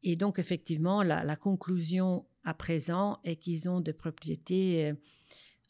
Et 0.02 0.16
donc, 0.16 0.38
effectivement, 0.38 1.02
la, 1.02 1.24
la 1.24 1.36
conclusion 1.36 2.26
à 2.44 2.54
présent 2.54 3.18
est 3.24 3.36
qu'ils 3.36 3.68
ont 3.68 3.80
des 3.80 3.92
propriétés 3.94 4.90
euh, 4.90 4.94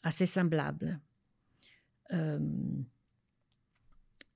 assez 0.03 0.25
semblables. 0.25 0.99
Euh, 2.13 2.39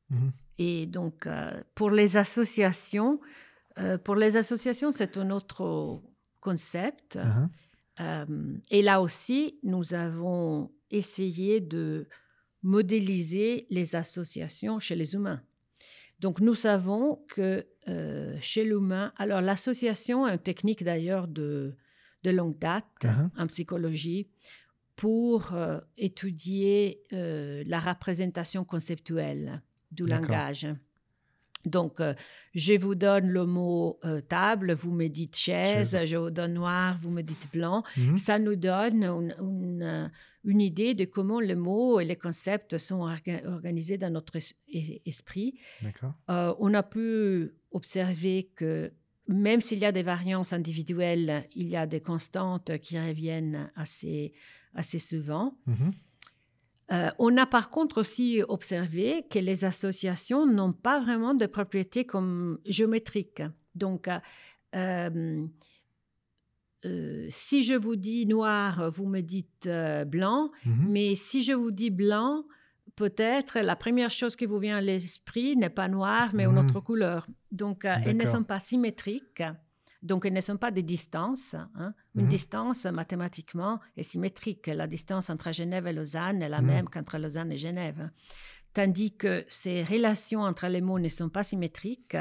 Mhm. 0.10 0.32
et 0.60 0.86
donc, 0.86 1.26
euh, 1.26 1.62
pour 1.74 1.90
les 1.90 2.16
associations, 2.16 3.20
euh, 3.80 3.98
pour 3.98 4.16
les 4.16 4.38
associations, 4.38 4.92
c'est 4.92 5.18
un 5.18 5.30
autre 5.32 6.02
concept. 6.40 7.18
Euh, 8.00 8.26
et 8.70 8.82
là 8.82 9.02
aussi, 9.02 9.60
nous 9.64 9.94
avons 9.94 10.72
essayé 10.92 11.62
de 11.62 12.08
modéliser 12.64 13.68
les 13.70 13.96
associations 13.96 14.80
chez 14.80 14.96
les 14.96 15.14
humains. 15.14 15.42
Donc, 16.20 16.40
nous 16.40 16.56
savons 16.56 17.24
que 17.28 17.66
euh, 17.88 18.38
chez 18.42 18.64
l'humain, 18.64 19.14
alors 19.18 19.42
l'association 19.42 20.28
est 20.28 20.34
une 20.34 20.40
technique 20.40 20.84
d'ailleurs 20.84 21.28
de, 21.28 21.76
de 22.24 22.32
longue 22.32 22.58
date 22.58 22.86
Mhm. 23.04 23.32
en 23.38 23.48
psychologie 23.48 24.28
pour 24.96 25.54
euh, 25.54 25.80
étudier 25.98 27.04
euh, 27.14 27.64
la 27.68 27.80
représentation 27.80 28.64
conceptuelle 28.64 29.62
du 29.92 30.06
langage. 30.06 30.68
Donc, 31.66 32.00
euh, 32.00 32.14
je 32.54 32.74
vous 32.78 32.96
donne 32.96 33.28
le 33.28 33.46
mot 33.46 34.00
euh, 34.06 34.22
table, 34.22 34.74
vous 34.74 34.92
me 34.92 35.08
dites 35.08 35.36
chaise, 35.36 35.98
je 36.06 36.16
vous 36.18 36.30
donne 36.32 36.54
noir, 36.54 36.98
vous 37.02 37.10
me 37.10 37.22
dites 37.22 37.48
blanc. 37.52 37.84
Mhm. 37.98 38.18
Ça 38.18 38.38
nous 38.40 38.56
donne 38.56 39.04
une, 39.04 39.36
une, 39.40 39.82
euh, 39.84 40.08
une 40.44 40.62
idée 40.62 40.94
de 40.94 41.06
comment 41.06 41.40
les 41.40 41.56
mots 41.56 42.00
et 42.00 42.06
les 42.06 42.16
concepts 42.16 42.78
sont 42.78 43.00
orga- 43.08 43.46
organisés 43.48 43.98
dans 43.98 44.12
notre 44.12 44.36
es- 44.38 44.56
es- 44.72 45.02
esprit. 45.06 45.58
Euh, 46.30 46.54
on 46.60 46.74
a 46.74 46.84
pu 46.84 47.52
observer 47.72 48.50
que 48.56 48.92
même 49.28 49.60
s'il 49.60 49.80
y 49.80 49.86
a 49.86 49.92
des 49.92 50.04
variances 50.04 50.54
individuelles, 50.54 51.46
il 51.56 51.68
y 51.68 51.76
a 51.76 51.88
des 51.88 52.00
constantes 52.00 52.78
qui 52.78 53.00
reviennent 53.00 53.72
assez, 53.76 54.34
assez 54.76 55.00
souvent. 55.00 55.58
Mhm. 55.66 55.94
Euh, 56.92 57.10
on 57.18 57.36
a 57.38 57.46
par 57.48 57.70
contre 57.72 58.00
aussi 58.00 58.42
observé 58.48 59.26
que 59.30 59.40
les 59.40 59.66
associations 59.66 60.46
n'ont 60.46 60.72
pas 60.74 61.00
vraiment 61.00 61.34
de 61.34 61.48
propriétés 61.48 62.06
comme 62.06 62.60
géométriques. 62.66 63.42
Donc, 63.74 64.08
euh, 64.76 65.48
euh, 66.86 67.26
si 67.30 67.64
je 67.64 67.74
vous 67.74 67.96
dis 67.96 68.28
noir, 68.28 68.90
vous 68.92 69.08
me 69.08 69.22
dites 69.22 69.68
blanc, 70.08 70.52
Mhm. 70.66 70.88
mais 70.90 71.16
si 71.16 71.42
je 71.42 71.54
vous 71.54 71.72
dis 71.72 71.90
blanc, 71.90 72.44
peut-être 72.96 73.60
la 73.60 73.76
première 73.76 74.12
chose 74.12 74.36
qui 74.36 74.46
vous 74.46 74.60
vient 74.60 74.78
à 74.78 74.82
l'esprit 74.82 75.58
n'est 75.58 75.70
pas 75.72 75.88
noir, 75.88 76.32
mais 76.36 76.46
une 76.46 76.52
Mhm. 76.52 76.58
autre 76.60 76.80
couleur. 76.82 77.28
Donc, 77.52 77.86
elles 77.86 78.16
ne 78.16 78.26
sont 78.26 78.44
pas 78.44 78.60
symétriques. 78.60 79.44
Donc, 80.06 80.26
elles 80.26 80.34
ne 80.34 80.42
sont 80.42 80.58
pas 80.58 80.72
des 80.72 80.84
distances. 80.84 81.56
hein. 81.76 81.94
Une 82.16 82.24
Mhm. 82.24 82.30
distance, 82.30 82.86
mathématiquement, 82.86 83.80
est 83.98 84.04
symétrique. 84.04 84.68
La 84.68 84.88
distance 84.88 85.30
entre 85.30 85.52
Genève 85.52 85.88
et 85.88 85.94
Lausanne 85.94 86.42
est 86.42 86.50
la 86.50 86.62
Mhm. 86.62 86.68
même 86.68 86.90
qu'entre 86.90 87.18
Lausanne 87.18 87.52
et 87.52 87.58
Genève. 87.58 88.10
Tandis 88.74 89.16
que 89.16 89.46
ces 89.48 89.84
relations 89.84 90.42
entre 90.42 90.68
les 90.68 90.82
mots 90.82 91.00
ne 91.00 91.10
sont 91.10 91.30
pas 91.30 91.44
symétriques 91.44 92.18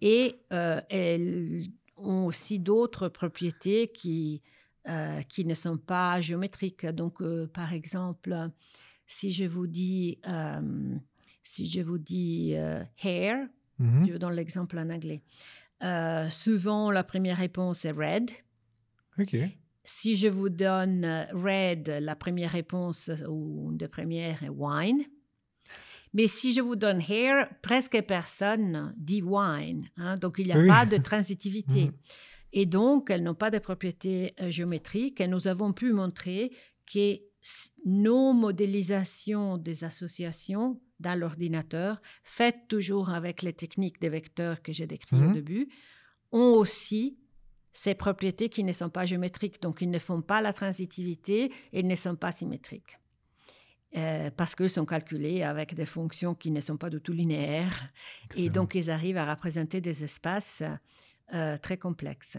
et 0.00 0.40
euh, 0.52 0.80
elles 0.90 1.70
ont 1.96 2.26
aussi 2.26 2.58
d'autres 2.58 3.08
propriétés 3.08 3.88
qui, 3.88 4.42
euh, 4.88 5.22
qui 5.22 5.44
ne 5.44 5.54
sont 5.54 5.78
pas 5.78 6.20
géométriques. 6.20 6.84
Donc, 6.86 7.22
euh, 7.22 7.46
par 7.46 7.72
exemple, 7.72 8.50
si 9.06 9.32
je 9.32 9.44
vous 9.44 9.66
dis, 9.68 10.18
si 11.42 11.66
je 11.66 11.80
vous 11.80 11.98
dis 11.98 12.52
hair, 13.02 13.48
Mhm. 13.78 14.06
je 14.06 14.12
vous 14.12 14.18
donne 14.18 14.34
l'exemple 14.34 14.78
en 14.78 14.90
anglais. 14.90 15.22
Euh, 15.82 16.28
souvent, 16.30 16.90
la 16.90 17.04
première 17.04 17.36
réponse 17.38 17.84
est 17.84 17.90
red. 17.92 18.30
Ok. 19.18 19.36
Si 19.84 20.16
je 20.16 20.28
vous 20.28 20.48
donne 20.48 21.04
euh, 21.04 21.24
red, 21.32 21.88
la 22.00 22.16
première 22.16 22.50
réponse 22.52 23.08
euh, 23.10 23.26
ou 23.28 23.70
une 23.70 23.76
des 23.78 23.88
premières 23.88 24.42
est 24.42 24.48
wine. 24.48 25.02
Mais 26.14 26.26
si 26.28 26.52
je 26.52 26.60
vous 26.62 26.76
donne 26.76 27.02
hair, 27.08 27.48
presque 27.62 28.00
personne 28.02 28.94
dit 28.96 29.22
wine. 29.22 29.88
hein. 29.98 30.14
donc, 30.16 30.36
il 30.38 30.46
n'y 30.46 30.52
a 30.52 30.58
Oui. 30.58 30.66
pas 30.68 30.86
de 30.86 30.96
transitivité. 31.02 31.84
Mhm. 31.86 31.92
Et 32.52 32.64
donc, 32.66 33.10
elles 33.10 33.22
n'ont 33.22 33.34
pas 33.34 33.50
de 33.50 33.58
propriétés 33.58 34.34
géométriques. 34.48 35.20
Et 35.20 35.28
nous 35.28 35.46
avons 35.46 35.72
pu 35.74 35.92
montrer 35.92 36.52
que 36.90 37.18
nos 37.84 38.32
modélisations 38.32 39.58
des 39.58 39.84
associations 39.84 40.80
dans 41.00 41.18
l'ordinateur, 41.18 42.00
faites 42.22 42.68
toujours 42.68 43.10
avec 43.10 43.42
les 43.42 43.52
techniques 43.52 44.00
des 44.00 44.08
vecteurs 44.08 44.62
que 44.62 44.72
j'ai 44.72 44.86
décrites 44.86 45.12
Mhm. 45.20 45.30
au 45.30 45.32
début, 45.34 45.68
ont 46.32 46.54
aussi 46.54 47.18
ces 47.72 47.94
propriétés 47.94 48.48
qui 48.48 48.64
ne 48.64 48.72
sont 48.72 48.88
pas 48.88 49.04
géométriques. 49.04 49.60
Donc, 49.60 49.82
ils 49.82 49.90
ne 49.90 49.98
font 49.98 50.22
pas 50.22 50.40
la 50.40 50.52
transitivité 50.52 51.52
et 51.72 51.80
ils 51.80 51.86
ne 51.86 51.94
sont 51.94 52.16
pas 52.16 52.32
symétriques. 52.32 52.98
Euh, 53.96 54.30
parce 54.30 54.54
qu'ils 54.54 54.70
sont 54.70 54.84
calculés 54.86 55.42
avec 55.42 55.74
des 55.74 55.86
fonctions 55.86 56.34
qui 56.34 56.50
ne 56.50 56.60
sont 56.60 56.76
pas 56.76 56.90
du 56.90 57.00
tout 57.00 57.12
linéaires. 57.12 57.90
Et 58.34 58.50
donc, 58.50 58.74
ils 58.74 58.90
arrivent 58.90 59.16
à 59.18 59.32
représenter 59.32 59.80
des 59.80 60.04
espaces 60.04 60.62
euh, 61.34 61.56
très 61.58 61.76
complexes. 61.78 62.38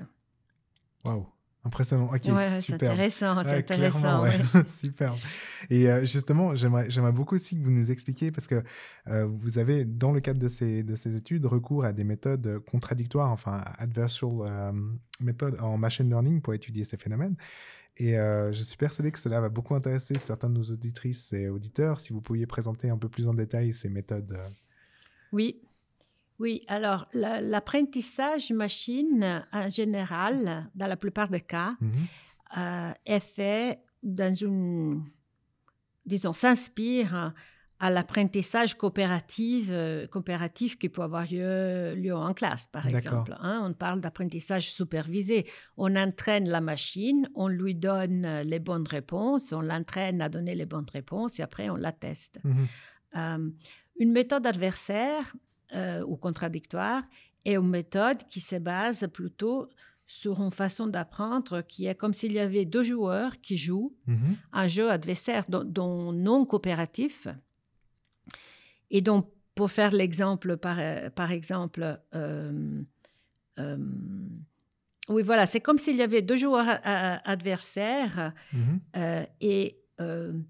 Waouh. 1.04 1.28
Impressionnant. 1.64 2.06
Ok. 2.14 2.24
Ouais, 2.26 2.56
c'est 2.56 2.62
super. 2.62 2.92
intéressant, 2.92 3.44
c'est 3.44 3.50
Ouais, 3.50 3.58
intéressant. 3.58 4.24
ouais. 4.24 4.40
Super. 4.68 5.16
Et 5.70 5.90
euh, 5.90 6.06
justement, 6.06 6.56
j'aimerais, 6.56 7.12
beaucoup 7.12 7.36
aussi 7.36 7.58
que 7.58 7.64
vous 7.64 7.72
nous 7.72 7.92
expliquiez, 7.92 8.32
parce 8.32 8.48
que 8.48 8.64
euh, 9.08 9.26
vous 9.26 9.58
avez, 9.58 9.84
dans 9.84 10.14
le 10.14 10.22
cadre 10.22 10.40
de 10.40 10.48
ces, 10.48 10.84
de 10.84 10.96
ces 10.96 11.18
études, 11.18 11.46
recours 11.46 11.84
à 11.84 11.92
des 11.92 12.06
méthodes 12.06 12.60
contradictoires, 12.72 13.32
enfin, 13.32 13.64
adversarial 13.78 14.18
euh, 14.46 14.72
méthodes 15.20 15.60
en 15.60 15.78
machine 15.78 16.08
learning 16.08 16.42
pour 16.42 16.54
étudier 16.54 16.86
ces 16.86 16.98
phénomènes. 16.98 17.36
Et 17.98 18.18
euh, 18.18 18.54
je 18.54 18.62
suis 18.64 18.78
persuadé 18.78 19.12
que 19.12 19.20
cela 19.20 19.42
va 19.42 19.50
beaucoup 19.50 19.74
intéresser 19.76 20.18
certains 20.18 20.50
de 20.50 20.56
nos 20.56 20.72
auditrices 20.72 21.34
et 21.34 21.50
auditeurs. 21.50 22.00
Si 22.00 22.14
vous 22.14 22.22
pouviez 22.22 22.46
présenter 22.46 22.90
un 22.90 22.98
peu 22.98 23.10
plus 23.10 23.28
en 23.28 23.34
détail 23.34 23.74
ces 23.74 23.90
méthodes. 23.90 24.38
Oui, 25.32 25.60
oui. 26.40 26.64
Alors, 26.68 27.08
la- 27.14 27.42
l'apprentissage 27.42 28.52
machine, 28.52 29.46
en 29.52 29.70
général, 29.70 30.70
dans 30.76 30.88
la 30.88 30.98
plupart 30.98 31.30
des 31.30 31.42
cas, 31.42 31.76
Mhm. 31.82 31.92
euh, 32.58 32.92
est 33.06 33.20
fait 33.20 33.80
dans 34.04 34.34
une, 34.34 35.04
disons, 36.06 36.34
s'inspire 36.34 37.34
à 37.80 37.92
l'apprentissage 37.92 38.74
coopératif, 38.76 39.68
euh, 39.70 40.08
coopératif 40.08 40.80
qui 40.80 40.90
peut 40.90 41.04
avoir 41.04 41.26
lieu, 41.32 41.94
lieu 41.96 42.16
en 42.16 42.34
classe, 42.34 42.66
par 42.68 42.88
exemple. 42.88 43.36
hein. 43.40 43.62
on 43.70 43.74
parle 43.74 44.02
d'apprentissage 44.02 44.72
supervisé. 44.72 45.46
On 45.78 45.96
entraîne 45.96 46.50
la 46.50 46.60
machine, 46.62 47.30
on 47.36 47.48
lui 47.48 47.76
donne 47.76 48.42
les 48.42 48.58
bonnes 48.60 48.88
réponses, 48.88 49.52
on 49.54 49.62
l'entraîne 49.62 50.22
à 50.22 50.30
donner 50.30 50.56
les 50.56 50.66
bonnes 50.66 50.90
réponses 50.92 51.40
et 51.40 51.44
après 51.44 51.70
on 51.70 51.76
la 51.76 51.92
teste. 51.92 52.40
Mhm. 52.44 52.68
Euh, 53.16 53.50
une 54.00 54.12
méthode 54.12 54.46
adversaire 54.48 55.36
euh, 55.76 56.02
ou 56.04 56.16
contradictoire 56.16 57.04
est 57.46 57.56
une 57.56 57.70
méthode 57.70 58.24
qui 58.30 58.40
se 58.40 58.56
base 58.56 59.08
plutôt 59.14 59.70
sur 60.06 60.42
une 60.42 60.52
façon 60.52 60.88
d'apprendre 60.88 61.62
qui 61.62 61.86
est 61.88 61.96
comme 61.96 62.14
s'il 62.14 62.32
y 62.32 62.40
avait 62.40 62.66
deux 62.66 62.84
joueurs 62.84 63.42
qui 63.42 63.58
jouent 63.58 63.94
Mhm. 64.08 64.38
un 64.54 64.68
jeu 64.68 64.90
adversaire, 64.90 65.46
dont, 65.50 66.12
non 66.14 66.46
coopératif. 66.46 67.28
Et 68.90 69.02
donc, 69.02 69.30
pour 69.56 69.70
faire 69.72 69.92
l'exemple, 69.92 70.56
par, 70.58 70.78
euh, 70.80 71.10
par 71.10 71.32
exemple, 71.32 72.00
euh, 72.16 72.82
euh, 73.60 73.78
oui, 75.10 75.24
voilà, 75.24 75.46
c'est 75.46 75.60
comme 75.62 75.78
s'il 75.78 75.96
y 75.98 76.02
avait 76.02 76.22
deux 76.22 76.38
joueurs 76.38 76.80
adversaires 77.26 78.34
Mhm. 78.54 78.80
et 79.42 79.78
on, 80.00 80.44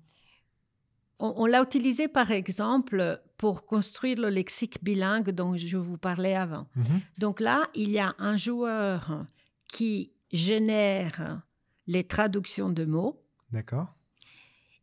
on 1.19 1.45
l'a 1.47 1.61
utilisé, 1.63 2.07
par 2.07 2.29
exemple, 2.31 3.21
pour 3.37 3.65
construire 3.65 4.19
le 4.19 4.29
lexique 4.29 4.83
bilingue 4.83 5.29
dont 5.31 5.55
je 5.55 5.77
vous 5.77 5.97
parlais 5.97 6.35
avant. 6.35 6.67
Mhm. 6.75 7.01
Donc 7.19 7.39
là, 7.39 7.67
il 7.75 7.91
y 7.91 7.99
a 7.99 8.15
un 8.17 8.35
joueur 8.35 9.25
qui 9.67 10.11
génère 10.31 11.41
les 11.85 12.03
traductions 12.03 12.69
de 12.69 12.83
mots 12.85 13.21
D'accord. 13.51 13.93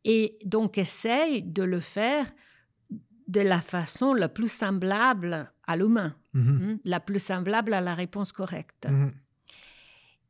et 0.05 0.39
donc 0.45 0.79
essaye 0.79 1.43
de 1.43 1.63
le 1.63 1.81
faire 1.81 2.31
de 3.27 3.41
la 3.41 3.61
façon 3.61 4.15
la 4.15 4.29
plus 4.29 4.51
semblable 4.53 5.51
à 5.67 5.77
l'humain, 5.77 6.15
Mhm. 6.35 6.61
hein, 6.63 6.79
la 6.85 7.01
plus 7.01 7.19
semblable 7.23 7.73
à 7.75 7.81
la 7.81 7.95
réponse 7.95 8.33
correcte. 8.33 8.87
Mhm. 8.89 9.13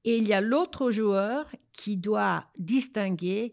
Et 0.04 0.18
il 0.18 0.26
y 0.28 0.32
a 0.32 0.40
l'autre 0.40 0.90
joueur 0.90 1.46
qui 1.72 1.96
doit 1.96 2.46
distinguer 2.58 3.52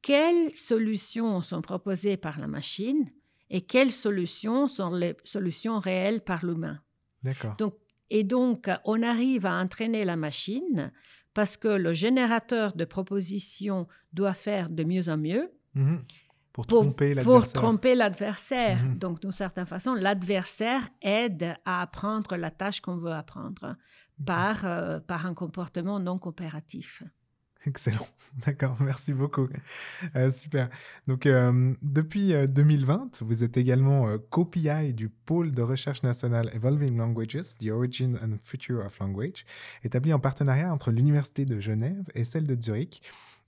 quelles 0.00 0.54
solutions 0.54 1.42
sont 1.42 1.60
proposées 1.60 2.16
par 2.16 2.38
la 2.38 2.46
machine 2.46 3.10
et 3.50 3.62
quelles 3.62 3.90
solutions 3.90 4.66
sont 4.68 4.90
les 4.94 5.16
solutions 5.24 5.78
réelles 5.78 6.20
par 6.20 6.44
l'humain? 6.44 6.80
D'accord. 7.22 7.56
Donc, 7.56 7.74
et 8.10 8.24
donc, 8.24 8.70
on 8.84 9.02
arrive 9.02 9.44
à 9.46 9.58
entraîner 9.60 10.04
la 10.04 10.16
machine 10.16 10.92
parce 11.34 11.56
que 11.56 11.68
le 11.68 11.92
générateur 11.92 12.72
de 12.74 12.84
propositions 12.84 13.86
doit 14.12 14.34
faire 14.34 14.70
de 14.70 14.84
mieux 14.84 15.08
en 15.08 15.16
mieux 15.18 15.50
Mhm. 15.74 16.02
Pour 16.52 16.66
pour, 16.66 16.80
tromper 16.82 17.14
pour 17.14 17.34
l'adversaire. 17.34 17.52
tromper 17.52 17.94
l'adversaire. 17.94 18.82
Mhm. 18.82 18.98
Donc, 18.98 19.20
d'une 19.20 19.30
certaine 19.32 19.66
façon, 19.66 19.94
l'adversaire 19.94 20.88
aide 21.02 21.54
à 21.64 21.82
apprendre 21.82 22.36
la 22.36 22.50
tâche 22.50 22.80
qu'on 22.80 22.96
veut 22.96 23.12
apprendre 23.12 23.76
par, 24.26 24.64
euh, 24.64 24.98
par 24.98 25.26
un 25.26 25.34
comportement 25.34 26.00
non 26.00 26.18
coopératif. 26.18 27.04
Excellent. 27.78 28.06
D'accord, 28.46 28.76
merci 28.80 29.12
beaucoup. 29.12 29.46
Euh, 30.16 30.32
super. 30.32 30.70
Donc, 31.06 31.26
euh, 31.26 31.74
depuis 31.82 32.32
euh, 32.32 32.46
2020, 32.46 33.22
vous 33.22 33.44
êtes 33.44 33.58
également 33.58 34.08
euh, 34.08 34.92
du 34.92 35.10
pôle 35.10 35.50
de 35.50 35.60
recherche 35.60 36.02
nationale 36.02 36.50
Evolving 36.54 36.96
Languages, 36.96 37.56
The 37.60 37.68
Origin 37.70 38.18
and 38.22 38.38
Future 38.42 38.84
of 38.86 38.98
Language, 39.00 39.44
établi 39.84 40.14
en 40.14 40.18
partenariat 40.18 40.72
entre 40.72 40.90
l'Université 40.90 41.44
de 41.44 41.60
Genève 41.60 42.04
et 42.14 42.24
celle 42.24 42.46
de 42.46 42.60
Zurich, 42.60 43.02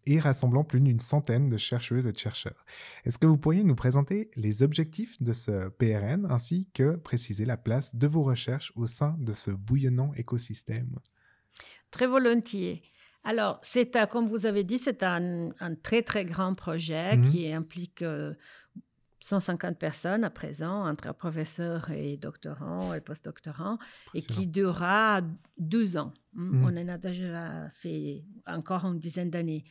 et 0.07 0.19
rassemblant 0.19 0.65
plus 0.65 0.81
d'une 0.81 1.01
centaine 1.01 1.49
de 1.49 1.57
chercheuses 1.57 2.07
et 2.07 2.13
de 2.13 2.19
chercheurs. 2.19 2.65
Est-ce 3.05 3.19
que 3.19 3.27
vous 3.27 3.39
pourriez 3.39 3.65
nous 3.65 3.75
présenter 3.75 4.31
les 4.37 4.63
objectifs 4.63 5.21
de 5.23 5.33
ce 5.33 5.69
PRN 5.69 6.27
ainsi 6.31 6.69
que 6.75 6.97
préciser 6.97 7.45
la 7.45 7.57
place 7.57 7.95
de 7.95 8.07
vos 8.07 8.23
recherches 8.23 8.73
au 8.77 8.87
sein 8.87 9.17
de 9.19 9.33
ce 9.33 9.51
bouillonnant 9.51 10.13
écosystème? 10.15 10.99
Très 11.91 12.07
volontiers. 12.07 12.83
Alors, 13.25 13.59
c'est 13.63 13.91
comme 14.09 14.27
vous 14.27 14.47
avez 14.47 14.65
dit, 14.65 14.79
c'est 14.79 15.03
un, 15.03 15.51
un 15.61 15.75
très 15.75 16.03
très 16.03 16.25
grand 16.25 16.55
projet 16.55 17.17
Mhm. 17.17 17.31
qui 17.31 17.53
implique 17.53 18.03
euh, 18.03 18.35
150 19.23 19.79
personnes 19.79 20.25
à 20.25 20.31
présent, 20.31 20.89
entre 20.89 21.13
professeurs 21.15 21.91
et 21.91 22.17
doctorants 22.17 22.95
et 22.95 23.03
postdoctorants, 23.03 23.79
et 24.15 24.23
qui 24.23 24.47
durera 24.47 25.21
12 25.59 25.99
ans. 25.99 26.15
Mm, 26.33 26.57
Mhm. 26.57 26.65
On 26.65 26.77
en 26.83 26.89
a 26.89 26.97
déjà 26.99 27.69
fait 27.71 28.25
encore 28.47 28.87
une 28.87 28.99
dizaine 28.99 29.29
d'années. 29.31 29.65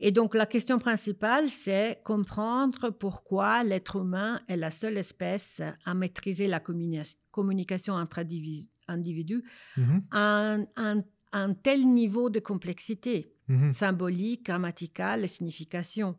Et 0.00 0.10
donc, 0.10 0.34
la 0.34 0.46
question 0.46 0.78
principale, 0.78 1.50
c'est 1.50 2.00
comprendre 2.04 2.88
pourquoi 2.90 3.62
l'être 3.62 3.96
humain 3.96 4.40
est 4.48 4.56
la 4.56 4.70
seule 4.70 4.96
espèce 4.96 5.60
à 5.84 5.92
maîtriser 5.94 6.46
la 6.48 6.58
communi- 6.60 7.16
communication 7.30 7.92
entre 7.94 8.20
individu- 8.20 8.70
individus 8.88 9.44
Mhm, 9.76 10.02
à 10.12 10.56
un, 10.76 11.02
un- 11.34 11.52
tel 11.54 11.86
niveau 11.86 12.30
de 12.30 12.40
complexité 12.40 13.32
mhm, 13.48 13.72
symbolique, 13.72 14.44
grammaticale 14.46 15.24
et 15.24 15.28
signification. 15.28 16.16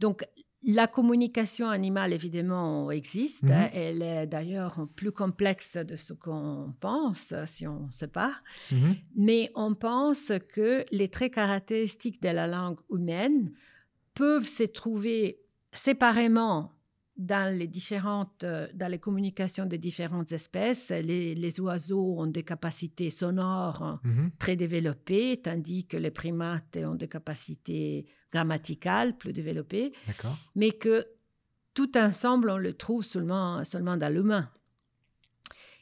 Donc, 0.00 0.24
la 0.66 0.86
communication 0.86 1.68
animale, 1.68 2.14
évidemment, 2.14 2.90
existe. 2.90 3.42
Mhm. 3.42 3.68
Elle 3.74 4.02
est 4.02 4.26
d'ailleurs 4.26 4.86
plus 4.96 5.12
complexe 5.12 5.76
de 5.76 5.94
ce 5.96 6.14
qu'on 6.14 6.72
pense, 6.80 7.34
si 7.44 7.66
on 7.66 7.90
se 7.90 8.06
part. 8.06 8.42
mhm. 8.72 8.96
Mais 9.14 9.50
on 9.54 9.74
pense 9.74 10.32
que 10.54 10.86
les 10.90 11.08
traits 11.08 11.34
caractéristiques 11.34 12.22
de 12.22 12.30
la 12.30 12.46
langue 12.46 12.78
humaine 12.90 13.52
peuvent 14.14 14.46
se 14.48 14.62
trouver 14.62 15.38
séparément 15.74 16.72
dans 17.16 17.56
les 17.56 17.68
différentes, 17.68 18.42
euh, 18.44 18.66
dans 18.74 18.90
les 18.90 18.98
communications 18.98 19.66
des 19.66 19.78
différentes 19.78 20.32
espèces. 20.32 20.90
Les, 20.90 21.34
les 21.34 21.60
oiseaux 21.60 22.18
ont 22.18 22.26
des 22.26 22.42
capacités 22.42 23.10
sonores 23.10 24.00
Mhm. 24.04 24.30
très 24.38 24.56
développées, 24.56 25.40
tandis 25.42 25.86
que 25.86 25.96
les 25.96 26.10
primates 26.10 26.76
ont 26.78 26.96
des 26.96 27.08
capacités 27.08 28.06
grammaticales 28.32 29.16
plus 29.16 29.32
développées, 29.32 29.92
mais 30.56 30.72
que 30.72 31.06
tout 31.72 31.96
ensemble, 31.96 32.50
on 32.50 32.58
le 32.58 32.72
trouve 32.74 33.04
seulement, 33.04 33.64
seulement 33.64 33.96
dans 33.96 34.12
l'humain. 34.12 34.50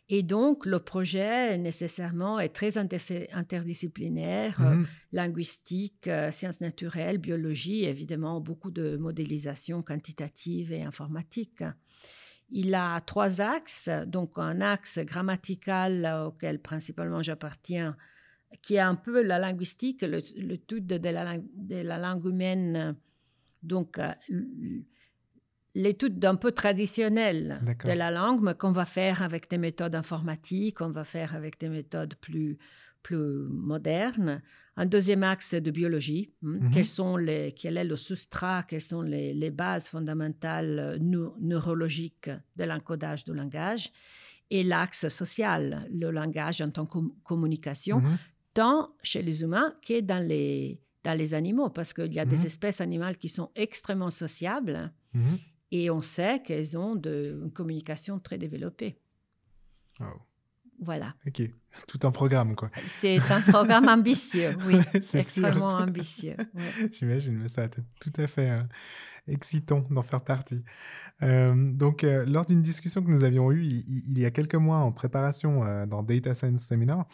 Et 0.09 0.23
donc, 0.23 0.67
le 0.67 0.79
projet, 0.81 1.57
nécessairement, 1.57 2.39
est 2.41 2.51
très 2.51 2.77
inter- 2.77 3.29
interdisciplinaire, 3.33 4.61
euh, 4.61 4.75
Mhm. 4.75 4.87
linguistique, 5.13 6.07
euh, 6.09 6.31
sciences 6.31 6.61
naturelles, 6.61 7.19
biologie, 7.19 7.85
évidemment, 7.85 8.41
beaucoup 8.41 8.71
de 8.71 8.97
modélisation 8.97 9.83
quantitative 9.83 10.73
et 10.73 10.83
informatique. 10.83 11.63
Il 12.51 12.75
a 12.75 13.01
trois 13.01 13.41
axes, 13.41 13.89
donc 14.07 14.33
un 14.37 14.61
axe 14.61 14.99
grammatical 14.99 16.05
euh, 16.05 16.27
auquel 16.27 16.59
principalement 16.61 17.23
j'appartiens, 17.23 17.97
qui 18.61 18.75
est 18.75 18.81
un 18.81 18.97
peu 18.97 19.23
la 19.23 19.39
linguistique, 19.39 20.03
le- 20.03 20.21
l'étude 20.37 20.87
de, 20.87 20.99
de 20.99 21.77
la 21.77 21.99
langue 21.99 22.27
humaine, 22.27 22.97
donc 23.63 23.99
l'étude 25.75 26.18
d'un 26.18 26.35
peu 26.37 26.53
traditionnelle 26.53 27.61
de 27.89 27.93
la 27.93 28.11
langue, 28.11 28.43
mais 28.43 28.55
qu'on 28.55 28.73
va 28.73 28.85
faire 28.85 29.23
avec 29.23 29.49
des 29.51 29.59
méthodes 29.59 29.95
informatiques, 29.95 30.77
qu'on 30.79 30.91
va 30.91 31.05
faire 31.05 31.35
avec 31.35 31.59
des 31.61 31.68
méthodes 31.68 32.14
plus, 32.16 32.59
plus 33.03 33.47
modernes. 33.49 34.43
Un 34.77 34.87
deuxième 34.87 35.23
axe 35.23 35.55
de 35.55 35.70
biologie. 35.70 36.31
hein, 36.45 36.59
Mhm. 36.61 36.70
Quels 36.73 36.85
sont 36.85 37.16
les, 37.16 37.53
quel 37.53 37.77
est 37.77 37.85
le 37.85 37.97
substrat, 37.97 38.62
quelles 38.68 38.81
sont 38.83 39.03
les, 39.03 39.35
les 39.35 39.51
bases 39.51 39.89
fondamentales 39.89 40.79
euh, 40.79 40.99
neu- 40.99 41.33
neurologiques 41.41 42.31
de 42.57 42.64
l'encodage 42.64 43.25
du 43.25 43.33
langage. 43.35 43.91
Et 44.51 44.62
l'axe 44.62 45.09
social, 45.09 45.89
le 45.93 46.11
langage 46.11 46.61
en 46.61 46.70
tant 46.70 46.85
que 46.87 46.93
com- 46.93 47.12
communication, 47.25 48.01
Mhm. 48.01 48.16
tant 48.55 48.91
chez 49.03 49.23
les 49.23 49.43
humains 49.43 49.75
que 49.87 50.01
dans 50.01 50.27
les, 50.27 50.81
dans 51.05 51.16
les 51.18 51.33
animaux, 51.35 51.70
parce 51.70 51.93
qu'il 51.95 52.12
y 52.12 52.20
a 52.20 52.27
des 52.27 52.45
espèces 52.47 52.81
animales 52.83 53.16
qui 53.16 53.29
sont 53.31 53.51
extrêmement 53.55 54.11
sociables. 54.11 54.93
Et 55.73 55.91
on 55.91 56.01
sait 56.01 56.41
qu'elles 56.45 56.79
ont 56.79 56.95
de, 56.95 57.41
une 57.43 57.51
communication 57.51 58.20
très 58.20 58.39
développée. 58.39 58.99
Wow. 59.99 60.07
Voilà. 60.81 61.14
Ok, 61.27 61.43
tout 61.87 61.99
un 62.03 62.11
programme, 62.11 62.57
quoi. 62.57 62.70
C'est 62.89 63.18
un 63.31 63.41
programme 63.41 63.89
ambitieux, 63.89 64.57
oui, 64.66 64.77
C'est 64.95 65.03
sûr. 65.03 65.20
extrêmement 65.47 65.77
ambitieux. 65.77 66.37
ouais. 66.55 66.91
J'imagine, 66.93 67.39
mais 67.39 67.49
ça 67.49 67.62
va 67.62 67.66
être 67.66 67.81
tout 68.01 68.12
à 68.16 68.27
fait 68.27 68.51
euh, 68.51 68.62
excitant 69.29 69.81
d'en 69.91 70.03
faire 70.03 70.23
partie. 70.25 70.64
Euh, 71.23 71.49
donc, 71.73 72.03
euh, 72.03 72.25
lors 72.27 72.47
d'une 72.47 72.62
discussion 72.62 73.01
que 73.01 73.11
nous 73.11 73.23
avions 73.23 73.53
eue 73.53 73.64
il, 73.64 73.85
il- 74.11 74.18
y 74.18 74.25
a 74.25 74.33
quelques 74.33 74.57
mois 74.57 74.79
en 74.79 74.91
préparation 74.91 75.87
dans 75.87 76.03
Data 76.03 76.35
Science 76.35 76.62
Seminar, 76.62 77.07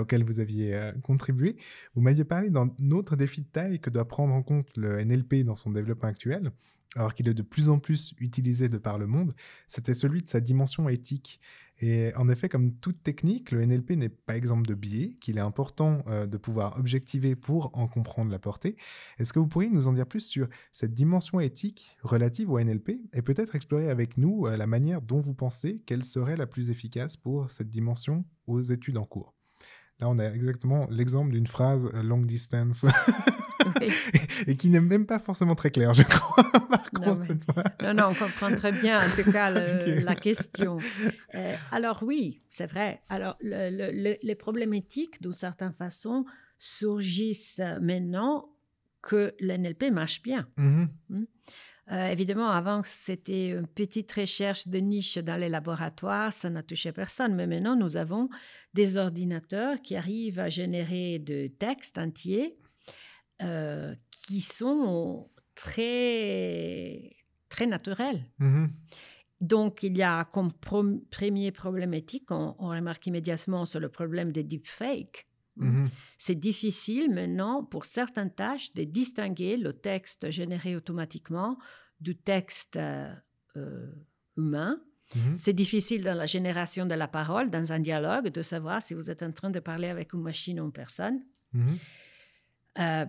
auquel 0.00 0.24
vous 0.24 0.40
aviez 0.40 0.90
contribué, 1.02 1.56
vous 1.94 2.00
m'aviez 2.00 2.24
parlé 2.24 2.50
d'un 2.50 2.70
autre 2.90 3.14
défi 3.16 3.42
de 3.42 3.46
taille 3.46 3.78
que 3.80 3.90
doit 3.90 4.08
prendre 4.08 4.34
en 4.34 4.42
compte 4.42 4.76
le 4.76 4.98
NLP 5.04 5.44
dans 5.44 5.54
son 5.56 5.70
développement 5.70 6.08
actuel, 6.08 6.50
alors 6.94 7.14
qu'il 7.14 7.28
est 7.28 7.34
de 7.34 7.42
plus 7.42 7.68
en 7.68 7.78
plus 7.78 8.14
utilisé 8.18 8.68
de 8.68 8.78
par 8.78 8.98
le 8.98 9.06
monde, 9.06 9.34
c'était 9.68 9.94
celui 9.94 10.22
de 10.22 10.28
sa 10.28 10.40
dimension 10.40 10.88
éthique. 10.88 11.40
Et 11.80 12.14
en 12.14 12.28
effet, 12.28 12.48
comme 12.48 12.72
toute 12.76 13.02
technique, 13.02 13.50
le 13.50 13.64
NLP 13.64 13.90
n'est 13.92 14.08
pas 14.08 14.36
exemple 14.36 14.66
de 14.66 14.74
biais, 14.74 15.16
qu'il 15.20 15.38
est 15.38 15.40
important 15.40 16.02
euh, 16.06 16.26
de 16.26 16.36
pouvoir 16.36 16.78
objectiver 16.78 17.34
pour 17.34 17.76
en 17.76 17.88
comprendre 17.88 18.30
la 18.30 18.38
portée. 18.38 18.76
Est-ce 19.18 19.32
que 19.32 19.40
vous 19.40 19.48
pourriez 19.48 19.70
nous 19.70 19.88
en 19.88 19.92
dire 19.92 20.06
plus 20.06 20.24
sur 20.24 20.48
cette 20.72 20.94
dimension 20.94 21.40
éthique 21.40 21.96
relative 22.02 22.50
au 22.50 22.60
NLP 22.60 23.00
et 23.12 23.22
peut-être 23.22 23.56
explorer 23.56 23.90
avec 23.90 24.16
nous 24.18 24.46
euh, 24.46 24.56
la 24.56 24.68
manière 24.68 25.02
dont 25.02 25.18
vous 25.18 25.34
pensez 25.34 25.80
qu'elle 25.84 26.04
serait 26.04 26.36
la 26.36 26.46
plus 26.46 26.70
efficace 26.70 27.16
pour 27.16 27.50
cette 27.50 27.70
dimension 27.70 28.24
aux 28.46 28.60
études 28.60 28.98
en 28.98 29.04
cours? 29.04 29.34
Là, 30.00 30.08
on 30.08 30.18
a 30.18 30.26
exactement 30.26 30.86
l'exemple 30.90 31.32
d'une 31.32 31.46
phrase 31.46 31.88
euh, 31.92 32.02
long 32.04 32.22
distance 32.22 32.86
Oui. 33.80 33.88
et 34.46 34.56
qui 34.56 34.68
n'est 34.68 34.80
même 34.80 35.06
pas 35.06 35.18
forcément 35.18 35.54
très 35.54 35.70
claire, 35.70 35.94
je 35.94 36.02
crois, 36.02 36.44
par 36.52 36.88
Non, 36.94 37.00
contre, 37.00 37.18
mais- 37.20 37.26
cette 37.26 37.44
fois. 37.44 37.64
Non, 37.82 37.94
non, 37.94 38.08
on 38.10 38.14
comprend 38.14 38.54
très 38.54 38.72
bien, 38.72 39.00
en 39.00 39.10
tout 39.22 39.30
cas, 39.30 39.50
le- 39.54 40.00
la 40.00 40.14
question. 40.14 40.78
Euh, 41.34 41.54
alors 41.70 42.02
oui, 42.02 42.40
c'est 42.48 42.66
vrai. 42.66 43.00
Alors, 43.08 43.36
le- 43.40 43.70
le- 43.70 43.90
le- 43.92 44.16
les 44.22 44.34
problèmes 44.34 44.74
éthiques, 44.74 45.20
d'une 45.22 45.32
certaine 45.32 45.72
façon, 45.72 46.24
surgissent 46.58 47.60
maintenant 47.80 48.48
que 49.02 49.34
l'NLP 49.40 49.90
marche 49.90 50.22
bien. 50.22 50.46
Mhm. 50.56 50.88
Euh, 51.92 52.06
évidemment, 52.08 52.48
avant, 52.48 52.80
c'était 52.86 53.48
une 53.50 53.66
petite 53.66 54.10
recherche 54.12 54.66
de 54.68 54.78
niche 54.78 55.18
dans 55.18 55.36
les 55.36 55.50
laboratoires, 55.50 56.32
ça 56.32 56.48
n'a 56.48 56.62
touché 56.62 56.92
personne. 56.92 57.34
Mais 57.34 57.46
maintenant, 57.46 57.76
nous 57.76 57.98
avons 57.98 58.30
des 58.72 58.96
ordinateurs 58.96 59.82
qui 59.82 59.94
arrivent 59.94 60.38
à 60.38 60.48
générer 60.48 61.18
de 61.18 61.48
textes 61.48 61.98
entiers 61.98 62.56
euh, 63.42 63.94
qui 64.10 64.40
sont 64.40 65.30
très, 65.54 67.16
très 67.48 67.66
naturels. 67.66 68.24
Mhm. 68.38 68.72
Donc, 69.40 69.82
il 69.82 69.96
y 69.96 70.02
a 70.02 70.24
comme 70.24 70.52
premier 70.52 71.52
problème 71.52 71.94
éthique, 71.94 72.30
on, 72.30 72.54
on 72.58 72.68
remarque 72.68 73.06
immédiatement 73.06 73.66
sur 73.66 73.80
le 73.80 73.88
problème 73.88 74.32
des 74.32 74.42
deepfakes. 74.42 75.26
Mhm. 75.56 75.86
C'est 76.18 76.34
difficile 76.34 77.12
maintenant 77.12 77.64
pour 77.64 77.84
certaines 77.84 78.32
tâches 78.32 78.72
de 78.74 78.84
distinguer 78.84 79.56
le 79.56 79.72
texte 79.72 80.30
généré 80.30 80.76
automatiquement 80.76 81.58
du 82.00 82.16
texte 82.16 82.76
euh, 82.76 83.12
euh, 83.56 83.92
humain. 84.36 84.80
Mhm. 85.14 85.38
C'est 85.38 85.52
difficile 85.52 86.02
dans 86.02 86.14
la 86.14 86.26
génération 86.26 86.86
de 86.86 86.94
la 86.94 87.06
parole, 87.06 87.50
dans 87.50 87.72
un 87.72 87.78
dialogue, 87.78 88.28
de 88.28 88.42
savoir 88.42 88.82
si 88.82 88.94
vous 88.94 89.10
êtes 89.10 89.22
en 89.22 89.32
train 89.32 89.50
de 89.50 89.60
parler 89.60 89.88
avec 89.88 90.12
une 90.12 90.22
machine 90.22 90.60
ou 90.60 90.64
une 90.64 90.72
personne. 90.72 91.20
Mhm. 91.52 91.78
Euh, 92.78 93.04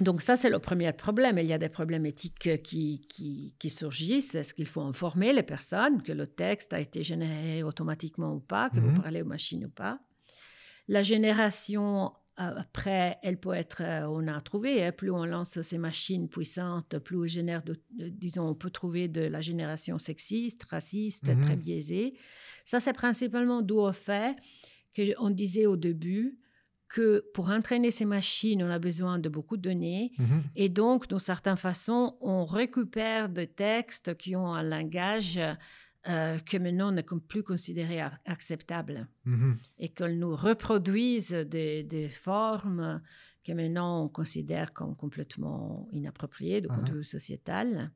donc 0.00 0.22
ça, 0.22 0.36
c'est 0.36 0.50
le 0.50 0.58
premier 0.60 0.92
problème. 0.92 1.38
Il 1.38 1.46
y 1.46 1.52
a 1.52 1.58
des 1.58 1.68
problèmes 1.68 2.06
éthiques 2.06 2.62
qui, 2.62 3.00
qui, 3.08 3.54
qui 3.58 3.70
surgissent. 3.70 4.34
Est-ce 4.34 4.54
qu'il 4.54 4.66
faut 4.68 4.82
informer 4.82 5.32
les 5.32 5.42
personnes 5.42 6.02
que 6.02 6.12
le 6.12 6.26
texte 6.26 6.72
a 6.72 6.80
été 6.80 7.02
généré 7.02 7.62
automatiquement 7.64 8.34
ou 8.34 8.40
pas, 8.40 8.70
que 8.70 8.78
Mhm. 8.78 8.86
vous 8.94 9.02
parlez 9.02 9.22
aux 9.22 9.26
machines 9.26 9.64
ou 9.64 9.70
pas? 9.70 9.98
La 10.86 11.02
génération 11.02 12.12
euh, 12.40 12.54
après, 12.56 13.18
elle 13.24 13.40
peut 13.40 13.52
être, 13.52 13.82
euh, 13.82 14.06
on 14.08 14.28
a 14.28 14.40
trouvé, 14.40 14.84
hein, 14.84 14.92
plus 14.92 15.10
on 15.10 15.24
lance 15.24 15.60
ces 15.60 15.76
machines 15.76 16.28
puissantes, 16.28 16.96
plus 17.00 17.16
on 17.16 17.26
génère, 17.26 17.64
de- 17.64 17.74
de- 17.90 18.08
disons, 18.10 18.46
on 18.46 18.54
peut 18.54 18.70
trouver 18.70 19.08
de 19.08 19.22
la 19.22 19.40
génération 19.40 19.98
sexiste, 19.98 20.62
raciste, 20.70 21.30
Mhm. 21.30 21.40
très 21.40 21.56
biaisée. 21.56 22.14
Ça, 22.64 22.78
c'est 22.78 22.92
principalement 22.92 23.60
dû 23.60 23.72
au 23.72 23.92
fait 23.92 24.36
qu'on 24.94 25.30
disait 25.30 25.66
au 25.66 25.76
début 25.76 26.38
que 26.88 27.22
pour 27.34 27.50
entraîner 27.50 27.90
ces 27.90 28.04
machines, 28.06 28.62
on 28.62 28.70
a 28.70 28.78
besoin 28.78 29.18
de 29.18 29.28
beaucoup 29.28 29.56
de 29.56 29.62
données. 29.62 30.12
Mhm. 30.18 30.42
Et 30.56 30.68
donc, 30.70 31.06
d'une 31.08 31.18
certaine 31.18 31.56
façon, 31.58 32.16
on 32.20 32.44
récupère 32.46 33.28
des 33.28 33.46
textes 33.46 34.16
qui 34.16 34.34
ont 34.36 34.52
un 34.54 34.62
langage 34.62 35.38
euh, 36.08 36.38
que 36.38 36.56
maintenant 36.56 36.90
n'est 36.92 37.02
com- 37.02 37.20
plus 37.20 37.42
considéré 37.42 38.00
a- 38.00 38.18
acceptable 38.24 39.06
Mhm. 39.26 39.56
et 39.78 39.88
qu'elles 39.90 40.18
nous 40.18 40.34
reproduisent 40.34 41.32
des, 41.32 41.82
des 41.84 42.08
formes 42.08 43.02
que 43.44 43.52
maintenant 43.52 44.04
on 44.04 44.08
considère 44.08 44.72
comme 44.72 44.94
complètement 44.96 45.88
inappropriées 45.92 46.60
du 46.60 46.68
point 46.68 46.82
de 46.82 46.92
vue 46.92 47.04
sociétal. 47.04 47.90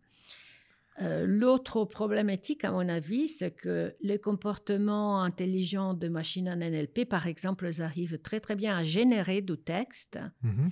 Euh, 1.01 1.25
L'autre 1.27 1.85
problème 1.87 2.29
éthique, 2.29 2.65
à 2.65 2.71
mon 2.71 2.87
avis, 2.89 3.27
c'est 3.27 3.51
que 3.53 3.95
les 4.03 4.19
comportements 4.19 5.23
intelligents 5.23 5.95
de 5.95 6.09
machines 6.09 6.49
en 6.51 6.57
NLP, 6.61 7.07
par 7.07 7.27
exemple, 7.27 7.67
ils 7.67 7.81
arrivent 7.81 8.19
très 8.21 8.41
très 8.41 8.57
bien 8.57 8.77
à 8.77 8.85
générer 8.85 9.41
du 9.41 9.57
texte, 9.57 10.19
Mhm. 10.43 10.71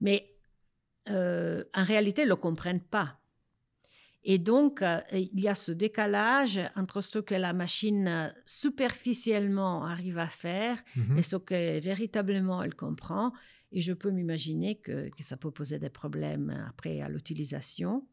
mais 0.00 0.34
euh, 1.08 1.62
en 1.74 1.84
réalité, 1.84 2.22
ils 2.22 2.26
ne 2.26 2.30
le 2.30 2.36
comprennent 2.36 2.82
pas. 2.82 3.16
Et 4.22 4.38
donc, 4.38 4.82
euh, 4.82 5.00
il 5.12 5.40
y 5.40 5.48
a 5.48 5.54
ce 5.54 5.72
décalage 5.72 6.60
entre 6.76 7.00
ce 7.00 7.18
que 7.20 7.34
la 7.34 7.52
machine 7.54 8.34
superficiellement 8.44 9.84
arrive 9.86 10.18
à 10.18 10.26
faire 10.26 10.82
Mhm. 10.96 11.18
et 11.18 11.22
ce 11.22 11.36
que 11.36 11.80
véritablement 11.80 12.62
elle 12.62 12.74
comprend. 12.74 13.32
Et 13.72 13.80
je 13.80 13.92
peux 13.92 14.10
m'imaginer 14.10 14.76
que, 14.76 15.08
que 15.10 15.22
ça 15.22 15.36
peut 15.36 15.50
poser 15.52 15.78
des 15.78 15.90
problèmes 15.90 16.50
après 16.68 17.00
à 17.00 17.08
l'utilisation. 17.08 18.04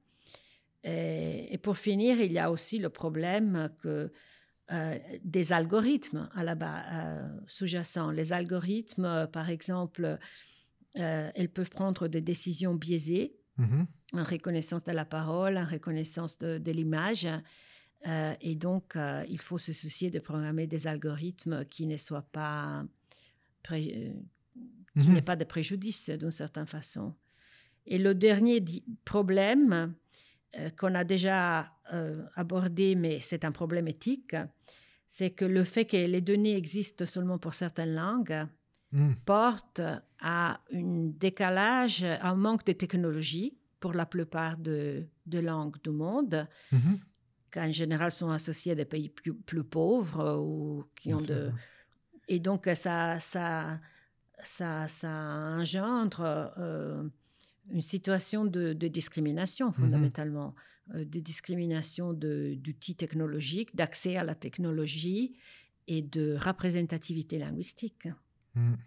Et, 0.83 1.53
et 1.53 1.57
pour 1.57 1.77
finir, 1.77 2.19
il 2.21 2.31
y 2.31 2.39
a 2.39 2.51
aussi 2.51 2.77
le 2.79 2.89
problème 2.89 3.69
que 3.81 4.11
euh, 4.71 4.97
des 5.23 5.53
algorithmes 5.53 6.29
à 6.33 6.43
la 6.43 6.55
euh, 6.61 7.27
sous-jacents. 7.47 8.11
Les 8.11 8.33
algorithmes, 8.33 9.05
euh, 9.05 9.27
par 9.27 9.49
exemple, 9.49 10.17
elles 10.93 11.49
peuvent 11.49 11.69
prendre 11.69 12.07
des 12.07 12.21
décisions 12.21 12.73
biaisées 12.75 13.35
Mhm. 13.57 13.87
en 14.13 14.23
reconnaissance 14.23 14.83
de 14.83 14.91
la 14.91 15.05
parole, 15.05 15.57
en 15.57 15.65
reconnaissance 15.65 16.37
de, 16.37 16.57
de 16.59 16.71
l'image. 16.71 17.27
Et 18.41 18.55
donc, 18.55 18.95
il 19.27 19.39
faut 19.41 19.57
se 19.57 19.73
soucier 19.73 20.09
de 20.11 20.19
programmer 20.19 20.67
des 20.67 20.85
algorithmes 20.87 21.65
qui 21.65 21.87
ne 21.87 21.97
soient 21.97 22.27
pas, 22.31 22.83
pré- 23.63 24.13
qui 24.99 25.07
Mhm. 25.07 25.13
n'aient 25.13 25.21
pas 25.21 25.35
de 25.35 25.43
préjudice 25.43 26.09
d'une 26.11 26.31
certaine 26.31 26.67
façon. 26.67 27.15
Et 27.85 27.97
le 27.97 28.13
dernier 28.15 28.63
problème 29.05 29.93
euh, 30.57 30.69
qu'on 30.77 30.95
a 30.95 31.03
déjà 31.03 31.71
euh, 31.93 32.23
abordé, 32.35 32.95
mais 32.95 33.19
c'est 33.19 33.43
un 33.45 33.51
problème 33.51 33.87
éthique, 33.87 34.35
c'est 35.09 35.31
que 35.31 35.45
le 35.45 35.63
fait 35.63 35.85
que 35.85 35.97
les 35.97 36.21
données 36.21 36.55
existent 36.55 37.05
seulement 37.05 37.37
pour 37.37 37.53
certaines 37.53 37.93
langues 37.95 38.47
Mhm. 38.93 39.15
porte 39.25 39.81
à 40.21 40.61
un 40.73 41.09
décalage, 41.19 42.03
à 42.05 42.29
un 42.29 42.35
manque 42.35 42.65
de 42.65 42.71
technologie 42.71 43.57
pour 43.81 43.91
la 43.93 44.05
plupart 44.05 44.57
de, 44.57 45.05
de 45.25 45.39
langues 45.39 45.75
du 45.83 45.89
monde, 45.89 46.47
Mhm. 46.71 46.99
qui 47.51 47.59
en 47.59 47.71
général 47.71 48.11
sont 48.11 48.29
associées 48.29 48.71
à 48.71 48.75
des 48.75 48.85
pays 48.85 49.09
plus, 49.09 49.33
plus 49.33 49.63
pauvres 49.65 50.37
ou 50.41 50.85
qui 50.95 51.13
ont 51.13 51.17
de... 51.17 51.51
Et 52.29 52.39
donc, 52.39 52.69
ça, 52.75 53.19
ça, 53.19 53.79
ça, 54.41 54.87
ça 54.87 55.09
engendre 55.59 56.53
euh, 56.57 57.03
une 57.71 57.81
situation 57.81 58.45
de, 58.45 58.73
de 58.73 58.87
discrimination, 58.87 59.71
fondamentalement, 59.71 60.55
euh, 60.95 61.03
de 61.05 61.19
discrimination 61.19 62.13
de- 62.13 62.55
d'outils 62.57 62.95
technologiques, 62.95 63.75
d'accès 63.75 64.15
à 64.15 64.23
la 64.23 64.35
technologie 64.35 65.35
et 65.87 66.01
de 66.01 66.35
représentativité 66.37 67.37
linguistique. 67.37 68.07
Mhm. 68.55 68.77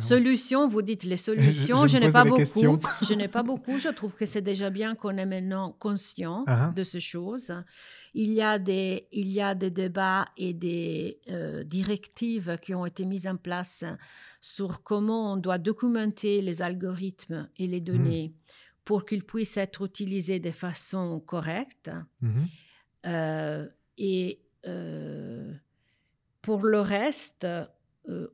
Solutions, 0.00 0.68
vous 0.68 0.82
dites 0.82 1.04
les 1.04 1.16
solutions, 1.28 1.86
je 1.86 1.98
n'ai 1.98 2.10
pas 2.10 2.24
beaucoup. 2.24 2.78
Je 3.02 3.14
n'ai 3.14 3.28
pas 3.28 3.42
beaucoup. 3.42 3.78
Je 3.78 3.88
trouve 3.88 4.12
que 4.12 4.26
c'est 4.26 4.42
déjà 4.42 4.70
bien 4.70 4.94
qu'on 4.94 5.16
est 5.16 5.26
maintenant 5.26 5.74
conscient 5.78 6.44
Ah 6.46 6.68
ah. 6.68 6.72
de 6.74 6.82
ces 6.82 7.00
choses. 7.00 7.52
Il 8.14 8.32
y 8.32 8.42
a 8.42 8.58
des, 8.58 9.08
il 9.12 9.28
y 9.28 9.40
a 9.40 9.54
des 9.54 9.70
débats 9.70 10.28
et 10.36 10.54
des 10.54 11.20
euh, 11.28 11.64
directives 11.64 12.58
qui 12.62 12.74
ont 12.74 12.86
été 12.86 13.04
mises 13.04 13.26
en 13.26 13.36
place 13.36 13.84
sur 14.40 14.82
comment 14.82 15.32
on 15.32 15.36
doit 15.36 15.58
documenter 15.58 16.40
les 16.40 16.62
algorithmes 16.62 17.48
et 17.58 17.66
les 17.66 17.80
données 17.80 18.32
pour 18.84 19.04
qu'ils 19.04 19.24
puissent 19.24 19.56
être 19.56 19.84
utilisés 19.84 20.40
de 20.40 20.50
façon 20.50 21.20
correcte. 21.20 21.90
Mhm. 22.22 22.46
Euh, 23.06 23.66
et 23.98 24.40
euh, 24.66 25.52
pour 26.40 26.64
le 26.64 26.80
reste, 26.80 27.46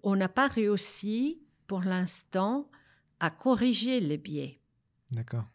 on 0.02 0.16
n'a 0.16 0.28
pas 0.28 0.46
réussi 0.46 1.41
pour 1.72 1.80
l'instant 1.80 2.68
à 3.18 3.30
corriger 3.30 3.98
les 4.00 4.18
biais. 4.18 4.60
D'accord. 5.10 5.46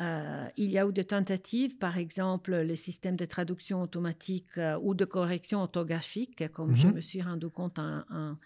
Euh, 0.00 0.46
il 0.56 0.70
y 0.70 0.78
a 0.78 0.86
eu 0.86 0.92
des 0.92 1.04
tentatives, 1.04 1.76
par 1.78 1.98
exemple 1.98 2.52
le 2.54 2.76
système 2.76 3.16
de 3.16 3.24
traduction 3.24 3.82
automatique 3.82 4.56
euh, 4.56 4.78
ou 4.80 4.94
de 4.94 5.04
correction 5.04 5.58
orthographique, 5.62 6.48
comme 6.52 6.76
je 6.76 6.86
Mhm. 6.86 6.94
me 6.94 7.00
suis 7.00 7.22
rendu 7.22 7.48
compte 7.50 7.80
en, 7.80 8.04
en- 8.08 8.36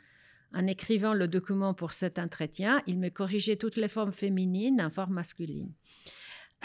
en 0.54 0.66
écrivant 0.66 1.12
le 1.12 1.28
document 1.28 1.74
pour 1.74 1.92
cet 1.92 2.18
entretien, 2.18 2.80
il 2.86 2.98
me 2.98 3.10
corrigeait 3.10 3.56
toutes 3.56 3.76
les 3.76 3.88
formes 3.96 4.12
féminines 4.24 4.80
en 4.80 4.88
forme 4.88 5.12
masculine. 5.22 5.70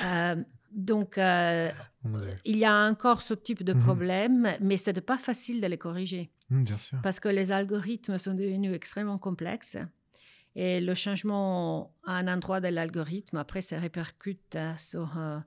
Euh, 0.02 0.38
donc, 0.72 1.18
Oh 1.18 2.18
il 2.46 2.58
y 2.58 2.64
a 2.66 2.76
encore 2.90 3.22
ce 3.22 3.34
type 3.34 3.64
de 3.64 3.74
Mhm. 3.74 3.82
problème, 3.82 4.48
mais 4.62 4.78
ce 4.78 4.92
n'est 4.92 5.02
pas 5.14 5.18
facile 5.18 5.60
de 5.60 5.68
les 5.68 5.78
corriger 5.78 6.32
Mhm, 6.50 6.64
bien 6.64 6.78
sûr. 6.78 7.00
parce 7.04 7.20
que 7.20 7.28
les 7.30 7.52
algorithmes 7.52 8.18
sont 8.18 8.34
devenus 8.34 8.74
extrêmement 8.74 9.18
complexes. 9.20 9.78
Et 10.56 10.82
le 10.82 10.94
changement 10.94 11.96
à 12.04 12.18
un 12.18 12.28
endroit 12.28 12.60
de 12.60 12.68
l'algorithme, 12.68 13.38
après, 13.38 13.62
ça 13.62 13.80
répercute 13.80 14.56
euh, 14.56 14.74
sur 14.78 15.18
euh, 15.18 15.40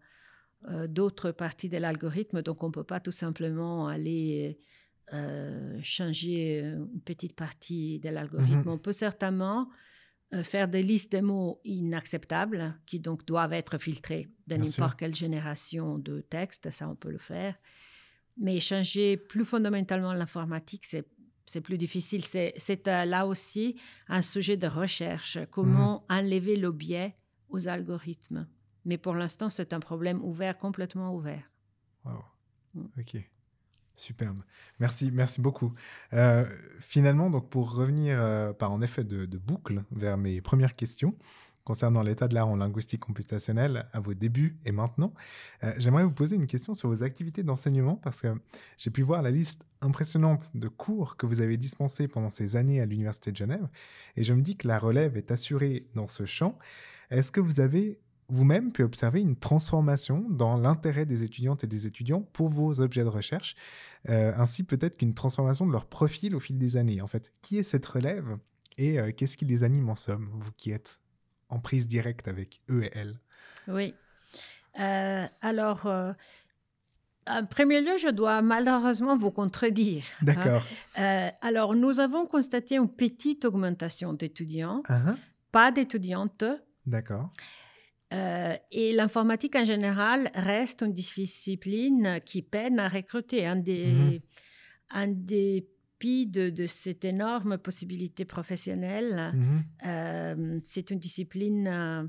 euh, 0.70 0.86
d'autres 0.86 1.30
parties 1.30 1.68
de 1.68 1.76
l'algorithme. 1.76 2.42
Donc, 2.42 2.62
on 2.62 2.68
ne 2.68 2.72
peut 2.72 2.84
pas 2.84 3.00
tout 3.00 3.10
simplement 3.10 3.88
aller 3.88 4.58
euh, 5.12 5.78
changer 5.82 6.60
une 6.60 7.02
petite 7.04 7.36
partie 7.36 8.00
de 8.00 8.08
l'algorithme. 8.08 8.60
Mhm. 8.60 8.68
On 8.68 8.78
peut 8.78 8.92
certainement 8.92 9.68
faire 10.42 10.66
des 10.66 10.82
listes 10.82 11.12
de 11.12 11.20
mots 11.20 11.60
inacceptables 11.64 12.74
qui 12.86 12.98
donc 12.98 13.24
doivent 13.24 13.52
être 13.52 13.78
filtrés 13.78 14.26
de 14.48 14.56
n'importe 14.56 14.98
quelle 14.98 15.14
génération 15.14 15.96
de 15.96 16.22
texte. 16.22 16.70
Ça, 16.70 16.88
on 16.88 16.96
peut 16.96 17.12
le 17.12 17.18
faire. 17.18 17.54
Mais 18.36 18.58
changer 18.58 19.16
plus 19.16 19.44
fondamentalement 19.44 20.12
l'informatique, 20.12 20.86
c'est 20.86 21.06
c'est 21.46 21.60
plus 21.60 21.78
difficile. 21.78 22.24
C'est 22.24 22.88
euh, 22.88 23.04
là 23.04 23.26
aussi 23.26 23.76
un 24.08 24.22
sujet 24.22 24.56
de 24.56 24.66
recherche. 24.66 25.38
Comment 25.50 26.04
enlever 26.08 26.56
le 26.56 26.72
biais 26.72 27.16
aux 27.48 27.68
algorithmes 27.68 28.46
Mais 28.84 28.98
pour 28.98 29.14
l'instant, 29.14 29.50
c'est 29.50 29.72
un 29.72 29.80
problème 29.80 30.22
ouvert, 30.22 30.58
complètement 30.58 31.14
ouvert. 31.14 31.50
Wow. 32.04 32.24
Mm. 32.74 32.86
Ok. 32.98 33.30
Superbe. 33.96 34.42
Merci, 34.80 35.12
merci 35.12 35.40
beaucoup. 35.40 35.72
Euh, 36.12 36.44
finalement, 36.80 37.30
donc 37.30 37.48
pour 37.48 37.74
revenir 37.74 38.20
euh, 38.20 38.52
par 38.52 38.72
en 38.72 38.82
effet 38.82 39.04
de, 39.04 39.24
de 39.24 39.38
boucle 39.38 39.84
vers 39.92 40.16
mes 40.16 40.40
premières 40.40 40.72
questions 40.72 41.16
concernant 41.64 42.02
l'état 42.02 42.28
de 42.28 42.34
l'art 42.34 42.48
en 42.48 42.56
linguistique 42.56 43.00
computationnelle 43.00 43.86
à 43.92 44.00
vos 44.00 44.14
débuts 44.14 44.58
et 44.64 44.72
maintenant, 44.72 45.14
euh, 45.62 45.72
j'aimerais 45.78 46.04
vous 46.04 46.12
poser 46.12 46.36
une 46.36 46.46
question 46.46 46.74
sur 46.74 46.88
vos 46.88 47.02
activités 47.02 47.42
d'enseignement 47.42 47.96
parce 47.96 48.20
que 48.20 48.28
j'ai 48.76 48.90
pu 48.90 49.02
voir 49.02 49.22
la 49.22 49.30
liste 49.30 49.66
impressionnante 49.80 50.50
de 50.54 50.68
cours 50.68 51.16
que 51.16 51.26
vous 51.26 51.40
avez 51.40 51.56
dispensés 51.56 52.08
pendant 52.08 52.30
ces 52.30 52.56
années 52.56 52.80
à 52.80 52.86
l'Université 52.86 53.32
de 53.32 53.36
Genève 53.36 53.66
et 54.16 54.24
je 54.24 54.32
me 54.34 54.42
dis 54.42 54.56
que 54.56 54.68
la 54.68 54.78
relève 54.78 55.16
est 55.16 55.30
assurée 55.30 55.88
dans 55.94 56.06
ce 56.06 56.26
champ. 56.26 56.58
Est-ce 57.10 57.32
que 57.32 57.40
vous 57.40 57.60
avez 57.60 57.98
vous-même 58.28 58.72
pu 58.72 58.82
observer 58.82 59.20
une 59.20 59.36
transformation 59.36 60.26
dans 60.30 60.56
l'intérêt 60.56 61.06
des 61.06 61.22
étudiantes 61.22 61.64
et 61.64 61.66
des 61.66 61.86
étudiants 61.86 62.22
pour 62.22 62.48
vos 62.48 62.80
objets 62.80 63.04
de 63.04 63.08
recherche, 63.08 63.54
euh, 64.08 64.32
ainsi 64.36 64.64
peut-être 64.64 64.96
qu'une 64.96 65.14
transformation 65.14 65.66
de 65.66 65.72
leur 65.72 65.86
profil 65.86 66.34
au 66.34 66.40
fil 66.40 66.58
des 66.58 66.76
années? 66.76 67.02
En 67.02 67.06
fait, 67.06 67.32
qui 67.40 67.58
est 67.58 67.62
cette 67.62 67.86
relève 67.86 68.38
et 68.78 68.98
euh, 68.98 69.12
qu'est-ce 69.12 69.36
qui 69.36 69.44
les 69.44 69.62
anime 69.62 69.88
en 69.90 69.96
somme, 69.96 70.30
vous 70.32 70.52
qui 70.56 70.70
êtes? 70.70 71.00
En 71.54 71.60
prise 71.60 71.86
directe 71.86 72.26
avec 72.28 72.60
eux 72.70 72.82
et 72.84 72.90
elles 72.94 73.18
Oui. 73.68 73.94
Euh, 74.80 75.26
alors, 75.40 75.86
euh, 75.86 76.12
En 77.26 77.46
premier 77.46 77.80
lieu, 77.80 77.96
je 77.96 78.08
dois 78.10 78.42
malheureusement 78.42 79.16
vous 79.16 79.30
contredire. 79.30 80.04
hein. 80.20 80.24
D'accord. 80.28 80.64
Euh, 80.98 81.30
alors, 81.40 81.74
nous 81.74 81.98
avons 82.00 82.26
constaté 82.26 82.76
une 82.76 82.88
petite 82.90 83.44
augmentation 83.46 84.12
d'étudiants, 84.12 84.82
Ah, 84.88 85.00
ah. 85.10 85.16
pas 85.52 85.72
d'étudiantes, 85.72 86.44
D'accord. 86.84 87.30
euh, 88.12 88.54
et 88.70 88.92
l'informatique 88.92 89.56
en 89.56 89.64
général 89.64 90.30
reste 90.34 90.82
une 90.82 90.92
discipline 90.92 92.20
qui 92.26 92.42
peine 92.42 92.78
à 92.78 92.88
recruter. 92.88 93.46
Un 93.46 93.56
des, 93.56 93.86
Mhm. 93.86 94.20
un 94.90 95.08
de, 96.08 96.50
de 96.50 96.66
cette 96.66 97.04
énorme 97.04 97.58
possibilité 97.58 98.24
professionnelle, 98.24 99.32
Mhm. 99.34 99.62
euh, 99.86 100.60
c'est 100.62 100.90
une 100.92 100.98
discipline 100.98 101.66
euh, 101.68 102.04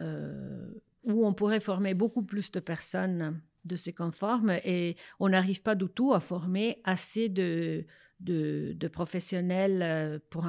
euh, 0.00 0.70
où 1.04 1.26
on 1.26 1.34
pourrait 1.34 1.60
former 1.60 1.94
beaucoup 1.94 2.22
plus 2.22 2.50
de 2.50 2.60
personnes 2.60 3.40
de 3.64 3.76
ce 3.76 3.90
qu'on 3.90 4.12
forme 4.12 4.50
et 4.64 4.96
on 5.18 5.28
n'arrive 5.30 5.62
pas 5.62 5.74
du 5.74 5.88
tout 5.88 6.12
à 6.12 6.20
former 6.20 6.80
assez 6.84 7.28
de, 7.28 7.84
de, 8.20 8.74
de 8.82 8.88
professionnels 8.88 10.20
pour 10.30 10.46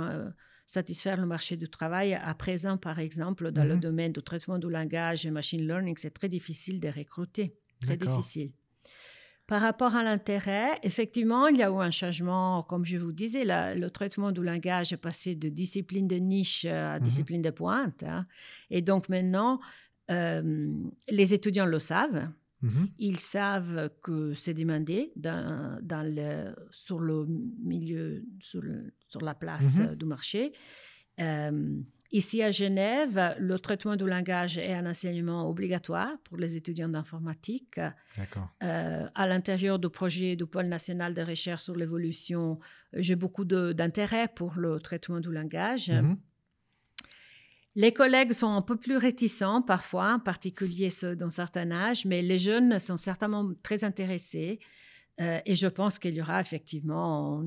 satisfaire 0.65 1.17
le 1.23 1.25
marché 1.25 1.55
du 1.57 1.69
travail. 1.69 2.13
À 2.13 2.33
présent, 2.35 2.77
par 2.77 2.97
exemple, 2.99 3.51
dans 3.51 3.63
le 3.63 3.75
Mhm. 3.75 3.79
domaine 3.87 4.11
du 4.17 4.21
traitement 4.21 4.59
du 4.59 4.69
langage 4.69 5.25
et 5.25 5.31
machine 5.31 5.65
learning, 5.69 5.95
c'est 5.97 6.13
très 6.19 6.29
difficile 6.29 6.79
de 6.79 6.89
recruter. 6.89 7.55
Très 7.81 7.97
difficile. 7.97 8.51
Par 9.47 9.61
rapport 9.61 9.95
à 9.95 10.01
l'intérêt, 10.03 10.79
effectivement, 10.81 11.47
il 11.47 11.57
y 11.57 11.63
a 11.63 11.69
eu 11.69 11.75
un 11.79 11.91
changement, 11.91 12.63
comme 12.63 12.83
je 12.83 12.97
vous 12.97 13.11
disais, 13.11 13.43
la- 13.45 13.75
le 13.75 13.89
traitement 13.91 14.31
du 14.31 14.43
langage 14.43 14.91
est 14.91 14.97
passé 14.97 15.35
de 15.35 15.49
discipline 15.49 16.07
de 16.07 16.15
niche 16.15 16.65
à 16.65 16.97
Mhm. 16.97 17.03
discipline 17.03 17.41
de 17.43 17.51
pointe. 17.51 18.01
hein. 18.03 18.25
Et 18.71 18.81
donc 18.81 19.07
maintenant, 19.07 19.59
euh, 20.09 20.67
les 21.09 21.33
étudiants 21.35 21.67
le 21.67 21.77
savent. 21.79 22.27
Mhm. 22.63 22.87
Ils 22.97 23.19
savent 23.19 23.91
que 24.01 24.33
c'est 24.33 24.55
demandé 24.55 25.11
dans, 25.15 25.77
dans 25.83 26.01
le, 26.07 26.55
sur 26.71 26.99
le 26.99 27.27
milieu, 27.63 28.23
sur, 28.39 28.61
le- 28.63 28.93
sur 29.07 29.21
la 29.21 29.35
place 29.35 29.77
Mhm. 29.77 29.85
euh, 29.85 29.95
du 29.95 30.05
marché. 30.05 30.53
Euh, 31.19 31.79
ici 32.11 32.41
à 32.41 32.51
Genève, 32.51 33.35
le 33.39 33.59
traitement 33.59 33.95
du 33.95 34.05
langage 34.07 34.57
est 34.57 34.73
un 34.73 34.85
enseignement 34.85 35.49
obligatoire 35.49 36.17
pour 36.23 36.37
les 36.37 36.55
étudiants 36.55 36.89
d'informatique. 36.89 37.79
D'accord. 38.17 38.49
Euh, 38.63 39.07
à 39.13 39.27
l'intérieur 39.27 39.79
du 39.79 39.89
projet 39.89 40.35
du 40.35 40.45
Pôle 40.45 40.67
national 40.67 41.13
de 41.13 41.21
recherche 41.21 41.63
sur 41.63 41.75
l'évolution, 41.75 42.55
j'ai 42.93 43.15
beaucoup 43.15 43.45
d'intérêt 43.45 44.27
pour 44.27 44.53
le 44.55 44.79
traitement 44.79 45.19
du 45.19 45.31
langage. 45.31 45.89
Mhm. 45.89 46.17
Les 47.77 47.91
collègues 47.91 48.31
sont 48.31 48.53
un 48.53 48.61
peu 48.61 48.77
plus 48.77 48.95
réticents 48.95 49.61
parfois, 49.61 50.13
en 50.13 50.19
particulier 50.19 50.89
ceux 50.89 51.15
d'un 51.15 51.29
certain 51.29 51.71
âge, 51.71 52.05
mais 52.05 52.21
les 52.21 52.39
jeunes 52.39 52.79
sont 52.79 52.95
certainement 52.95 53.51
très 53.63 53.83
intéressés. 53.83 54.59
Euh, 55.19 55.39
et 55.45 55.55
je 55.55 55.67
pense 55.67 55.99
qu'il 55.99 56.13
y 56.13 56.21
aura 56.21 56.39
effectivement, 56.39 57.43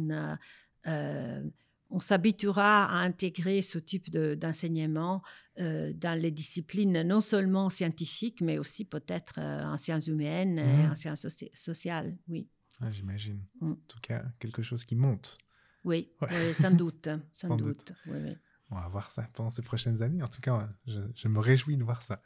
euh, 0.87 1.43
on 1.91 1.99
s'habituera 2.01 2.85
à 2.85 2.99
intégrer 3.03 3.63
ce 3.63 3.79
type 3.79 4.11
de- 4.11 4.35
d'enseignement 4.35 5.23
euh, 5.59 5.93
dans 5.95 6.21
les 6.21 6.31
disciplines 6.31 7.03
non 7.03 7.21
seulement 7.21 7.71
scientifiques, 7.71 8.41
mais 8.41 8.59
aussi 8.59 8.85
peut-être 8.85 9.39
euh, 9.39 9.65
en 9.65 9.77
sciences 9.77 10.07
humaines 10.07 10.59
et 10.59 10.83
Mhm. 10.85 10.91
en 10.93 10.95
sciences 10.97 11.25
soci- 11.27 11.51
sociales. 11.55 12.17
Oui, 12.29 12.49
Ah, 12.81 12.91
J'imagine. 12.93 13.43
Mm. 13.61 13.73
En 13.73 13.75
tout 13.89 13.99
cas, 14.01 14.25
quelque 14.39 14.63
chose 14.63 14.85
qui 14.85 14.95
monte. 14.95 15.37
oui, 15.85 16.11
Ouais. 16.21 16.53
sans 16.55 16.71
doute. 16.71 17.09
Sans, 17.33 17.49
Sans 17.49 17.57
doute. 17.57 17.79
doute. 17.89 17.93
Oui, 18.07 18.19
oui. 18.23 18.37
On 18.71 18.77
va 18.77 18.89
voir 18.89 19.11
ça 19.11 19.27
pendant 19.33 19.49
ces 19.49 19.63
prochaines 19.63 20.03
années. 20.03 20.23
En 20.23 20.29
tout 20.29 20.43
cas, 20.43 20.69
je, 20.87 21.29
me 21.29 21.39
réjouis 21.39 21.79
de 21.79 21.85
voir 21.85 22.03
ça. 22.03 22.21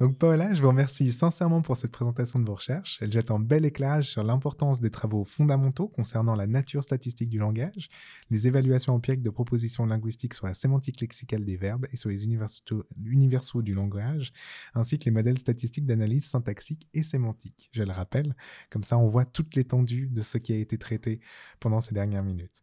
Donc, 0.00 0.16
Paola, 0.16 0.54
je 0.54 0.62
vous 0.62 0.68
remercie 0.68 1.12
sincèrement 1.12 1.60
pour 1.60 1.76
cette 1.76 1.92
présentation 1.92 2.38
de 2.38 2.46
vos 2.46 2.54
recherches. 2.54 2.98
Elle 3.02 3.12
jette 3.12 3.30
un 3.30 3.38
bel 3.38 3.66
éclairage 3.66 4.10
sur 4.10 4.24
l'importance 4.24 4.80
des 4.80 4.90
travaux 4.90 5.24
fondamentaux 5.24 5.88
concernant 5.88 6.36
la 6.36 6.46
nature 6.46 6.82
statistique 6.82 7.28
du 7.28 7.38
langage, 7.38 7.90
les 8.30 8.46
évaluations 8.46 8.94
empiriques 8.94 9.20
de 9.20 9.28
propositions 9.28 9.84
linguistiques 9.84 10.32
sur 10.32 10.46
la 10.46 10.54
sémantique 10.54 11.02
lexicale 11.02 11.44
des 11.44 11.58
verbes 11.58 11.86
et 11.92 11.98
sur 11.98 12.08
les 12.08 12.24
universaux 12.24 13.62
du 13.62 13.74
langage, 13.74 14.32
ainsi 14.74 14.98
que 14.98 15.04
les 15.04 15.10
modèles 15.10 15.38
statistiques 15.38 15.84
d'analyse 15.84 16.24
syntaxique 16.24 16.88
et 16.94 17.02
sémantique. 17.02 17.68
Je 17.72 17.82
le 17.82 17.92
rappelle, 17.92 18.34
comme 18.70 18.84
ça 18.84 18.96
on 18.96 19.08
voit 19.08 19.26
toute 19.26 19.54
l'étendue 19.54 20.08
de 20.08 20.22
ce 20.22 20.38
qui 20.38 20.54
a 20.54 20.56
été 20.56 20.78
traité 20.78 21.20
pendant 21.60 21.82
ces 21.82 21.94
dernières 21.94 22.22
minutes. 22.22 22.62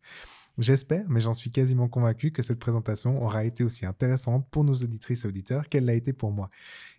J'espère, 0.57 1.05
mais 1.09 1.21
j'en 1.21 1.31
suis 1.31 1.49
quasiment 1.49 1.87
convaincu 1.87 2.31
que 2.31 2.43
cette 2.43 2.59
présentation 2.59 3.23
aura 3.23 3.45
été 3.45 3.63
aussi 3.63 3.85
intéressante 3.85 4.45
pour 4.51 4.65
nos 4.65 4.73
auditrices 4.73 5.23
et 5.23 5.27
auditeurs 5.27 5.69
qu'elle 5.69 5.85
l'a 5.85 5.93
été 5.93 6.11
pour 6.11 6.31
moi. 6.31 6.49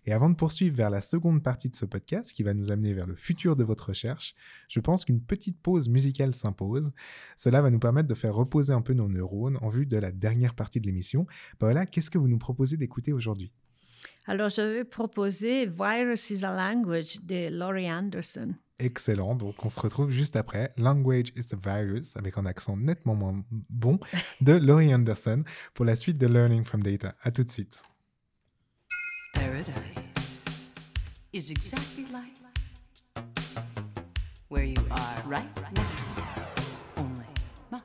Et 0.05 0.11
avant 0.11 0.29
de 0.29 0.35
poursuivre 0.35 0.75
vers 0.75 0.89
la 0.89 1.01
seconde 1.01 1.43
partie 1.43 1.69
de 1.69 1.75
ce 1.75 1.85
podcast 1.85 2.33
qui 2.33 2.41
va 2.41 2.55
nous 2.55 2.71
amener 2.71 2.93
vers 2.93 3.05
le 3.05 3.15
futur 3.15 3.55
de 3.55 3.63
votre 3.63 3.89
recherche, 3.89 4.33
je 4.67 4.79
pense 4.79 5.05
qu'une 5.05 5.21
petite 5.21 5.59
pause 5.61 5.87
musicale 5.87 6.33
s'impose. 6.33 6.91
Cela 7.37 7.61
va 7.61 7.69
nous 7.69 7.79
permettre 7.79 8.09
de 8.09 8.15
faire 8.15 8.33
reposer 8.33 8.73
un 8.73 8.81
peu 8.81 8.93
nos 8.93 9.07
neurones 9.07 9.59
en 9.61 9.69
vue 9.69 9.85
de 9.85 9.97
la 9.97 10.11
dernière 10.11 10.55
partie 10.55 10.81
de 10.81 10.87
l'émission. 10.87 11.27
Paola, 11.59 11.85
qu'est-ce 11.85 12.09
que 12.09 12.17
vous 12.17 12.27
nous 12.27 12.39
proposez 12.39 12.75
d'écouter 12.75 13.13
aujourd'hui? 13.13 13.51
Alors, 14.25 14.49
je 14.49 14.61
vais 14.61 14.83
proposer 14.83 15.65
Virus 15.65 16.29
is 16.29 16.45
a 16.45 16.53
Language 16.53 17.19
de 17.25 17.49
Laurie 17.49 17.91
Anderson. 17.91 18.55
Excellent, 18.79 19.35
donc 19.35 19.63
on 19.63 19.69
se 19.69 19.79
retrouve 19.79 20.09
juste 20.09 20.35
après 20.35 20.71
Language 20.77 21.31
is 21.35 21.45
the 21.45 21.55
Virus 21.55 22.17
avec 22.17 22.37
un 22.37 22.45
accent 22.45 22.75
nettement 22.75 23.15
moins 23.15 23.43
bon 23.69 23.99
de 24.41 24.53
Laurie 24.53 24.93
Anderson 24.93 25.43
pour 25.73 25.85
la 25.85 25.95
suite 25.95 26.17
de 26.17 26.27
Learning 26.27 26.63
from 26.63 26.81
Data. 26.81 27.13
À 27.21 27.31
tout 27.31 27.43
de 27.43 27.51
suite. 27.51 27.83
Paradise 29.35 30.45
is 31.33 31.51
exactly 31.51 32.05
like 32.11 32.33
where 34.49 34.65
you 34.65 34.81
are 34.91 35.23
right 35.27 35.45
now. 35.75 35.83
Only 36.97 37.25
much, 37.71 37.81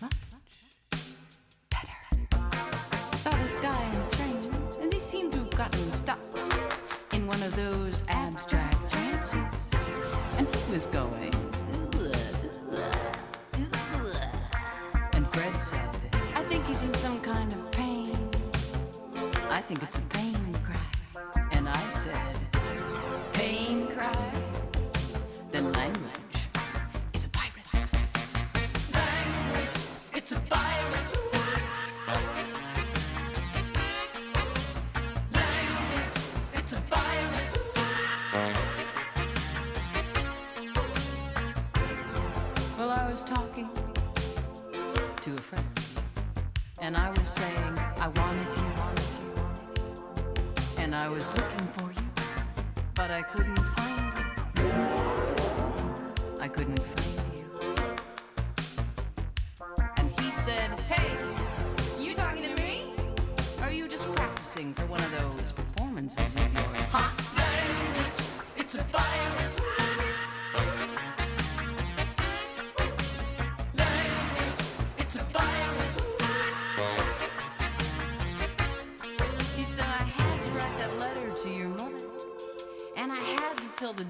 much 0.00 0.16
better. 1.70 3.16
Saw 3.16 3.30
this 3.42 3.56
guy 3.56 4.07
seemed 5.08 5.32
to 5.32 5.38
have 5.38 5.50
gotten 5.56 5.90
stuck 5.90 6.20
in 7.14 7.26
one 7.26 7.42
of 7.42 7.56
those 7.56 8.02
abstract 8.08 8.90
trances. 8.90 9.70
And 10.36 10.46
he 10.54 10.70
was 10.70 10.86
going. 10.86 11.32
And 15.14 15.26
Fred 15.28 15.62
says, 15.62 16.04
I 16.34 16.42
think 16.50 16.66
he's 16.66 16.82
in 16.82 16.92
some 16.92 17.18
kind 17.22 17.50
of 17.54 17.72
pain. 17.72 18.18
I 19.48 19.62
think 19.62 19.82
it's 19.82 19.96
a 19.96 20.02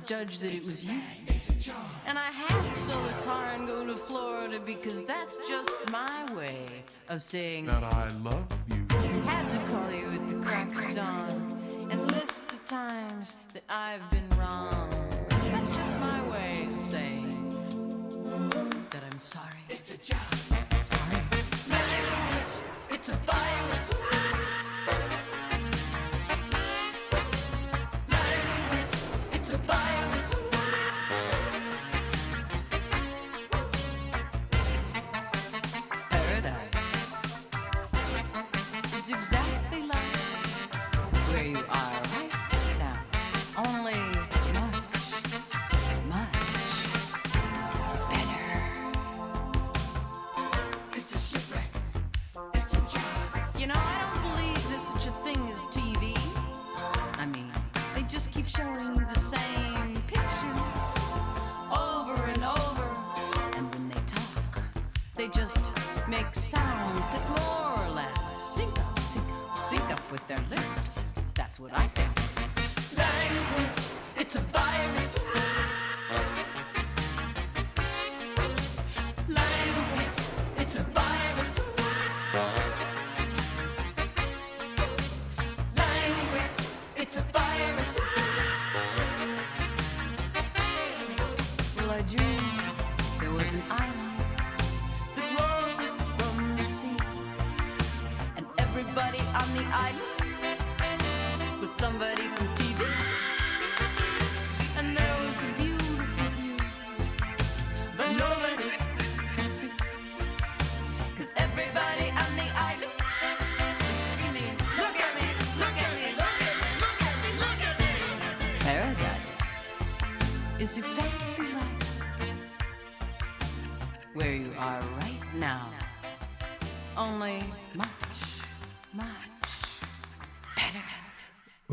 judge 0.09 0.39
that 0.39 0.55
it 0.55 0.65
was 0.65 0.87
you. 0.87 0.99
And 2.07 2.19
I 2.19 2.31
had 2.31 2.63
to 2.63 2.75
sell 2.75 3.03
the 3.03 3.13
car 3.29 3.49
and 3.53 3.69
go 3.69 3.85
to 3.85 3.93
Florida 3.93 4.59
because 4.65 5.05
that's 5.05 5.37
just 5.47 5.77
my 5.93 6.35
way 6.35 6.83
of 7.11 7.23
saying 7.23 7.67
that 7.67 7.85
I 7.85 8.09
love 8.25 8.47
you. 8.69 8.87
had 9.27 9.51
to 9.51 9.59
call 9.71 9.93
you 9.93 10.07
at 10.07 10.29
the 10.31 10.41
crack 10.43 10.69
of 10.75 10.95
dawn 10.95 11.89
and 11.91 12.13
list 12.13 12.49
the 12.49 12.75
times 12.75 13.37
that 13.53 13.65
I've 13.69 14.09
been 14.09 14.27
wrong. 14.39 14.88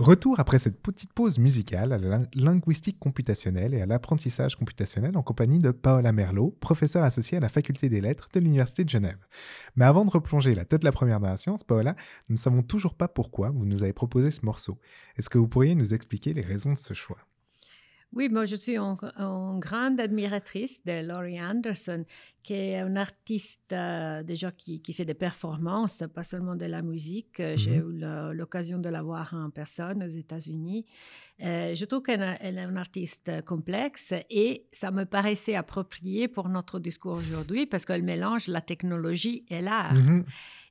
Retour 0.06 0.40
après 0.40 0.60
cette 0.60 0.80
petite 0.84 1.14
pause 1.14 1.40
musicale 1.40 1.92
à 1.92 1.98
la 1.98 2.08
lin- 2.20 2.28
linguistique 2.36 3.00
computationnelle 3.00 3.74
et 3.74 3.82
à 3.82 3.88
l'apprentissage 3.88 4.56
computationnel 4.56 5.18
en 5.18 5.24
compagnie 5.24 5.58
de 5.58 5.72
Paola 5.72 6.12
Merlot, 6.12 6.56
professeure 6.60 7.04
associée 7.04 7.40
à 7.40 7.42
la 7.42 7.50
faculté 7.50 7.90
des 7.90 8.02
lettres 8.02 8.30
de 8.32 8.40
l'Université 8.40 8.84
de 8.84 8.90
Genève. 8.90 9.18
Mais 9.76 9.84
avant 9.84 10.06
de 10.06 10.12
replonger 10.12 10.54
la 10.54 10.64
tête 10.64 10.84
la 10.84 10.92
première 10.92 11.20
dans 11.20 11.30
la 11.30 11.38
science, 11.38 11.64
Paola, 11.64 11.96
nous 12.30 12.36
ne 12.36 12.40
savons 12.40 12.62
toujours 12.62 12.94
pas 12.94 13.08
pourquoi 13.08 13.50
vous 13.50 13.66
nous 13.66 13.82
avez 13.82 13.94
proposé 13.94 14.30
ce 14.30 14.46
morceau. 14.46 14.78
Est-ce 15.18 15.28
que 15.28 15.40
vous 15.40 15.48
pourriez 15.48 15.74
nous 15.74 15.96
expliquer 15.96 16.36
les 16.36 16.44
raisons 16.44 16.74
de 16.74 16.78
ce 16.78 16.94
choix? 16.94 17.18
Oui, 18.16 18.30
moi 18.30 18.46
je 18.46 18.56
suis 18.56 18.78
une, 18.78 18.96
une 19.18 19.60
grande 19.60 20.00
admiratrice 20.00 20.84
de 20.86 21.06
Laurie 21.06 21.42
Anderson, 21.42 22.06
qui 22.44 22.54
est 22.54 22.80
un 22.80 22.96
artiste 22.96 23.74
euh, 23.74 24.24
déjà 24.24 24.52
qui, 24.52 24.82
qui 24.82 24.94
fait 24.94 25.04
des 25.04 25.14
performances, 25.16 26.02
pas 26.14 26.24
seulement 26.24 26.56
de 26.56 26.66
la 26.66 26.82
musique. 26.82 27.40
Euh, 27.42 27.58
J'ai 27.58 27.76
eu 27.76 27.92
le- 27.92 28.32
l'occasion 28.34 28.78
de 28.80 28.88
la 28.88 29.02
voir 29.02 29.34
en 29.34 29.50
personne 29.50 30.02
aux 30.04 30.08
États-Unis. 30.08 30.86
Euh, 31.44 31.76
je 31.76 31.84
trouve 31.84 32.04
qu'elle 32.04 32.22
est 32.22 32.60
un 32.60 32.78
artiste 32.78 33.44
complexe 33.44 34.14
et 34.30 34.66
ça 34.72 34.92
me 34.92 35.04
paraissait 35.06 35.56
approprié 35.56 36.30
pour 36.30 36.48
notre 36.48 36.80
discours 36.80 37.18
aujourd'hui 37.18 37.66
parce 37.66 37.86
qu'elle 37.86 38.04
mélange 38.04 38.48
la 38.48 38.62
technologie 38.62 39.44
et 39.50 39.60
l'art. 39.62 39.94
Mhm. 39.94 40.24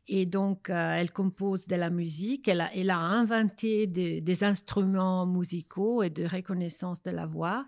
Et 0.07 0.27
donc, 0.27 0.69
euh, 0.71 0.97
elle 0.99 1.11
compose 1.13 1.67
de 1.67 1.77
la 1.77 1.89
musique, 1.91 2.47
elle 2.49 2.61
a, 2.61 2.75
elle 2.75 2.91
a 2.91 2.99
inventé 2.99 3.87
de- 3.87 4.21
des 4.21 4.45
instruments 4.45 5.27
musicaux 5.27 6.03
et 6.03 6.11
de 6.11 6.25
reconnaissance 6.27 7.03
de 7.03 7.11
la 7.11 7.25
voix, 7.27 7.67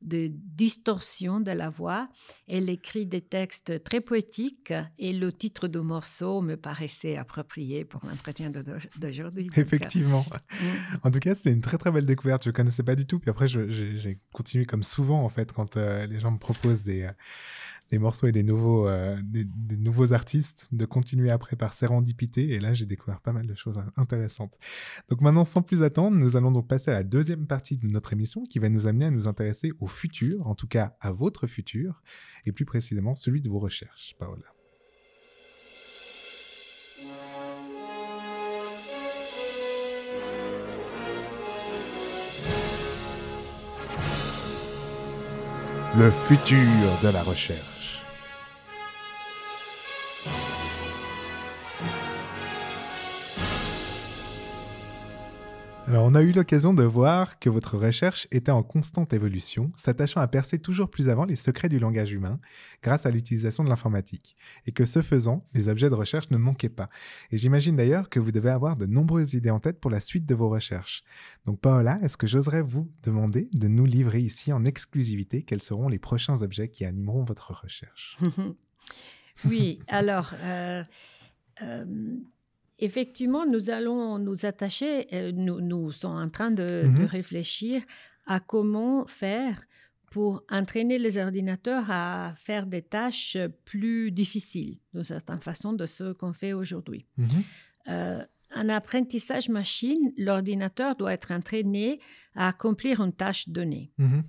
de 0.00 0.30
distorsion 0.32 1.40
de 1.40 1.50
la 1.50 1.68
voix. 1.70 2.08
Elle 2.48 2.68
écrit 2.70 3.06
des 3.06 3.20
textes 3.22 3.82
très 3.84 4.00
poétiques 4.00 4.72
et 4.98 5.12
le 5.12 5.32
titre 5.32 5.66
du 5.68 5.78
morceau 5.80 6.40
me 6.42 6.56
paraissait 6.56 7.16
approprié 7.16 7.84
pour 7.84 8.00
l'entretien 8.06 8.50
d'aujourd'hui. 8.50 9.48
Euh, 9.56 9.60
Effectivement. 9.60 10.24
En 11.02 11.10
tout 11.10 11.20
cas, 11.20 11.34
c'était 11.34 11.52
une 11.52 11.62
très 11.62 11.78
très 11.78 11.90
belle 11.90 12.06
découverte. 12.06 12.44
Je 12.44 12.50
ne 12.50 12.54
connaissais 12.54 12.82
pas 12.82 12.96
du 12.96 13.06
tout. 13.06 13.18
Puis 13.18 13.30
après, 13.30 13.48
j'ai 13.48 14.18
continué 14.32 14.66
comme 14.66 14.82
souvent, 14.82 15.22
en 15.24 15.28
fait, 15.30 15.52
quand 15.52 15.76
euh, 15.76 16.06
les 16.06 16.18
gens 16.20 16.32
me 16.32 16.38
proposent 16.38 16.82
des, 16.82 17.08
des 17.90 17.98
morceaux 17.98 18.26
et 18.26 18.32
des 18.32 18.42
nouveaux, 18.42 18.88
euh, 18.88 19.16
des, 19.22 19.46
nouveaux 19.76 20.12
artistes, 20.12 20.68
de 20.72 20.84
continuer 20.84 21.30
après 21.30 21.56
par 21.56 21.74
sérendipité. 21.74 22.50
Et 22.50 22.60
là, 22.60 22.74
j'ai 22.74 22.86
découvert 22.86 23.20
pas 23.20 23.32
mal 23.32 23.46
de 23.46 23.54
choses 23.54 23.78
in- 23.78 23.92
intéressantes. 23.96 24.58
Donc 25.08 25.20
maintenant, 25.20 25.44
sans 25.44 25.62
plus 25.62 25.82
attendre, 25.82 26.16
nous 26.16 26.36
allons 26.36 26.50
donc 26.52 26.66
passer 26.66 26.90
à 26.90 26.94
la 26.94 27.04
deuxième 27.04 27.46
partie 27.46 27.76
de 27.76 27.86
notre 27.86 28.12
émission 28.12 28.44
qui 28.44 28.58
va 28.58 28.68
nous 28.68 28.86
amener 28.86 29.06
à 29.06 29.10
nous 29.10 29.28
intéresser 29.28 29.72
au 29.80 29.86
futur, 29.86 30.46
en 30.46 30.54
tout 30.54 30.66
cas 30.68 30.96
à 31.00 31.12
votre 31.12 31.46
futur, 31.46 32.02
et 32.46 32.52
plus 32.52 32.64
précisément 32.64 33.14
celui 33.14 33.40
de 33.40 33.48
vos 33.48 33.58
recherches, 33.58 34.16
Paola. 34.18 34.44
Le 45.96 46.10
futur 46.10 46.56
de 47.04 47.12
la 47.12 47.22
recherche. 47.22 47.73
Alors, 55.86 56.06
on 56.06 56.14
a 56.14 56.22
eu 56.22 56.32
l'occasion 56.32 56.72
de 56.72 56.82
voir 56.82 57.38
que 57.38 57.50
votre 57.50 57.76
recherche 57.76 58.26
était 58.30 58.50
en 58.50 58.62
constante 58.62 59.12
évolution, 59.12 59.70
s'attachant 59.76 60.20
à 60.20 60.26
percer 60.26 60.58
toujours 60.58 60.88
plus 60.88 61.10
avant 61.10 61.26
les 61.26 61.36
secrets 61.36 61.68
du 61.68 61.78
langage 61.78 62.10
humain 62.10 62.40
grâce 62.82 63.04
à 63.04 63.10
l'utilisation 63.10 63.64
de 63.64 63.68
l'informatique, 63.68 64.34
et 64.66 64.72
que 64.72 64.86
ce 64.86 65.02
faisant, 65.02 65.44
les 65.52 65.68
objets 65.68 65.90
de 65.90 65.94
recherche 65.94 66.30
ne 66.30 66.38
manquaient 66.38 66.70
pas. 66.70 66.88
Et 67.30 67.36
j'imagine 67.36 67.76
d'ailleurs 67.76 68.08
que 68.08 68.18
vous 68.18 68.32
devez 68.32 68.48
avoir 68.48 68.76
de 68.76 68.86
nombreuses 68.86 69.34
idées 69.34 69.50
en 69.50 69.60
tête 69.60 69.78
pour 69.78 69.90
la 69.90 70.00
suite 70.00 70.24
de 70.24 70.34
vos 70.34 70.48
recherches. 70.48 71.04
Donc, 71.44 71.60
Paola, 71.60 71.98
est-ce 72.02 72.16
que 72.16 72.26
j'oserais 72.26 72.62
vous 72.62 72.90
demander 73.02 73.50
de 73.52 73.68
nous 73.68 73.84
livrer 73.84 74.20
ici 74.20 74.54
en 74.54 74.64
exclusivité 74.64 75.42
quels 75.42 75.62
seront 75.62 75.88
les 75.88 75.98
prochains 75.98 76.40
objets 76.40 76.70
qui 76.70 76.86
animeront 76.86 77.24
votre 77.24 77.62
recherche? 77.62 78.18
Oui, 79.44 79.80
alors, 79.88 80.32
euh, 80.44 80.84
euh, 81.62 81.84
effectivement, 82.78 83.46
nous 83.46 83.70
allons 83.70 84.18
nous 84.18 84.46
attacher, 84.46 85.06
euh, 85.12 85.32
nous, 85.32 85.60
nous 85.60 85.92
sommes 85.92 86.16
en 86.16 86.28
train 86.28 86.50
de, 86.50 86.82
de 86.84 86.88
Mhm. 86.88 87.04
réfléchir 87.06 87.82
à 88.26 88.40
comment 88.40 89.06
faire 89.06 89.62
pour 90.10 90.42
entraîner 90.48 90.98
les 90.98 91.18
ordinateurs 91.18 91.90
à 91.90 92.34
faire 92.36 92.66
des 92.66 92.82
tâches 92.82 93.36
plus 93.64 94.10
difficiles, 94.12 94.78
d'une 94.92 95.04
certaine 95.04 95.40
façon, 95.40 95.72
de 95.72 95.86
ce 95.86 96.12
qu'on 96.12 96.32
fait 96.32 96.52
aujourd'hui. 96.52 97.04
Euh, 97.88 98.22
en 98.54 98.68
apprentissage 98.68 99.48
machine, 99.48 100.12
l'ordinateur 100.16 100.94
doit 100.94 101.12
être 101.12 101.32
entraîné 101.32 101.98
à 102.36 102.48
accomplir 102.48 103.00
une 103.00 103.12
tâche 103.12 103.48
donnée. 103.48 103.90
Mhm. 103.98 104.22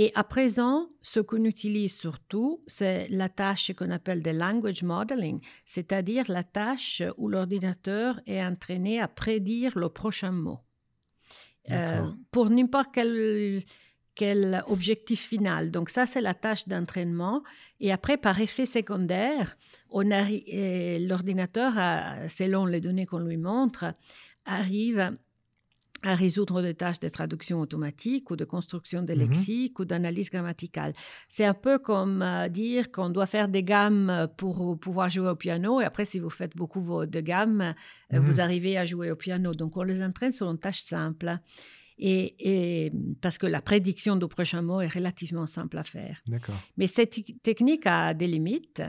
Et 0.00 0.12
à 0.14 0.22
présent, 0.22 0.86
ce 1.02 1.18
qu'on 1.18 1.42
utilise 1.42 1.92
surtout, 1.92 2.62
c'est 2.68 3.08
la 3.08 3.28
tâche 3.28 3.72
qu'on 3.76 3.90
appelle 3.90 4.22
de 4.22 4.30
language 4.30 4.84
modeling, 4.84 5.40
c'est-à-dire 5.66 6.22
la 6.28 6.44
tâche 6.44 7.02
où 7.16 7.28
l'ordinateur 7.28 8.20
est 8.24 8.40
entraîné 8.40 9.00
à 9.00 9.08
prédire 9.08 9.76
le 9.76 9.88
prochain 9.88 10.30
mot. 10.30 10.60
Euh, 11.72 12.08
pour 12.30 12.48
n'importe 12.48 12.90
quel, 12.94 13.64
quel 14.14 14.62
objectif 14.68 15.20
final. 15.20 15.72
Donc 15.72 15.90
ça, 15.90 16.06
c'est 16.06 16.20
la 16.20 16.32
tâche 16.32 16.68
d'entraînement. 16.68 17.42
Et 17.80 17.90
après, 17.90 18.16
par 18.16 18.40
effet 18.40 18.66
secondaire, 18.66 19.56
euh, 19.92 20.98
l'ordinateur, 21.00 21.72
selon 22.30 22.66
les 22.66 22.80
données 22.80 23.04
qu'on 23.04 23.18
lui 23.18 23.36
montre, 23.36 23.92
arrive 24.44 25.18
à 26.04 26.14
résoudre 26.14 26.62
des 26.62 26.74
tâches 26.74 27.00
de 27.00 27.08
traduction 27.08 27.58
automatique 27.60 28.30
ou 28.30 28.36
de 28.36 28.44
construction 28.44 29.02
de 29.02 29.12
Mhm. 29.12 29.18
lexique 29.18 29.78
ou 29.80 29.84
d'analyse 29.84 30.30
grammaticale. 30.30 30.92
C'est 31.28 31.44
un 31.44 31.54
peu 31.54 31.78
comme 31.78 32.22
euh, 32.22 32.48
dire 32.48 32.92
qu'on 32.92 33.10
doit 33.10 33.26
faire 33.26 33.48
des 33.48 33.64
gammes 33.64 34.28
pour 34.36 34.78
pouvoir 34.78 35.08
jouer 35.08 35.28
au 35.30 35.34
piano 35.36 35.80
et 35.80 35.84
après, 35.84 36.04
si 36.04 36.18
vous 36.20 36.30
faites 36.30 36.56
beaucoup 36.56 37.04
de 37.06 37.20
gammes, 37.20 37.60
euh, 38.12 38.18
Mhm. 38.20 38.24
vous 38.26 38.40
arrivez 38.40 38.78
à 38.78 38.84
jouer 38.84 39.10
au 39.10 39.16
piano. 39.16 39.54
Donc, 39.54 39.76
on 39.76 39.82
les 39.82 40.02
entraîne 40.02 40.32
sur 40.32 40.48
une 40.50 40.58
tâche 40.58 40.80
simple. 40.82 41.38
Et, 42.00 42.36
et 42.86 42.92
parce 43.20 43.38
que 43.38 43.46
la 43.48 43.60
prédiction 43.60 44.14
du 44.14 44.28
prochain 44.28 44.62
mot 44.62 44.80
est 44.80 44.86
relativement 44.94 45.48
simple 45.48 45.78
à 45.78 45.82
faire. 45.82 46.22
Mais 46.76 46.86
cette 46.86 47.10
te- 47.10 47.32
technique 47.42 47.86
a 47.86 48.14
des 48.14 48.28
limites. 48.28 48.82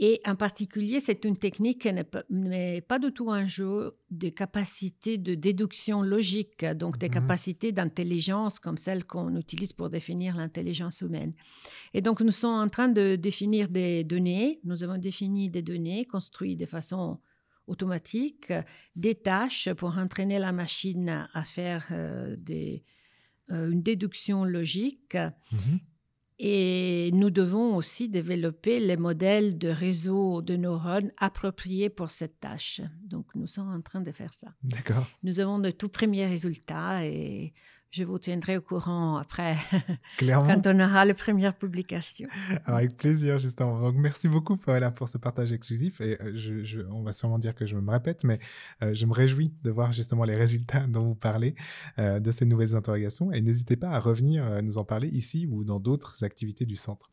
Et 0.00 0.20
en 0.24 0.36
particulier, 0.36 1.00
c'est 1.00 1.24
une 1.24 1.36
technique 1.36 1.82
qui 1.82 1.92
n'est 1.92 2.80
pas, 2.82 2.98
du 3.00 3.12
tout 3.12 3.30
un 3.32 3.48
jeu 3.48 3.96
de 4.10 4.28
capacité 4.28 5.18
de 5.18 5.34
déduction 5.34 6.02
logique, 6.02 6.64
donc 6.64 6.98
des 6.98 7.08
Mhm. 7.08 7.14
capacités 7.14 7.72
d'intelligence 7.72 8.60
comme 8.60 8.76
celles 8.76 9.04
qu'on 9.04 9.34
utilise 9.36 9.72
pour 9.72 9.90
définir 9.90 10.36
l'intelligence 10.36 11.00
humaine. 11.00 11.34
Et 11.94 12.00
donc, 12.00 12.20
nous 12.20 12.30
sommes 12.30 12.60
en 12.60 12.68
train 12.68 12.88
de 12.88 13.16
définir 13.16 13.68
des 13.68 14.04
données. 14.04 14.60
Nous 14.62 14.84
avons 14.84 14.98
défini 14.98 15.50
des 15.50 15.62
données 15.62 16.04
construites 16.04 16.60
de 16.60 16.66
façon 16.66 17.18
automatique, 17.66 18.52
des 18.94 19.16
tâches 19.16 19.68
pour 19.74 19.98
entraîner 19.98 20.38
la 20.38 20.52
machine 20.52 21.28
à 21.32 21.44
faire 21.44 21.88
euh, 21.90 22.36
des, 22.38 22.84
euh, 23.50 23.70
une 23.70 23.82
déduction 23.82 24.44
logique. 24.44 25.16
Mhm. 25.52 25.80
Et 26.40 27.10
nous 27.14 27.30
devons 27.30 27.74
aussi 27.74 28.08
développer 28.08 28.78
les 28.78 28.96
modèles 28.96 29.58
de 29.58 29.68
réseau 29.68 30.40
de 30.40 30.56
neurones 30.56 31.10
appropriés 31.18 31.90
pour 31.90 32.10
cette 32.10 32.38
tâche. 32.38 32.80
Donc, 33.02 33.26
nous 33.34 33.48
sommes 33.48 33.72
en 33.72 33.80
train 33.80 34.00
de 34.00 34.12
faire 34.12 34.32
ça. 34.32 34.54
D'accord. 34.62 35.06
Nous 35.24 35.40
avons 35.40 35.58
de 35.58 35.70
tout 35.70 35.88
premiers 35.88 36.26
résultats 36.26 37.04
et 37.04 37.52
je 37.90 38.04
vous 38.04 38.18
tiendrai 38.18 38.58
au 38.58 38.60
courant 38.60 39.16
après, 39.16 39.56
quand 40.18 40.66
on 40.66 40.80
aura 40.80 41.04
les 41.06 41.14
premières 41.14 41.56
publications. 41.56 42.28
Avec 42.66 42.96
plaisir, 42.96 43.38
justement. 43.38 43.80
Donc, 43.80 43.94
merci 43.96 44.28
beaucoup, 44.28 44.56
Paola, 44.58 44.90
pour 44.90 45.08
ce 45.08 45.16
partage 45.16 45.52
exclusif. 45.52 46.00
Et 46.02 46.20
euh, 46.20 46.32
je, 46.34 46.64
je- 46.64 46.80
on 46.90 47.02
va 47.02 47.12
sûrement 47.12 47.38
dire 47.38 47.54
que 47.54 47.64
je 47.66 47.76
me 47.76 47.90
répète, 47.90 48.24
mais 48.24 48.38
euh, 48.82 48.92
je 48.92 49.06
me 49.06 49.12
réjouis 49.14 49.54
de 49.64 49.70
voir 49.70 49.92
justement 49.92 50.24
les 50.24 50.36
résultats 50.36 50.86
dont 50.86 51.04
vous 51.06 51.14
parlez 51.14 51.54
euh, 51.98 52.20
de 52.20 52.30
ces 52.30 52.44
nouvelles 52.44 52.74
interrogations. 52.76 53.32
Et 53.32 53.40
n'hésitez 53.40 53.76
pas 53.76 53.90
à 53.90 54.00
revenir 54.00 54.44
euh, 54.44 54.60
nous 54.60 54.76
en 54.76 54.84
parler 54.84 55.08
ici 55.08 55.46
ou 55.50 55.64
dans 55.64 55.80
d'autres 55.80 56.24
activités 56.24 56.66
du 56.66 56.76
centre. 56.76 57.10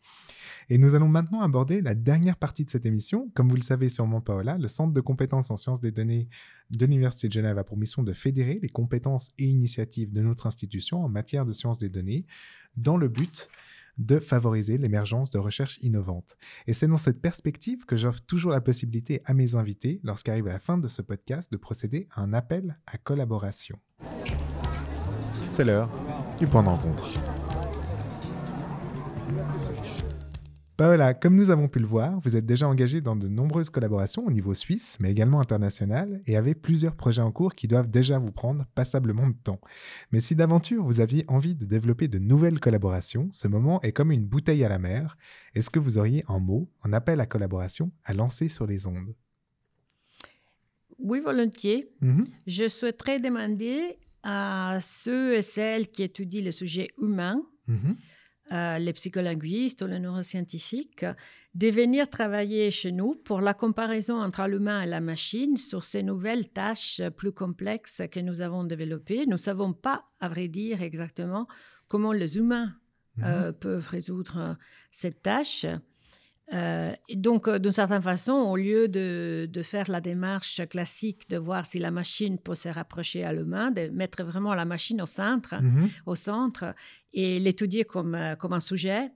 Et 0.70 0.78
nous 0.78 0.96
allons 0.96 1.08
maintenant 1.08 1.42
aborder 1.42 1.82
la 1.82 1.94
dernière 1.96 2.36
partie 2.38 2.66
de 2.66 2.70
cette 2.70 2.86
émission. 2.86 3.30
Comme 3.36 3.48
vous 3.48 3.56
le 3.56 3.62
savez 3.62 3.88
sûrement, 3.88 4.20
Paola, 4.20 4.58
le 4.58 4.68
Centre 4.68 4.94
de 4.94 5.02
compétences 5.02 5.52
en 5.52 5.58
sciences 5.58 5.80
des 5.80 5.92
données 5.92 6.28
de 6.72 6.86
l'Université 6.86 7.28
de 7.28 7.34
Genève 7.34 7.58
a 7.58 7.64
pour 7.64 7.78
mission 7.78 8.04
de 8.04 8.14
fédérer 8.14 8.60
les 8.62 8.70
compétences 8.70 9.30
et 9.38 9.46
initiatives 9.46 10.12
de 10.12 10.22
notre 10.22 10.48
institution 10.48 11.04
en 11.04 11.10
matière 11.10 11.46
de 11.46 11.54
sciences 11.54 11.78
des 11.78 11.90
données 11.90 12.26
dans 12.78 12.98
le 12.98 13.08
but 13.08 13.50
de 13.98 14.20
favoriser 14.20 14.78
l'émergence 14.78 15.32
de 15.32 15.40
recherches 15.40 15.80
innovantes. 15.82 16.38
Et 16.68 16.74
c'est 16.74 16.88
dans 16.88 16.98
cette 16.98 17.22
perspective 17.22 17.86
que 17.86 17.96
j'offre 17.96 18.22
toujours 18.22 18.52
la 18.52 18.62
possibilité 18.62 19.22
à 19.26 19.34
mes 19.34 19.56
invités, 19.56 20.02
lorsqu'arrive 20.04 20.48
la 20.48 20.60
fin 20.60 20.78
de 20.78 20.88
ce 20.88 21.02
podcast, 21.02 21.52
de 21.52 21.58
procéder 21.58 22.08
à 22.12 22.22
un 22.22 22.34
appel 22.34 22.78
à 22.88 22.98
collaboration. 22.98 23.80
C'est 25.52 25.64
l'heure 25.64 25.90
du 26.38 26.48
point 26.48 26.64
de. 26.64 26.70
Paola, 30.78 31.14
comme 31.14 31.36
nous 31.36 31.52
avons 31.52 31.70
pu 31.70 31.80
le 31.80 31.86
voir, 31.86 32.20
vous 32.20 32.36
êtes 32.36 32.46
déjà 32.46 32.68
engagée 32.68 33.00
dans 33.00 33.16
de 33.16 33.30
nombreuses 33.30 33.70
collaborations 33.70 34.26
au 34.26 34.32
niveau 34.32 34.54
suisse, 34.54 34.98
mais 35.00 35.10
également 35.10 35.40
international, 35.40 36.22
et 36.26 36.36
avez 36.36 36.54
plusieurs 36.54 36.96
projets 36.98 37.22
en 37.22 37.32
cours 37.32 37.54
qui 37.54 37.70
doivent 37.70 37.90
déjà 37.90 38.18
vous 38.18 38.34
prendre 38.34 38.66
passablement 38.76 39.28
de 39.30 39.36
temps. 39.42 39.62
Mais 40.12 40.20
si 40.20 40.36
d'aventure 40.36 40.84
vous 40.84 41.00
aviez 41.00 41.24
envie 41.30 41.56
de 41.56 41.64
développer 41.64 42.10
de 42.10 42.20
nouvelles 42.20 42.60
collaborations, 42.60 43.30
ce 43.32 43.48
moment 43.48 43.82
est 43.84 43.94
comme 43.94 44.12
une 44.12 44.26
bouteille 44.26 44.66
à 44.66 44.70
la 44.70 44.78
mer. 44.78 45.18
Est-ce 45.54 45.70
que 45.70 45.80
vous 45.80 45.98
auriez 45.98 46.26
un 46.28 46.40
mot, 46.40 46.70
un 46.84 46.92
appel 46.92 47.22
à 47.22 47.26
collaboration 47.26 47.92
à 48.04 48.14
lancer 48.14 48.50
sur 48.50 48.68
les 48.68 48.86
ondes? 48.86 49.16
Oui, 51.00 51.22
volontiers. 51.22 51.90
Mhm. 52.02 52.26
Je 52.48 52.68
souhaiterais 52.68 53.20
demander 53.22 53.98
à 54.24 54.80
ceux 54.82 55.36
et 55.36 55.42
celles 55.42 55.88
qui 55.88 56.04
étudient 56.04 56.44
le 56.44 56.52
sujet 56.52 56.90
humain, 57.02 57.42
Mhm. 57.68 57.96
Euh, 58.52 58.78
les 58.78 58.94
psycholinguistes 58.94 59.82
ou 59.82 59.88
les 59.88 60.00
neuroscientifiques, 60.00 61.06
de 61.56 61.70
venir 61.70 62.10
travailler 62.10 62.70
chez 62.72 62.92
nous 62.92 63.16
pour 63.16 63.42
la 63.42 63.54
comparaison 63.54 64.22
entre 64.22 64.46
l'humain 64.48 64.82
et 64.82 64.86
la 64.88 65.02
machine 65.02 65.58
sur 65.58 65.84
ces 65.84 66.04
nouvelles 66.04 66.50
tâches 66.50 67.02
plus 67.16 67.32
complexes 67.32 68.02
que 68.12 68.20
nous 68.20 68.42
avons 68.42 68.64
développées. 68.64 69.26
Nous 69.26 69.34
ne 69.34 69.38
savons 69.38 69.74
pas, 69.74 70.06
à 70.20 70.28
vrai 70.30 70.48
dire, 70.48 70.82
exactement 70.82 71.48
comment 71.88 72.12
les 72.12 72.38
humains 72.38 72.74
Mhm. 73.18 73.24
euh, 73.26 73.52
peuvent 73.54 73.88
résoudre 73.88 74.38
euh, 74.38 74.54
cette 74.92 75.22
tâche. 75.22 75.66
Euh, 76.54 76.94
et 77.10 77.16
donc, 77.16 77.48
euh, 77.48 77.58
d'une 77.58 77.72
certaine 77.72 78.02
façon, 78.04 78.34
au 78.34 78.56
lieu 78.56 78.88
de, 78.88 79.50
de 79.52 79.64
faire 79.64 79.90
la 79.90 80.00
démarche 80.00 80.62
classique 80.70 81.28
de 81.30 81.38
voir 81.38 81.66
si 81.66 81.80
la 81.80 81.90
machine 81.90 82.38
peut 82.38 82.54
se 82.56 82.70
rapprocher 82.70 83.24
à 83.24 83.34
l'humain, 83.34 83.72
de 83.72 83.88
mettre 83.90 84.24
vraiment 84.24 84.54
la 84.54 84.66
machine 84.66 85.02
au 85.02 85.08
centre, 85.08 85.56
Mhm. 85.62 85.90
au 86.06 86.16
centre 86.16 86.76
et 87.14 87.40
l'étudier 87.40 87.84
comme, 87.84 88.14
euh, 88.14 88.36
comme 88.36 88.54
un 88.54 88.60
sujet 88.60 89.12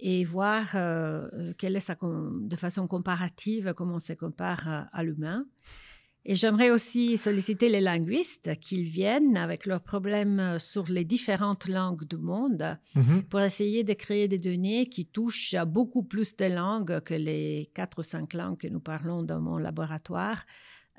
et 0.00 0.24
voir 0.24 0.70
euh, 0.74 1.52
quelle 1.58 1.76
est 1.76 1.80
sa 1.80 1.96
de 2.02 2.56
façon 2.56 2.88
comparative 2.88 3.72
comment 3.76 3.94
on 3.94 3.98
se 4.00 4.12
compare 4.14 4.88
à 4.92 5.02
l'humain. 5.04 5.46
Et 6.26 6.36
j'aimerais 6.36 6.70
aussi 6.70 7.18
solliciter 7.18 7.68
les 7.68 7.82
linguistes 7.82 8.58
qu'ils 8.60 8.84
viennent 8.84 9.36
avec 9.36 9.66
leurs 9.66 9.82
problèmes 9.82 10.40
euh, 10.40 10.58
sur 10.58 10.84
les 10.84 11.04
différentes 11.04 11.68
langues 11.68 12.04
du 12.04 12.16
monde 12.16 12.78
Mhm. 12.94 13.24
pour 13.24 13.40
essayer 13.40 13.84
de 13.84 13.92
créer 13.92 14.26
des 14.28 14.38
données 14.38 14.88
qui 14.88 15.06
touchent 15.06 15.54
à 15.54 15.64
beaucoup 15.64 16.02
plus 16.02 16.36
de 16.36 16.46
langues 16.46 17.00
que 17.00 17.14
les 17.14 17.70
quatre 17.74 17.98
ou 17.98 18.02
cinq 18.02 18.32
langues 18.32 18.58
que 18.58 18.68
nous 18.68 18.80
parlons 18.80 19.22
dans 19.22 19.40
mon 19.40 19.58
laboratoire, 19.58 20.46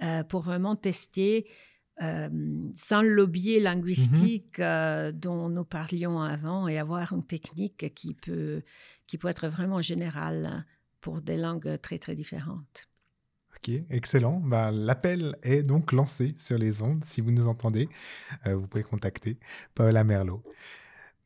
euh, 0.03 0.23
pour 0.23 0.41
vraiment 0.41 0.76
tester 0.76 1.47
euh, 2.01 2.30
sans 2.76 3.01
le 3.01 3.26
biais 3.26 3.61
linguistique 3.61 4.59
euh, 4.59 5.13
dont 5.13 5.47
nous 5.47 5.63
parlions 5.63 6.19
avant 6.21 6.67
et 6.67 6.78
avoir 6.78 7.13
une 7.13 7.26
technique 7.26 7.93
qui 7.95 8.13
peut, 8.13 8.61
qui 9.07 9.17
peut 9.17 9.30
être 9.30 9.47
vraiment 9.47 9.82
générale 9.82 10.65
pour 10.99 11.21
des 11.21 11.38
langues 11.38 11.80
très 11.82 11.97
très 11.97 12.13
différentes. 12.15 12.89
Ok, 13.68 13.74
excellent. 13.89 14.41
Bah, 14.43 14.70
L'appel 14.72 15.38
est 15.41 15.63
donc 15.63 15.91
lancé 15.91 16.36
sur 16.38 16.57
les 16.57 16.84
ondes. 16.84 17.03
Si 17.03 17.20
vous 17.20 17.32
nous 17.32 17.47
entendez, 17.47 17.89
euh, 18.45 18.55
vous 18.55 18.68
pouvez 18.68 18.84
contacter 18.84 19.38
Paola 19.74 20.03
Merlot. 20.03 20.43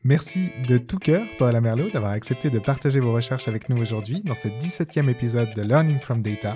Merci 0.06 0.52
de 0.66 0.78
tout 0.78 0.98
cœur, 0.98 1.26
Paola 1.38 1.60
Merlot, 1.60 1.90
d'avoir 1.90 2.14
accepté 2.14 2.50
de 2.50 2.58
partager 2.58 3.02
vos 3.02 3.12
recherches 3.12 3.50
avec 3.50 3.68
nous 3.68 3.76
aujourd'hui 3.82 4.22
dans 4.22 4.34
ce 4.34 4.48
17e 4.48 5.10
épisode 5.10 5.54
de 5.54 5.62
Learning 5.62 6.00
from 6.00 6.22
Data. 6.22 6.56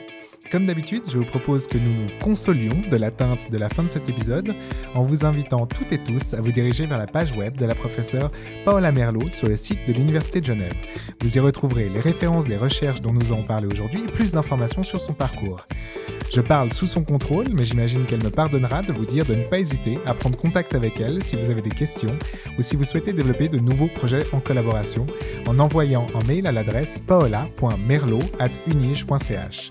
Comme 0.49 0.65
d'habitude, 0.65 1.03
je 1.11 1.17
vous 1.17 1.25
propose 1.25 1.67
que 1.67 1.77
nous 1.77 1.93
nous 1.93 2.09
consolions 2.21 2.81
de 2.89 2.95
l'atteinte 2.95 3.51
de 3.51 3.57
la 3.57 3.67
fin 3.67 3.83
de 3.83 3.89
cet 3.89 4.07
épisode 4.07 4.55
en 4.95 5.03
vous 5.03 5.25
invitant 5.25 5.65
toutes 5.65 5.91
et 5.91 5.97
tous 5.97 6.33
à 6.33 6.39
vous 6.39 6.53
diriger 6.53 6.85
vers 6.85 6.97
la 6.97 7.05
page 7.05 7.33
web 7.33 7.57
de 7.57 7.65
la 7.65 7.75
professeure 7.75 8.31
Paola 8.63 8.93
Merlot 8.93 9.29
sur 9.29 9.49
le 9.49 9.57
site 9.57 9.85
de 9.85 9.91
l'Université 9.91 10.39
de 10.39 10.45
Genève. 10.45 10.73
Vous 11.21 11.35
y 11.35 11.39
retrouverez 11.41 11.89
les 11.89 11.99
références 11.99 12.45
des 12.45 12.57
recherches 12.57 13.01
dont 13.01 13.11
nous 13.11 13.33
avons 13.33 13.43
parlé 13.43 13.67
aujourd'hui 13.67 14.03
et 14.07 14.11
plus 14.11 14.31
d'informations 14.31 14.83
sur 14.83 15.01
son 15.01 15.13
parcours. 15.13 15.67
Je 16.31 16.41
parle 16.41 16.73
sous 16.73 16.87
son 16.87 17.03
contrôle, 17.03 17.49
mais 17.53 17.65
j'imagine 17.65 18.05
qu'elle 18.05 18.23
me 18.23 18.29
pardonnera 18.29 18.81
de 18.81 18.93
vous 18.93 19.05
dire 19.05 19.25
de 19.25 19.35
ne 19.35 19.43
pas 19.43 19.59
hésiter 19.59 19.99
à 20.05 20.13
prendre 20.13 20.37
contact 20.37 20.73
avec 20.75 20.99
elle 20.99 21.23
si 21.23 21.35
vous 21.35 21.49
avez 21.49 21.61
des 21.61 21.69
questions 21.69 22.17
ou 22.57 22.61
si 22.61 22.75
vous 22.75 22.85
souhaitez 22.85 23.13
développer 23.13 23.49
de 23.49 23.59
nouveaux 23.59 23.89
projets 23.95 24.25
en 24.31 24.39
collaboration 24.39 25.05
en 25.47 25.59
envoyant 25.59 26.07
un 26.13 26.23
mail 26.25 26.47
à 26.47 26.51
l'adresse 26.51 27.01
paola.merlot.unige.ch. 27.07 29.69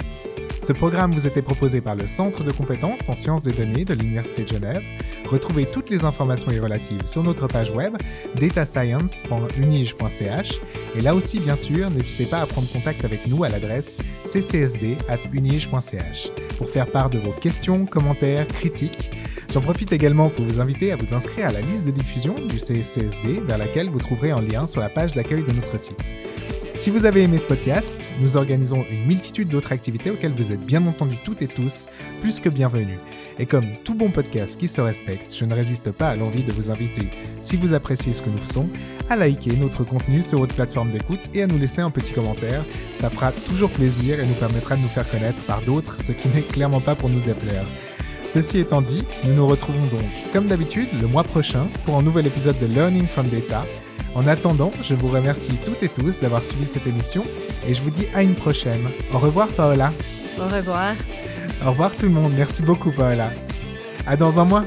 Ce 0.60 0.72
programme 0.72 1.12
vous 1.12 1.26
était 1.26 1.42
proposé 1.42 1.80
par 1.80 1.94
le 1.94 2.06
Centre 2.06 2.44
de 2.44 2.52
compétences 2.52 3.08
en 3.08 3.14
sciences 3.14 3.42
des 3.42 3.52
données 3.52 3.84
de 3.84 3.94
l'Université 3.94 4.44
de 4.44 4.48
Genève. 4.48 4.82
Retrouvez 5.26 5.66
toutes 5.66 5.90
les 5.90 6.04
informations 6.04 6.50
y 6.50 6.58
relatives 6.58 7.06
sur 7.06 7.22
notre 7.22 7.46
page 7.46 7.70
web 7.70 7.96
datascience.unige.ch 8.36 10.60
et 10.94 11.00
là 11.00 11.14
aussi 11.14 11.40
bien 11.40 11.56
sûr, 11.56 11.90
n'hésitez 11.90 12.26
pas 12.26 12.40
à 12.40 12.46
prendre 12.46 12.70
contact 12.70 13.04
avec 13.04 13.26
nous 13.26 13.44
à 13.44 13.48
l'adresse 13.48 13.96
ccsd@unige.ch 14.24 16.28
pour 16.58 16.68
faire 16.68 16.90
part 16.90 17.10
de 17.10 17.18
vos 17.18 17.32
questions, 17.32 17.86
commentaires, 17.86 18.46
critiques. 18.46 19.10
J'en 19.52 19.60
profite 19.60 19.92
également 19.92 20.30
pour 20.30 20.44
vous 20.44 20.60
inviter 20.60 20.92
à 20.92 20.96
vous 20.96 21.12
inscrire 21.12 21.48
à 21.48 21.52
la 21.52 21.60
liste 21.60 21.84
de 21.84 21.90
diffusion 21.90 22.34
du 22.34 22.58
CSCSD 22.58 23.40
vers 23.44 23.58
laquelle 23.58 23.90
vous 23.90 23.98
trouverez 23.98 24.30
un 24.30 24.40
lien 24.40 24.66
sur 24.66 24.80
la 24.80 24.88
page 24.88 25.12
d'accueil 25.12 25.42
de 25.42 25.52
notre 25.52 25.78
site. 25.78 26.14
Si 26.82 26.90
vous 26.90 27.04
avez 27.04 27.22
aimé 27.22 27.38
ce 27.38 27.46
podcast, 27.46 28.12
nous 28.18 28.36
organisons 28.36 28.84
une 28.90 29.06
multitude 29.06 29.46
d'autres 29.46 29.70
activités 29.70 30.10
auxquelles 30.10 30.34
vous 30.34 30.50
êtes 30.50 30.66
bien 30.66 30.84
entendu 30.84 31.16
toutes 31.22 31.40
et 31.40 31.46
tous 31.46 31.86
plus 32.20 32.40
que 32.40 32.48
bienvenus. 32.48 32.98
Et 33.38 33.46
comme 33.46 33.76
tout 33.84 33.94
bon 33.94 34.10
podcast 34.10 34.58
qui 34.58 34.66
se 34.66 34.80
respecte, 34.80 35.32
je 35.32 35.44
ne 35.44 35.54
résiste 35.54 35.92
pas 35.92 36.08
à 36.08 36.16
l'envie 36.16 36.42
de 36.42 36.50
vous 36.50 36.72
inviter, 36.72 37.08
si 37.40 37.54
vous 37.54 37.72
appréciez 37.72 38.12
ce 38.12 38.20
que 38.20 38.30
nous 38.30 38.40
faisons, 38.40 38.68
à 39.08 39.14
liker 39.14 39.52
notre 39.52 39.84
contenu 39.84 40.24
sur 40.24 40.40
votre 40.40 40.56
plateforme 40.56 40.90
d'écoute 40.90 41.20
et 41.32 41.44
à 41.44 41.46
nous 41.46 41.56
laisser 41.56 41.82
un 41.82 41.90
petit 41.92 42.14
commentaire. 42.14 42.64
Ça 42.94 43.10
fera 43.10 43.30
toujours 43.30 43.70
plaisir 43.70 44.18
et 44.18 44.26
nous 44.26 44.34
permettra 44.34 44.74
de 44.74 44.82
nous 44.82 44.88
faire 44.88 45.08
connaître 45.08 45.40
par 45.44 45.62
d'autres, 45.62 46.02
ce 46.02 46.10
qui 46.10 46.28
n'est 46.30 46.42
clairement 46.42 46.80
pas 46.80 46.96
pour 46.96 47.10
nous 47.10 47.20
déplaire. 47.20 47.64
Ceci 48.26 48.58
étant 48.58 48.82
dit, 48.82 49.04
nous 49.24 49.34
nous 49.34 49.46
retrouvons 49.46 49.86
donc, 49.86 50.32
comme 50.32 50.48
d'habitude, 50.48 50.88
le 51.00 51.06
mois 51.06 51.22
prochain 51.22 51.68
pour 51.84 51.96
un 51.96 52.02
nouvel 52.02 52.26
épisode 52.26 52.58
de 52.58 52.66
Learning 52.66 53.06
from 53.06 53.28
Data. 53.28 53.66
En 54.14 54.26
attendant, 54.26 54.72
je 54.82 54.94
vous 54.94 55.08
remercie 55.08 55.56
toutes 55.64 55.82
et 55.82 55.88
tous 55.88 56.20
d'avoir 56.20 56.44
suivi 56.44 56.66
cette 56.66 56.86
émission 56.86 57.24
et 57.66 57.72
je 57.72 57.82
vous 57.82 57.90
dis 57.90 58.06
à 58.14 58.22
une 58.22 58.34
prochaine. 58.34 58.88
Au 59.12 59.18
revoir 59.18 59.48
Paola. 59.48 59.92
Au 60.38 60.54
revoir. 60.54 60.94
Au 61.64 61.70
revoir 61.70 61.96
tout 61.96 62.06
le 62.06 62.12
monde. 62.12 62.32
Merci 62.36 62.62
beaucoup 62.62 62.90
Paola. 62.90 63.30
À 64.06 64.16
dans 64.16 64.38
un 64.38 64.44
mois. 64.44 64.64